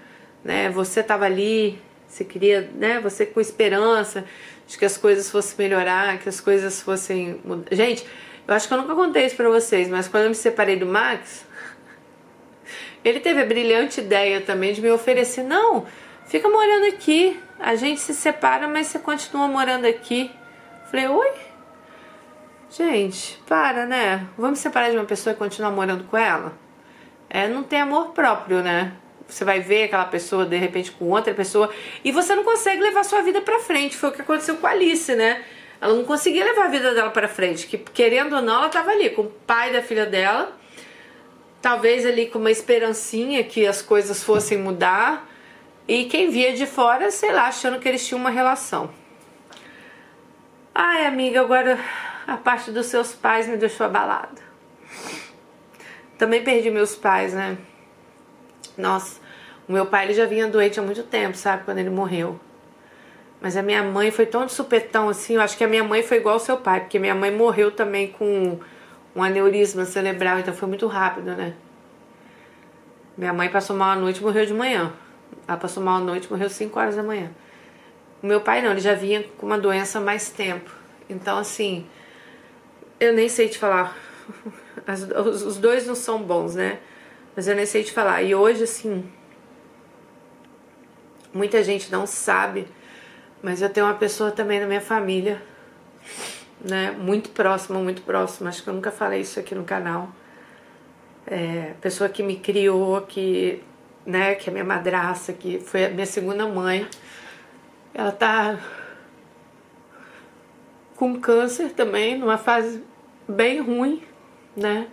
[0.45, 0.69] né?
[0.71, 3.01] Você estava ali, você queria, né?
[3.01, 4.25] Você com esperança
[4.69, 7.41] de que as coisas fossem melhorar, que as coisas fossem.
[7.73, 8.07] Gente,
[8.47, 10.87] eu acho que eu nunca contei isso para vocês, mas quando eu me separei do
[10.87, 11.47] Max,
[13.03, 15.87] ele teve a brilhante ideia também de me oferecer, não,
[16.27, 20.31] fica morando aqui, a gente se separa, mas você continua morando aqui.
[20.91, 21.33] Falei, oi?
[22.77, 24.27] Gente, para, né?
[24.37, 26.59] Vamos separar de uma pessoa e continuar morando com ela?
[27.31, 28.95] É, não tem amor próprio, né?
[29.29, 31.71] Você vai ver aquela pessoa de repente com outra pessoa
[32.05, 33.97] e você não consegue levar sua vida para frente.
[33.97, 35.45] Foi o que aconteceu com a Alice, né?
[35.81, 38.91] Ela não conseguia levar a vida dela para frente, que querendo ou não, ela tava
[38.91, 40.53] ali com o pai da filha dela,
[41.63, 45.31] talvez ali com uma esperancinha que as coisas fossem mudar.
[45.87, 48.91] E quem via de fora, sei lá, achando que eles tinham uma relação.
[50.75, 51.79] Ai, amiga, agora
[52.27, 54.43] a parte dos seus pais me deixou abalada.
[56.17, 57.59] Também perdi meus pais, né?
[58.77, 59.21] Nossa,
[59.69, 61.65] o meu pai ele já vinha doente há muito tempo, sabe?
[61.65, 62.39] Quando ele morreu.
[63.41, 65.35] Mas a minha mãe foi tão de supetão assim.
[65.35, 67.71] Eu acho que a minha mãe foi igual ao seu pai, porque minha mãe morreu
[67.71, 68.59] também com
[69.15, 71.55] um aneurisma cerebral, então foi muito rápido, né?
[73.17, 74.93] Minha mãe passou mal à noite e morreu de manhã.
[75.47, 77.31] Ela passou mal à noite e morreu 5 horas da manhã.
[78.23, 80.71] O meu pai não, ele já vinha com uma doença há mais tempo.
[81.09, 81.87] Então, assim,
[83.05, 83.97] eu nem sei te falar.
[84.87, 86.79] As, os dois não são bons, né?
[87.35, 88.23] Mas eu nem sei te falar.
[88.23, 89.11] E hoje, assim,
[91.33, 92.67] muita gente não sabe
[93.43, 95.43] Mas eu tenho uma pessoa também na minha família,
[96.61, 96.93] né?
[96.93, 98.49] Muito próxima, muito próxima.
[98.49, 100.09] Acho que eu nunca falei isso aqui no canal.
[101.27, 103.63] É, pessoa que me criou, que,
[104.07, 106.87] né, que é minha madraça, que foi a minha segunda mãe.
[107.93, 108.59] Ela tá
[110.97, 112.83] com câncer também, numa fase
[113.29, 114.03] bem ruim,
[114.57, 114.89] né?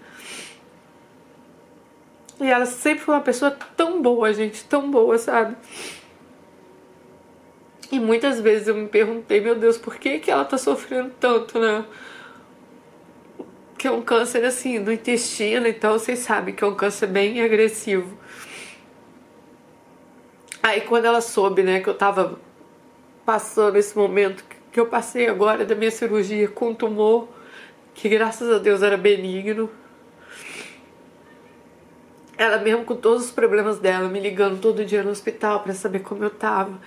[2.40, 5.56] E ela sempre foi uma pessoa tão boa, gente, tão boa, sabe?
[7.91, 11.60] E muitas vezes eu me perguntei, meu Deus, por que, que ela tá sofrendo tanto,
[11.60, 11.86] né?
[13.78, 17.41] Que é um câncer assim, no intestino, então vocês sabem que é um câncer bem
[17.41, 18.18] agressivo.
[20.64, 22.40] Aí quando ela soube, né, que eu tava
[23.26, 27.28] passando esse momento que eu passei agora da minha cirurgia com tumor,
[27.93, 29.69] que graças a Deus era benigno.
[32.38, 35.99] Ela mesmo com todos os problemas dela, me ligando todo dia no hospital para saber
[35.99, 36.80] como eu tava.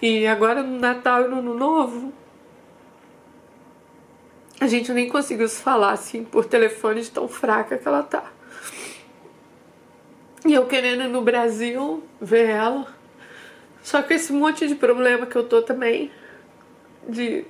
[0.00, 2.12] E agora no Natal e no Ano Novo,
[4.60, 8.32] a gente nem conseguiu se falar assim por telefone de tão fraca que ela tá.
[10.44, 12.86] E eu querendo ir no Brasil ver ela.
[13.82, 16.10] Só que esse monte de problema que eu tô também.
[17.08, 17.44] De.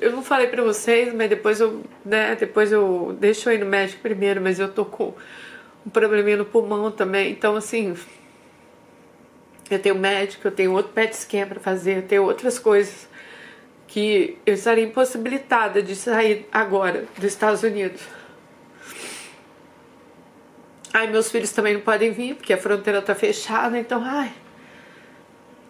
[0.00, 1.82] Eu não falei pra vocês, mas depois eu.
[2.04, 3.16] né, depois eu.
[3.18, 5.12] Deixa eu ir no médico primeiro, mas eu tô com
[5.86, 7.30] um probleminha no pulmão também.
[7.30, 7.94] Então, assim,
[9.70, 13.08] eu tenho médico, eu tenho outro PET scan para fazer, eu tenho outras coisas
[13.86, 18.00] que eu estaria impossibilitada de sair agora dos Estados Unidos.
[20.92, 24.32] Ai, meus filhos também não podem vir porque a fronteira tá fechada, então, ai.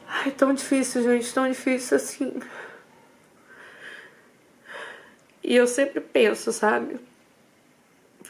[0.08, 2.40] Ai, tão difícil, gente, tão difícil assim.
[5.42, 6.98] E eu sempre penso, sabe?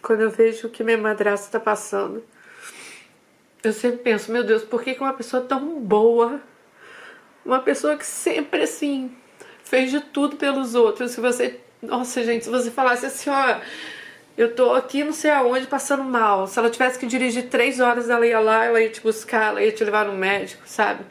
[0.00, 2.24] quando eu vejo o que minha madrasta está passando,
[3.62, 6.40] eu sempre penso, meu Deus, por que, que uma pessoa tão boa,
[7.44, 9.14] uma pessoa que sempre assim
[9.62, 13.60] fez de tudo pelos outros, se você, nossa gente, se você falasse assim, ó,
[14.36, 18.08] eu tô aqui não sei aonde passando mal, se ela tivesse que dirigir três horas,
[18.08, 21.04] ela ia lá, ela ia te buscar, ela ia te levar no médico, sabe?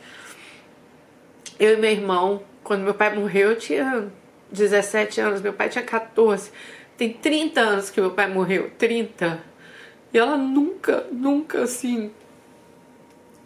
[1.59, 4.11] Eu e meu irmão, quando meu pai morreu, eu tinha
[4.51, 6.51] 17 anos, meu pai tinha 14.
[6.97, 9.41] Tem 30 anos que meu pai morreu, 30.
[10.13, 12.11] E ela nunca, nunca assim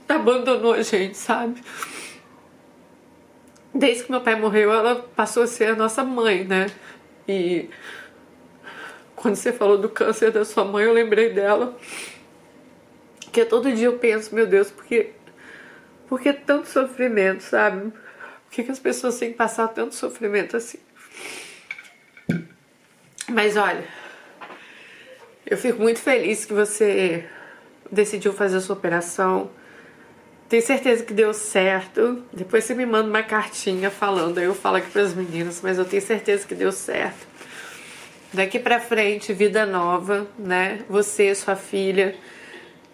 [0.07, 1.61] abandonou a gente, sabe?
[3.73, 6.67] Desde que meu pai morreu, ela passou a ser a nossa mãe, né?
[7.27, 7.69] E
[9.15, 11.77] quando você falou do câncer da sua mãe, eu lembrei dela.
[13.31, 15.11] Que todo dia eu penso, meu Deus, porque
[16.07, 17.89] porque tanto sofrimento, sabe?
[17.89, 20.77] Por que, que as pessoas têm que passar tanto sofrimento assim?
[23.29, 23.83] Mas olha,
[25.45, 27.25] eu fico muito feliz que você
[27.91, 29.49] decidiu fazer a sua operação.
[30.49, 32.23] Tenho certeza que deu certo.
[32.33, 35.77] Depois você me manda uma cartinha falando, aí eu falo aqui para as meninas, mas
[35.77, 37.27] eu tenho certeza que deu certo.
[38.33, 40.81] Daqui para frente, vida nova, né?
[40.89, 42.15] Você, sua filha.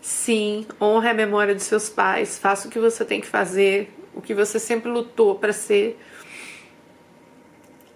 [0.02, 4.22] Sim, honre a memória dos seus pais, faça o que você tem que fazer, o
[4.22, 6.00] que você sempre lutou para ser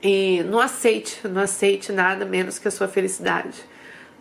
[0.04, 3.58] e não aceite, não aceite nada menos que a sua felicidade.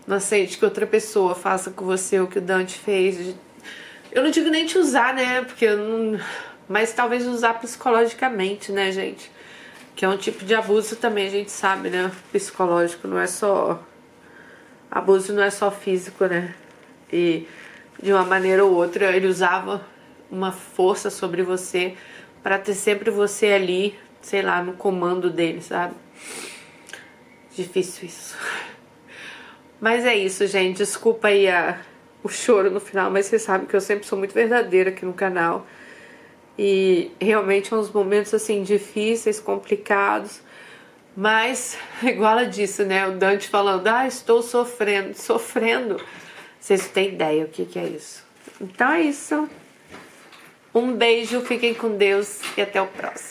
[0.07, 3.35] Não aceite que outra pessoa faça com você o que o Dante fez.
[4.13, 5.43] Eu não digo nem te usar, né?
[5.43, 6.21] Porque não...
[6.69, 9.29] Mas talvez usar psicologicamente, né, gente?
[9.97, 12.13] Que é um tipo de abuso também, a gente sabe, né?
[12.31, 13.83] Psicológico, não é só.
[14.89, 16.55] Abuso não é só físico, né?
[17.13, 17.49] E
[18.01, 19.85] de uma maneira ou outra ele usava
[20.31, 21.95] uma força sobre você
[22.41, 25.95] para ter sempre você ali sei lá, no comando dele, sabe?
[27.55, 28.37] Difícil isso.
[29.81, 30.79] Mas é isso, gente.
[30.79, 31.81] Desculpa aí a,
[32.23, 35.13] o choro no final, mas vocês sabem que eu sempre sou muito verdadeira aqui no
[35.13, 35.67] canal.
[36.59, 40.41] E realmente são uns momentos assim difíceis, complicados.
[41.17, 43.07] Mas, igual ela disse, né?
[43.09, 46.01] O Dante falando, ah, estou sofrendo, sofrendo.
[46.61, 48.25] Vocês têm ideia o que, que é isso.
[48.61, 49.49] Então é isso.
[50.75, 53.31] Um beijo, fiquem com Deus e até o próximo.